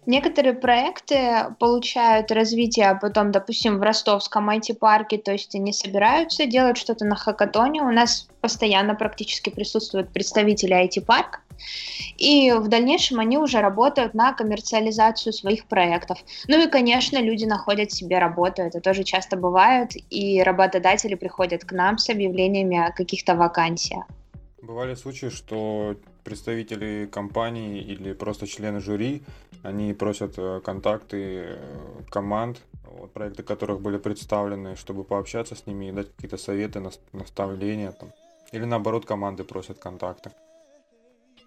Некоторые 0.07 0.55
проекты 0.55 1.47
получают 1.59 2.31
развитие, 2.31 2.91
а 2.91 2.95
потом, 2.95 3.33
допустим, 3.33 3.79
в 3.79 3.83
ростовском 3.83 4.49
IT-парке, 4.49 5.19
то 5.19 5.33
есть 5.33 5.55
они 5.57 5.73
собираются 5.73 6.47
делать 6.47 6.77
что-то 6.77 7.05
на 7.05 7.17
хакатоне. 7.17 7.83
У 7.83 7.91
нас 7.91 8.29
постоянно 8.41 8.95
практически 8.95 9.51
присутствуют 9.51 10.13
представители 10.13 10.77
IT-парка, 10.77 11.41
и 12.19 12.53
в 12.53 12.69
дальнейшем 12.69 13.19
они 13.19 13.37
уже 13.37 13.61
работают 13.61 14.15
на 14.15 14.33
коммерциализацию 14.33 15.33
своих 15.33 15.67
проектов. 15.67 16.19
Ну 16.47 16.63
и, 16.63 16.71
конечно, 16.71 17.21
люди 17.21 17.45
находят 17.45 17.91
себе 17.91 18.21
работу, 18.21 18.63
это 18.63 18.81
тоже 18.81 19.03
часто 19.03 19.37
бывает, 19.37 19.91
и 20.11 20.41
работодатели 20.41 21.17
приходят 21.17 21.65
к 21.65 21.73
нам 21.73 21.99
с 21.99 22.09
объявлениями 22.11 22.79
о 22.79 22.93
каких-то 22.93 23.35
вакансиях. 23.35 24.05
Бывали 24.63 24.95
случаи, 24.95 25.31
что 25.31 25.97
представители 26.27 27.07
компании 27.07 27.81
или 27.81 28.13
просто 28.13 28.47
члены 28.47 28.81
жюри, 28.81 29.23
они 29.63 29.95
просят 29.95 30.39
э, 30.39 30.61
контакты 30.61 31.17
э, 31.17 31.59
команд, 32.11 32.61
проекты 33.15 33.45
которых 33.45 33.81
были 33.81 33.99
представлены, 33.99 34.75
чтобы 34.75 35.05
пообщаться 35.05 35.55
с 35.55 35.67
ними 35.67 35.87
и 35.87 35.93
дать 35.93 36.13
какие-то 36.13 36.37
советы, 36.37 36.83
наставления. 37.13 37.93
Там. 37.93 38.09
Или 38.53 38.65
наоборот, 38.65 39.07
команды 39.07 39.45
просят 39.45 39.79
контакты. 39.79 40.31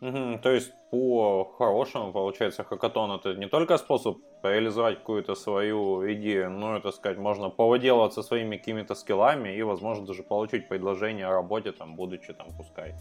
Угу, 0.02 0.40
то 0.42 0.50
есть 0.50 0.72
по-хорошему, 0.92 2.14
получается, 2.14 2.64
хакатон 2.64 3.12
это 3.12 3.36
не 3.36 3.48
только 3.50 3.78
способ 3.78 4.18
реализовать 4.44 5.00
какую-то 5.00 5.36
свою 5.36 6.10
идею, 6.14 6.50
но, 6.52 6.78
это 6.78 6.92
сказать, 6.92 7.18
можно 7.18 7.50
повыделываться 7.50 8.24
своими 8.24 8.56
какими-то 8.56 8.96
скиллами 8.96 9.58
и, 9.58 9.62
возможно, 9.64 10.06
даже 10.06 10.24
получить 10.24 10.70
предложение 10.70 11.26
о 11.26 11.32
работе, 11.32 11.74
там, 11.74 11.96
будучи, 11.96 12.34
там, 12.34 12.48
пускай, 12.58 12.96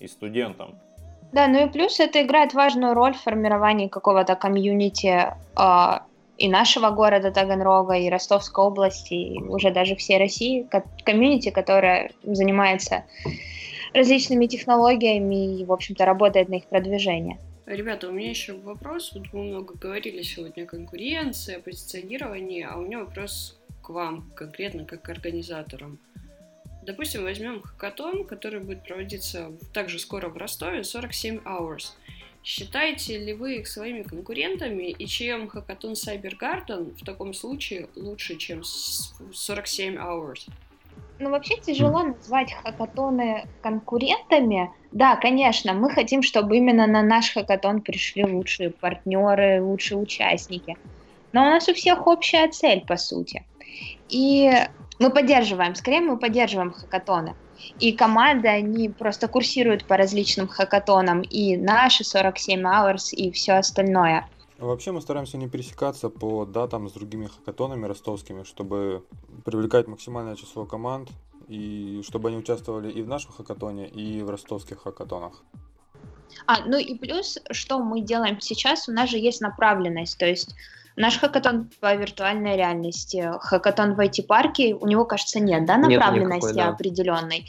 и 0.00 0.08
студентом. 0.08 0.80
Да, 1.32 1.46
ну 1.46 1.66
и 1.66 1.70
плюс 1.70 2.00
это 2.00 2.22
играет 2.22 2.54
важную 2.54 2.94
роль 2.94 3.14
в 3.14 3.20
формировании 3.20 3.88
какого-то 3.88 4.34
комьюнити 4.34 5.26
э, 5.56 5.98
и 6.38 6.48
нашего 6.48 6.90
города 6.90 7.30
Таганрога, 7.30 7.94
и 7.94 8.08
Ростовской 8.08 8.64
области, 8.64 9.14
и 9.14 9.38
уже 9.38 9.70
даже 9.70 9.94
всей 9.94 10.18
России, 10.18 10.66
комьюнити, 11.04 11.50
которая 11.50 12.10
занимается 12.24 13.04
различными 13.94 14.46
технологиями 14.46 15.60
и, 15.60 15.64
в 15.64 15.72
общем-то, 15.72 16.04
работает 16.04 16.48
на 16.48 16.54
их 16.56 16.66
продвижение. 16.66 17.38
Ребята, 17.66 18.08
у 18.08 18.12
меня 18.12 18.30
еще 18.30 18.54
вопрос. 18.54 19.12
Вот 19.14 19.32
мы 19.32 19.44
много 19.44 19.74
говорили 19.74 20.22
сегодня 20.22 20.64
о 20.64 20.66
конкуренции, 20.66 21.56
о 21.56 21.60
позиционировании, 21.60 22.66
а 22.68 22.76
у 22.76 22.82
меня 22.82 22.98
вопрос 22.98 23.60
к 23.82 23.90
вам, 23.90 24.30
конкретно 24.34 24.84
как 24.84 25.02
к 25.02 25.08
организаторам. 25.08 26.00
Допустим, 26.82 27.24
возьмем 27.24 27.62
хакатон, 27.62 28.24
который 28.24 28.60
будет 28.60 28.84
проводиться 28.84 29.52
также 29.72 29.98
скоро 29.98 30.28
в 30.28 30.36
Ростове, 30.36 30.82
47 30.82 31.40
hours. 31.44 31.92
Считаете 32.42 33.18
ли 33.18 33.34
вы 33.34 33.56
их 33.56 33.68
своими 33.68 34.02
конкурентами, 34.02 34.90
и 34.90 35.06
чем 35.06 35.48
хакатон 35.48 35.92
Cyber 35.92 36.32
Garden 36.40 36.94
в 36.98 37.04
таком 37.04 37.34
случае 37.34 37.88
лучше, 37.96 38.36
чем 38.36 38.64
47 38.64 39.96
hours? 39.96 40.48
Ну, 41.18 41.28
вообще 41.28 41.58
тяжело 41.58 42.02
назвать 42.02 42.54
хакатоны 42.54 43.46
конкурентами. 43.60 44.70
Да, 44.90 45.16
конечно, 45.16 45.74
мы 45.74 45.90
хотим, 45.90 46.22
чтобы 46.22 46.56
именно 46.56 46.86
на 46.86 47.02
наш 47.02 47.34
хакатон 47.34 47.82
пришли 47.82 48.24
лучшие 48.24 48.70
партнеры, 48.70 49.60
лучшие 49.62 49.98
участники. 49.98 50.78
Но 51.32 51.42
у 51.42 51.44
нас 51.44 51.68
у 51.68 51.74
всех 51.74 52.06
общая 52.06 52.48
цель, 52.48 52.86
по 52.86 52.96
сути. 52.96 53.44
И 54.08 54.50
мы 55.00 55.10
поддерживаем, 55.10 55.74
скорее 55.74 56.00
мы 56.00 56.16
поддерживаем 56.16 56.72
хакатоны. 56.72 57.34
И 57.78 57.92
команды, 57.92 58.48
они 58.48 58.88
просто 58.88 59.26
курсируют 59.26 59.84
по 59.84 59.96
различным 59.96 60.46
хакатонам, 60.46 61.22
и 61.22 61.56
наши 61.56 62.04
47 62.04 62.60
hours, 62.60 63.10
и 63.12 63.32
все 63.32 63.54
остальное– 63.54 64.28
Вообще 64.60 64.92
мы 64.92 65.00
стараемся 65.00 65.38
не 65.38 65.48
пересекаться 65.48 66.10
по 66.10 66.44
датам 66.44 66.90
с 66.90 66.92
другими 66.92 67.28
хакатонами 67.28 67.86
ростовскими, 67.86 68.42
чтобы 68.42 69.06
привлекать 69.46 69.86
максимальное 69.88 70.36
число 70.36 70.66
команд 70.66 71.08
и 71.48 72.02
чтобы 72.06 72.28
они 72.28 72.36
участвовали 72.36 72.92
и 72.92 73.00
в 73.00 73.08
нашем 73.08 73.32
хакатоне, 73.32 73.88
и 73.88 74.22
в 74.22 74.28
ростовских 74.28 74.82
хакатонах. 74.82 75.42
А, 76.46 76.66
ну 76.66 76.76
и 76.76 76.94
плюс, 76.94 77.38
что 77.50 77.78
мы 77.82 78.02
делаем 78.02 78.38
сейчас, 78.42 78.86
у 78.86 78.92
нас 78.92 79.08
же 79.08 79.16
есть 79.16 79.40
направленность, 79.40 80.18
то 80.18 80.26
есть 80.26 80.54
наш 81.00 81.18
хакатон 81.18 81.70
по 81.80 81.94
виртуальной 81.94 82.56
реальности, 82.56 83.30
хакатон 83.40 83.94
в 83.94 84.00
IT-парке, 84.00 84.74
у 84.74 84.86
него, 84.86 85.04
кажется, 85.04 85.40
нет, 85.40 85.64
да, 85.64 85.76
направленности 85.76 86.46
нет 86.46 86.54
никакой, 86.54 86.64
да. 86.64 86.68
определенной. 86.68 87.46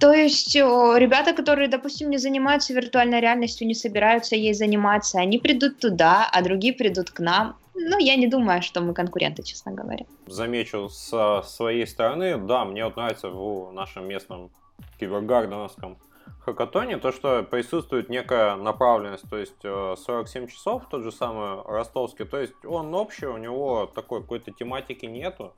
То 0.00 0.12
есть 0.12 0.54
ребята, 0.54 1.34
которые, 1.34 1.68
допустим, 1.68 2.10
не 2.10 2.18
занимаются 2.18 2.72
виртуальной 2.72 3.20
реальностью, 3.20 3.66
не 3.66 3.74
собираются 3.74 4.34
ей 4.34 4.54
заниматься, 4.54 5.20
они 5.20 5.38
придут 5.38 5.78
туда, 5.78 6.28
а 6.32 6.42
другие 6.42 6.72
придут 6.72 7.10
к 7.10 7.20
нам. 7.20 7.56
Ну, 7.74 7.98
я 7.98 8.16
не 8.16 8.26
думаю, 8.26 8.62
что 8.62 8.80
мы 8.80 8.94
конкуренты, 8.94 9.42
честно 9.42 9.72
говоря. 9.72 10.04
Замечу 10.26 10.88
со 10.88 11.42
своей 11.42 11.86
стороны, 11.86 12.38
да, 12.38 12.64
мне 12.64 12.84
вот 12.84 12.96
нравится 12.96 13.28
в 13.28 13.72
нашем 13.72 14.08
местном 14.08 14.50
кибергарденовском 14.98 15.98
хакатоне, 16.44 16.98
то, 16.98 17.12
что 17.12 17.42
присутствует 17.42 18.08
некая 18.08 18.56
направленность, 18.56 19.28
то 19.28 19.36
есть 19.36 19.60
47 19.62 20.46
часов, 20.48 20.84
тот 20.90 21.02
же 21.02 21.12
самый 21.12 21.62
ростовский, 21.64 22.24
то 22.24 22.38
есть 22.38 22.64
он 22.64 22.94
общий, 22.94 23.26
у 23.26 23.36
него 23.36 23.90
такой 23.94 24.20
какой-то 24.22 24.50
тематики 24.52 25.06
нету, 25.06 25.54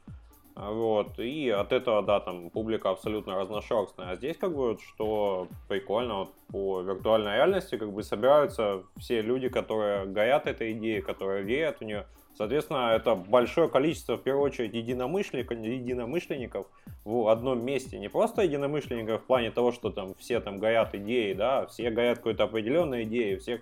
вот, 0.55 1.19
и 1.19 1.49
от 1.49 1.73
этого, 1.73 2.03
да, 2.03 2.21
там 2.21 2.51
публика 2.51 2.91
абсолютно 2.91 3.37
разношерстная. 3.37 4.11
А 4.11 4.17
здесь 4.17 4.37
как 4.37 4.55
бы, 4.55 4.77
что 4.87 5.49
прикольно, 5.69 6.19
вот, 6.19 6.35
по 6.49 6.83
виртуальной 6.83 7.37
реальности 7.37 7.79
как 7.79 7.91
бы 7.91 8.03
собираются 8.03 8.83
все 8.99 9.23
люди, 9.23 9.49
которые 9.49 10.05
горят 10.05 10.47
этой 10.47 10.73
идеей, 10.73 11.01
которые 11.01 11.43
верят 11.43 11.81
в 11.81 11.85
нее. 11.85 12.07
Соответственно, 12.37 12.93
это 12.95 13.15
большое 13.15 13.69
количество, 13.69 14.17
в 14.17 14.23
первую 14.23 14.45
очередь, 14.45 14.75
единомышленников, 14.75 15.59
единомышленников 15.59 16.67
в 17.05 17.29
одном 17.29 17.65
месте. 17.65 17.99
Не 17.99 18.09
просто 18.09 18.43
единомышленников 18.43 19.23
в 19.23 19.27
плане 19.27 19.51
того, 19.51 19.73
что 19.73 19.91
там 19.91 20.15
все 20.15 20.41
там 20.41 20.59
горят 20.59 20.95
идеей, 20.95 21.35
да, 21.35 21.67
все 21.67 21.91
горят 21.91 22.19
какой-то 22.19 22.45
определенной 22.45 23.05
идеей, 23.05 23.37
у 23.37 23.41
всех 23.41 23.61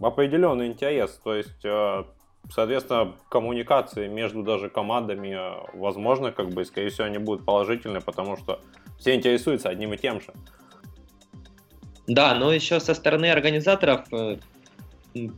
определенный 0.00 0.66
интерес. 0.66 1.20
То 1.22 1.34
есть 1.34 1.64
э, 1.64 2.04
Соответственно, 2.50 3.14
коммуникации 3.28 4.08
между 4.08 4.42
даже 4.42 4.68
командами 4.68 5.28
э, 5.28 5.66
возможно, 5.74 6.32
как 6.32 6.50
бы, 6.50 6.64
скорее 6.64 6.90
всего, 6.90 7.06
они 7.06 7.18
будут 7.18 7.46
положительные, 7.46 8.00
потому 8.00 8.36
что 8.36 8.60
все 8.98 9.14
интересуются 9.14 9.68
одним 9.68 9.94
и 9.94 9.96
тем 9.96 10.20
же. 10.20 10.32
Да, 12.06 12.34
но 12.34 12.52
еще 12.52 12.80
со 12.80 12.94
стороны 12.94 13.30
организаторов 13.30 14.12
э, 14.12 14.38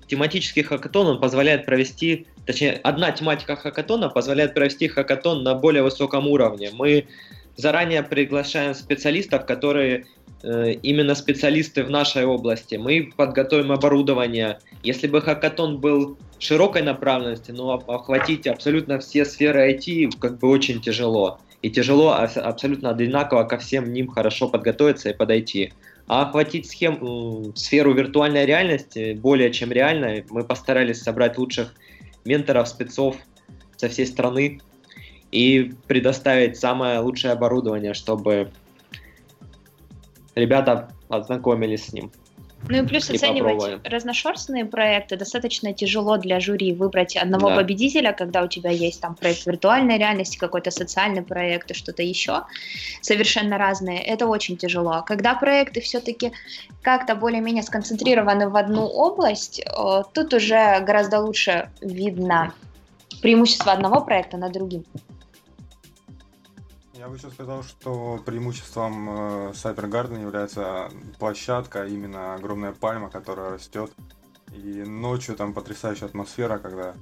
тематический 0.06 0.62
хакатон 0.62 1.06
он 1.06 1.20
позволяет 1.20 1.66
провести, 1.66 2.26
точнее, 2.46 2.80
одна 2.82 3.12
тематика 3.12 3.56
хакатона 3.56 4.08
позволяет 4.08 4.54
провести 4.54 4.88
хакатон 4.88 5.42
на 5.42 5.54
более 5.54 5.82
высоком 5.82 6.26
уровне. 6.28 6.70
Мы 6.72 7.06
заранее 7.56 8.02
приглашаем 8.02 8.74
специалистов, 8.74 9.46
которые 9.46 10.06
э, 10.42 10.72
именно 10.82 11.14
специалисты 11.14 11.84
в 11.84 11.90
нашей 11.90 12.24
области. 12.24 12.76
Мы 12.76 13.12
подготовим 13.16 13.72
оборудование. 13.72 14.58
Если 14.82 15.06
бы 15.06 15.20
хакатон 15.20 15.78
был 15.78 16.18
широкой 16.38 16.82
направленности, 16.82 17.50
но 17.50 17.72
охватить 17.74 18.46
абсолютно 18.46 18.98
все 18.98 19.24
сферы 19.24 19.72
IT 19.72 20.18
как 20.18 20.38
бы 20.38 20.48
очень 20.48 20.80
тяжело. 20.80 21.38
И 21.62 21.70
тяжело 21.70 22.12
абсолютно 22.12 22.90
одинаково 22.90 23.44
ко 23.44 23.56
всем 23.56 23.92
ним 23.92 24.08
хорошо 24.08 24.48
подготовиться 24.48 25.10
и 25.10 25.14
подойти. 25.14 25.72
А 26.06 26.22
охватить 26.22 26.68
схем, 26.68 27.54
сферу 27.56 27.94
виртуальной 27.94 28.44
реальности 28.44 29.14
более 29.14 29.52
чем 29.52 29.72
реально. 29.72 30.22
Мы 30.28 30.44
постарались 30.44 31.02
собрать 31.02 31.38
лучших 31.38 31.74
менторов, 32.24 32.68
спецов 32.68 33.16
со 33.76 33.88
всей 33.88 34.06
страны 34.06 34.60
и 35.30 35.72
предоставить 35.86 36.58
самое 36.58 36.98
лучшее 36.98 37.32
оборудование, 37.32 37.94
чтобы 37.94 38.52
ребята 40.34 40.90
ознакомились 41.08 41.86
с 41.86 41.92
ним. 41.92 42.12
Ну 42.68 42.82
и 42.82 42.86
плюс 42.86 43.10
и 43.10 43.16
оценивать 43.16 43.54
попробуем. 43.54 43.80
разношерстные 43.84 44.64
проекты 44.64 45.16
достаточно 45.16 45.72
тяжело 45.74 46.16
для 46.16 46.40
жюри 46.40 46.72
выбрать 46.72 47.16
одного 47.16 47.50
да. 47.50 47.56
победителя, 47.56 48.12
когда 48.12 48.42
у 48.42 48.48
тебя 48.48 48.70
есть 48.70 49.00
там 49.00 49.14
проект 49.14 49.46
виртуальной 49.46 49.98
реальности, 49.98 50.38
какой-то 50.38 50.70
социальный 50.70 51.22
проект 51.22 51.70
и 51.70 51.74
что-то 51.74 52.02
еще, 52.02 52.44
совершенно 53.02 53.58
разные. 53.58 54.00
Это 54.00 54.26
очень 54.26 54.56
тяжело. 54.56 55.02
Когда 55.06 55.34
проекты 55.34 55.80
все-таки 55.80 56.32
как-то 56.82 57.14
более-менее 57.14 57.62
сконцентрированы 57.62 58.48
в 58.48 58.56
одну 58.56 58.86
область, 58.86 59.62
тут 60.12 60.34
уже 60.34 60.80
гораздо 60.80 61.20
лучше 61.20 61.70
видно 61.80 62.54
преимущество 63.20 63.72
одного 63.72 64.00
проекта 64.00 64.36
над 64.36 64.52
другим. 64.52 64.84
Я 67.04 67.10
бы 67.10 67.16
еще 67.16 67.28
сказал, 67.30 67.62
что 67.62 68.18
преимуществом 68.24 69.10
э, 69.10 69.50
Cyber 69.50 69.90
Garden 69.90 70.22
является 70.22 70.90
площадка, 71.18 71.84
именно 71.84 72.34
огромная 72.34 72.72
пальма, 72.72 73.10
которая 73.10 73.50
растет. 73.50 73.92
И 74.54 74.82
ночью 74.84 75.36
там 75.36 75.52
потрясающая 75.52 76.08
атмосфера, 76.08 76.56
когда 76.56 76.94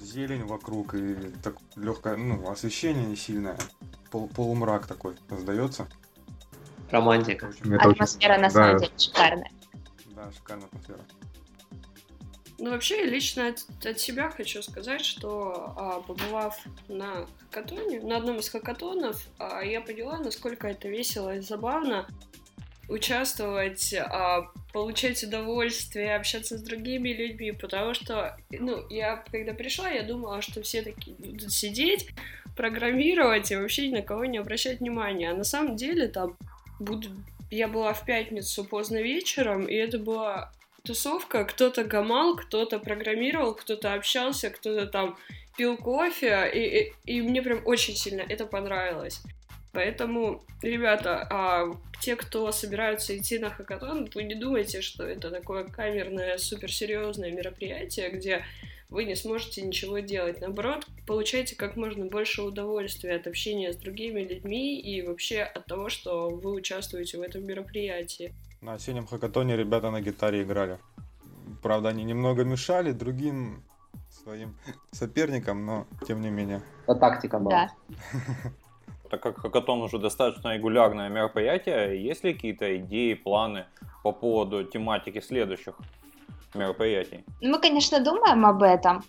зелень 0.00 0.44
вокруг 0.44 0.94
и 0.94 1.16
так 1.42 1.56
легкое, 1.74 2.16
ну, 2.16 2.48
освещение 2.48 3.04
не 3.04 3.16
сильное, 3.16 3.58
пол, 4.12 4.28
полумрак 4.28 4.86
такой 4.86 5.16
создается. 5.28 5.88
Романтика. 6.92 7.50
Атмосфера 7.80 8.34
очень... 8.34 8.42
на 8.42 8.50
самом 8.50 8.72
да. 8.74 8.78
деле 8.78 8.92
шикарная. 8.96 9.50
Да, 10.14 10.30
шикарная 10.30 10.66
атмосфера. 10.66 11.00
Ну, 12.60 12.70
вообще, 12.70 13.04
лично 13.04 13.48
от, 13.48 13.86
от 13.86 14.00
себя 14.00 14.30
хочу 14.30 14.62
сказать, 14.62 15.04
что 15.04 15.74
а, 15.76 16.00
побывав 16.00 16.58
на 16.88 17.26
хакатоне, 17.50 18.00
на 18.00 18.16
одном 18.16 18.38
из 18.38 18.48
хакатонов, 18.48 19.24
а, 19.38 19.62
я 19.62 19.80
поняла, 19.80 20.18
насколько 20.18 20.66
это 20.66 20.88
весело 20.88 21.36
и 21.36 21.40
забавно 21.40 22.08
участвовать, 22.88 23.94
а, 23.94 24.50
получать 24.72 25.22
удовольствие, 25.22 26.16
общаться 26.16 26.58
с 26.58 26.62
другими 26.62 27.10
людьми, 27.10 27.52
потому 27.52 27.94
что, 27.94 28.36
ну, 28.50 28.88
я 28.88 29.24
когда 29.30 29.54
пришла, 29.54 29.88
я 29.88 30.02
думала, 30.02 30.42
что 30.42 30.60
все 30.62 30.82
такие 30.82 31.16
будут 31.16 31.52
сидеть, 31.52 32.08
программировать 32.56 33.52
и 33.52 33.56
вообще 33.56 33.88
ни 33.88 33.96
на 33.96 34.02
кого 34.02 34.24
не 34.24 34.38
обращать 34.38 34.80
внимания, 34.80 35.30
а 35.30 35.36
на 35.36 35.44
самом 35.44 35.76
деле 35.76 36.08
там 36.08 36.36
будут 36.80 37.12
я 37.50 37.68
была 37.68 37.94
в 37.94 38.04
пятницу 38.04 38.64
поздно 38.64 39.00
вечером, 39.00 39.64
и 39.66 39.74
это 39.74 39.98
было 39.98 40.52
тусовка, 40.84 41.44
кто-то 41.44 41.84
гамал, 41.84 42.36
кто-то 42.36 42.78
программировал, 42.78 43.54
кто-то 43.54 43.94
общался, 43.94 44.50
кто-то 44.50 44.86
там 44.86 45.18
пил 45.56 45.76
кофе, 45.76 46.50
и, 46.54 46.92
и, 47.04 47.16
и 47.18 47.22
мне 47.22 47.42
прям 47.42 47.62
очень 47.64 47.94
сильно 47.96 48.22
это 48.22 48.46
понравилось. 48.46 49.20
Поэтому, 49.72 50.42
ребята, 50.62 51.26
а, 51.30 51.66
те, 52.00 52.16
кто 52.16 52.50
собираются 52.52 53.16
идти 53.16 53.38
на 53.38 53.50
хакатон, 53.50 54.08
вы 54.14 54.22
не 54.22 54.34
думайте, 54.34 54.80
что 54.80 55.04
это 55.04 55.30
такое 55.30 55.64
камерное, 55.64 56.38
суперсерьезное 56.38 57.32
мероприятие, 57.32 58.10
где 58.10 58.44
вы 58.88 59.04
не 59.04 59.14
сможете 59.14 59.62
ничего 59.62 59.98
делать. 59.98 60.40
Наоборот, 60.40 60.86
получайте 61.06 61.54
как 61.56 61.76
можно 61.76 62.06
больше 62.06 62.42
удовольствия 62.42 63.16
от 63.16 63.26
общения 63.26 63.72
с 63.72 63.76
другими 63.76 64.22
людьми 64.22 64.80
и 64.80 65.02
вообще 65.02 65.42
от 65.42 65.66
того, 65.66 65.90
что 65.90 66.30
вы 66.30 66.52
участвуете 66.52 67.18
в 67.18 67.22
этом 67.22 67.44
мероприятии. 67.44 68.32
На 68.60 68.72
осеннем 68.72 69.06
хакатоне 69.06 69.56
ребята 69.56 69.90
на 69.90 70.00
гитаре 70.00 70.42
играли. 70.42 70.78
Правда, 71.62 71.90
они 71.90 72.04
немного 72.04 72.44
мешали 72.44 72.92
другим 72.92 73.62
своим 74.10 74.54
соперникам, 74.90 75.64
но 75.64 75.86
тем 76.06 76.20
не 76.20 76.30
менее. 76.30 76.62
Это 76.86 76.98
тактика 76.98 77.38
была. 77.38 77.70
Да. 77.88 77.98
Так 79.10 79.22
как 79.22 79.38
хакатон 79.38 79.80
уже 79.80 79.98
достаточно 79.98 80.54
регулярное 80.54 81.08
мероприятие, 81.08 82.04
есть 82.04 82.24
ли 82.24 82.34
какие-то 82.34 82.76
идеи, 82.76 83.14
планы 83.14 83.64
по 84.02 84.12
поводу 84.12 84.64
тематики 84.64 85.20
следующих 85.20 85.74
мероприятий? 86.52 87.24
Мы, 87.40 87.58
конечно, 87.58 88.00
думаем 88.00 88.44
об 88.44 88.62
этом, 88.62 89.02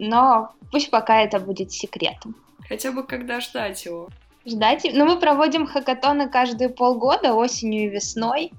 но 0.00 0.50
пусть 0.72 0.90
пока 0.90 1.22
это 1.22 1.38
будет 1.38 1.70
секретом. 1.70 2.34
Хотя 2.68 2.90
бы 2.90 3.04
когда 3.04 3.40
ждать 3.40 3.84
его? 3.84 4.08
Ждать? 4.44 4.84
Ну, 4.92 5.04
мы 5.04 5.20
проводим 5.20 5.68
хакатоны 5.68 6.28
каждые 6.28 6.68
полгода, 6.68 7.34
осенью 7.34 7.84
и 7.84 7.88
весной. 7.88 8.52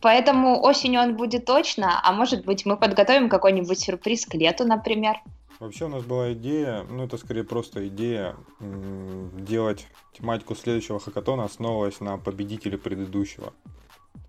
Поэтому 0.00 0.62
осенью 0.62 1.00
он 1.00 1.16
будет 1.16 1.44
точно, 1.44 2.00
а 2.02 2.12
может 2.12 2.44
быть 2.44 2.64
мы 2.64 2.76
подготовим 2.76 3.28
какой-нибудь 3.28 3.80
сюрприз 3.80 4.26
к 4.26 4.34
лету, 4.34 4.64
например. 4.64 5.16
Вообще 5.58 5.86
у 5.86 5.88
нас 5.88 6.04
была 6.04 6.32
идея, 6.34 6.84
ну 6.88 7.04
это 7.04 7.16
скорее 7.16 7.42
просто 7.42 7.88
идея, 7.88 8.36
делать 8.60 9.88
тематику 10.12 10.54
следующего 10.54 11.00
хакатона, 11.00 11.44
основываясь 11.44 12.00
на 12.00 12.16
победителе 12.16 12.78
предыдущего. 12.78 13.52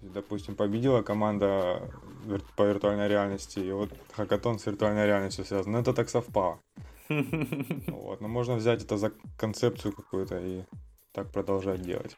Допустим, 0.02 0.56
победила 0.56 1.04
команда 1.04 1.92
по 2.56 2.64
виртуальной 2.64 3.08
реальности, 3.08 3.60
и 3.60 3.72
вот 3.72 3.92
хакатон 4.14 4.58
с 4.58 4.66
виртуальной 4.66 5.06
реальностью 5.06 5.46
связан. 5.46 5.72
Но 5.74 5.80
это 5.80 5.94
так 5.94 6.10
совпало. 6.10 6.60
Вот, 7.88 8.22
но 8.22 8.28
можно 8.28 8.56
взять 8.56 8.84
это 8.84 8.98
за 8.98 9.12
концепцию 9.38 9.94
какую-то 9.94 10.40
и 10.40 10.64
так 11.12 11.32
продолжать 11.32 11.82
делать. 11.82 12.16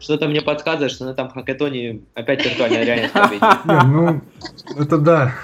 Что-то 0.00 0.28
мне 0.28 0.40
подсказывает, 0.40 0.90
что 0.90 1.04
на 1.04 1.10
этом 1.10 1.28
хакатоне 1.28 2.00
опять 2.14 2.44
виртуальная 2.44 2.84
реальность 2.84 3.12
победит. 3.14 3.42
Ну, 3.64 4.20
это 4.76 4.98
да. 4.98 5.34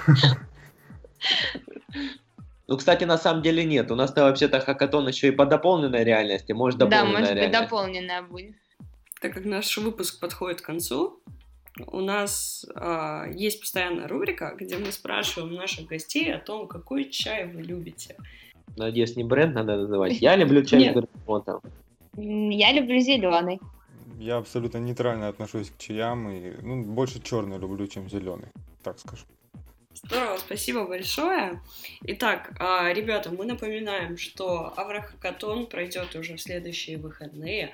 Ну, 2.67 2.75
кстати, 2.75 3.05
на 3.05 3.17
самом 3.17 3.43
деле 3.43 3.63
нет. 3.63 3.91
У 3.91 3.95
нас-то 3.95 4.23
вообще-то 4.23 4.59
хакатон 4.59 5.07
еще 5.07 5.29
и 5.29 5.31
по 5.31 5.45
дополненной 5.45 6.03
реальности. 6.03 6.51
Может, 6.51 6.79
дополненная 6.79 7.05
Да, 7.05 7.19
может 7.19 7.35
реальность. 7.35 7.59
быть, 7.59 7.61
дополненная 7.69 8.21
будет. 8.23 8.55
Так 9.21 9.33
как 9.33 9.45
наш 9.45 9.77
выпуск 9.77 10.19
подходит 10.19 10.61
к 10.61 10.65
концу, 10.65 11.19
у 11.85 12.01
нас 12.01 12.65
э, 12.75 13.31
есть 13.35 13.61
постоянная 13.61 14.07
рубрика, 14.07 14.53
где 14.59 14.77
мы 14.77 14.91
спрашиваем 14.91 15.53
наших 15.53 15.85
гостей 15.87 16.33
о 16.33 16.39
том, 16.39 16.67
какой 16.67 17.09
чай 17.09 17.45
вы 17.47 17.61
любите. 17.61 18.15
Надеюсь, 18.75 19.15
не 19.15 19.23
бренд 19.23 19.55
надо 19.55 19.77
называть. 19.77 20.19
Я 20.19 20.35
люблю 20.35 20.63
чай 20.65 20.91
с 20.91 20.95
бергамотом. 20.95 21.61
Я 22.15 22.73
люблю 22.73 22.99
зеленый. 22.99 23.59
Я 24.17 24.37
абсолютно 24.37 24.79
нейтрально 24.79 25.27
отношусь 25.27 25.69
к 25.69 25.77
чаям 25.77 26.29
и 26.29 26.59
ну, 26.61 26.83
больше 26.83 27.21
черный 27.21 27.59
люблю, 27.59 27.85
чем 27.87 28.09
зеленый, 28.09 28.47
так 28.83 28.99
скажу. 28.99 29.23
Здорово, 29.93 30.37
спасибо 30.37 30.87
большое. 30.87 31.61
Итак, 32.01 32.55
а, 32.59 32.91
ребята, 32.93 33.29
мы 33.29 33.45
напоминаем, 33.45 34.17
что 34.17 34.73
Аврахакатон 34.75 35.67
пройдет 35.67 36.15
уже 36.15 36.35
в 36.35 36.41
следующие 36.41 36.97
выходные. 36.97 37.73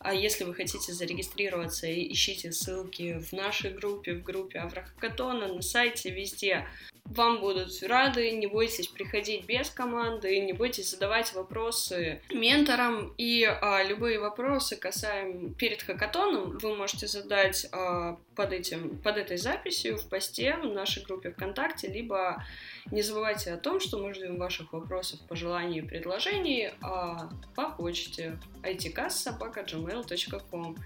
А 0.00 0.14
если 0.14 0.44
вы 0.44 0.54
хотите 0.54 0.92
зарегистрироваться, 0.92 1.86
ищите 1.90 2.52
ссылки 2.52 3.18
в 3.18 3.32
нашей 3.32 3.72
группе, 3.72 4.14
в 4.14 4.22
группе 4.22 4.60
Аврахакатона, 4.60 5.48
на 5.48 5.62
сайте, 5.62 6.10
везде. 6.10 6.68
Вам 7.04 7.40
будут 7.40 7.82
рады, 7.82 8.30
не 8.32 8.46
бойтесь 8.46 8.86
приходить 8.86 9.46
без 9.46 9.70
команды, 9.70 10.38
не 10.40 10.52
бойтесь 10.52 10.90
задавать 10.90 11.32
вопросы 11.32 12.20
менторам, 12.30 13.14
и 13.16 13.44
а, 13.44 13.82
любые 13.82 14.20
вопросы 14.20 14.76
касаем 14.76 15.54
перед 15.54 15.82
хакатоном 15.82 16.58
вы 16.58 16.76
можете 16.76 17.06
задать 17.06 17.66
а, 17.72 18.18
под, 18.36 18.52
этим, 18.52 18.98
под 18.98 19.16
этой 19.16 19.38
записью 19.38 19.96
в 19.96 20.06
посте 20.08 20.56
в 20.56 20.66
нашей 20.66 21.02
группе 21.02 21.30
ВКонтакте, 21.30 21.88
либо 21.88 22.44
не 22.90 23.02
забывайте 23.02 23.52
о 23.52 23.58
том, 23.58 23.80
что 23.80 23.98
мы 23.98 24.14
ждем 24.14 24.38
ваших 24.38 24.72
вопросов, 24.72 25.20
пожеланий 25.28 25.80
и 25.80 25.82
предложений 25.82 26.70
а, 26.80 27.28
по 27.54 27.68
почте 27.70 28.38
itcast.gmail.com 28.62 30.76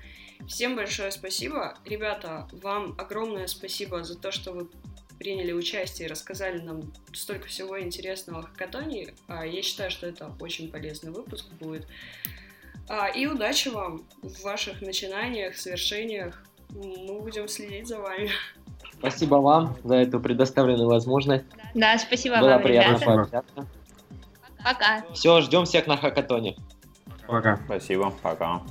Всем 0.49 0.75
большое 0.75 1.13
спасибо. 1.13 1.79
Ребята, 1.85 2.49
вам 2.53 2.97
огромное 2.99 3.47
спасибо 3.47 4.03
за 4.03 4.19
то, 4.19 4.33
что 4.33 4.51
вы 4.53 4.69
приняли 5.19 5.53
участие 5.53 6.09
и 6.09 6.11
рассказали 6.11 6.59
нам 6.59 6.93
столько 7.13 7.47
всего 7.47 7.81
интересного 7.81 8.41
о 8.41 8.43
хакатоне. 8.43 9.15
А, 9.29 9.47
я 9.47 9.63
считаю, 9.63 9.93
что 9.93 10.09
это 10.09 10.35
очень 10.41 10.73
полезный 10.73 11.13
выпуск 11.13 11.47
будет. 11.61 11.87
А, 12.89 13.07
и 13.09 13.27
удачи 13.27 13.69
вам 13.69 14.05
в 14.23 14.43
ваших 14.43 14.83
начинаниях, 14.83 15.57
свершениях. 15.57 16.43
Мы 16.71 17.21
будем 17.21 17.47
следить 17.47 17.87
за 17.87 18.01
вами. 18.01 18.33
Спасибо 19.03 19.35
вам 19.37 19.77
за 19.83 19.97
эту 19.97 20.21
предоставленную 20.21 20.89
возможность. 20.89 21.45
Да, 21.75 21.99
спасибо 21.99 22.39
Было 22.39 22.51
вам, 22.51 22.63
приятно 22.63 22.95
ребята. 22.95 23.05
пообщаться. 23.05 23.67
Пока. 24.63 25.05
Все, 25.13 25.41
ждем 25.41 25.65
всех 25.65 25.89
на 25.89 25.97
хакатоне. 25.97 26.55
Пока. 27.27 27.59
Спасибо, 27.67 28.13
пока. 28.23 28.63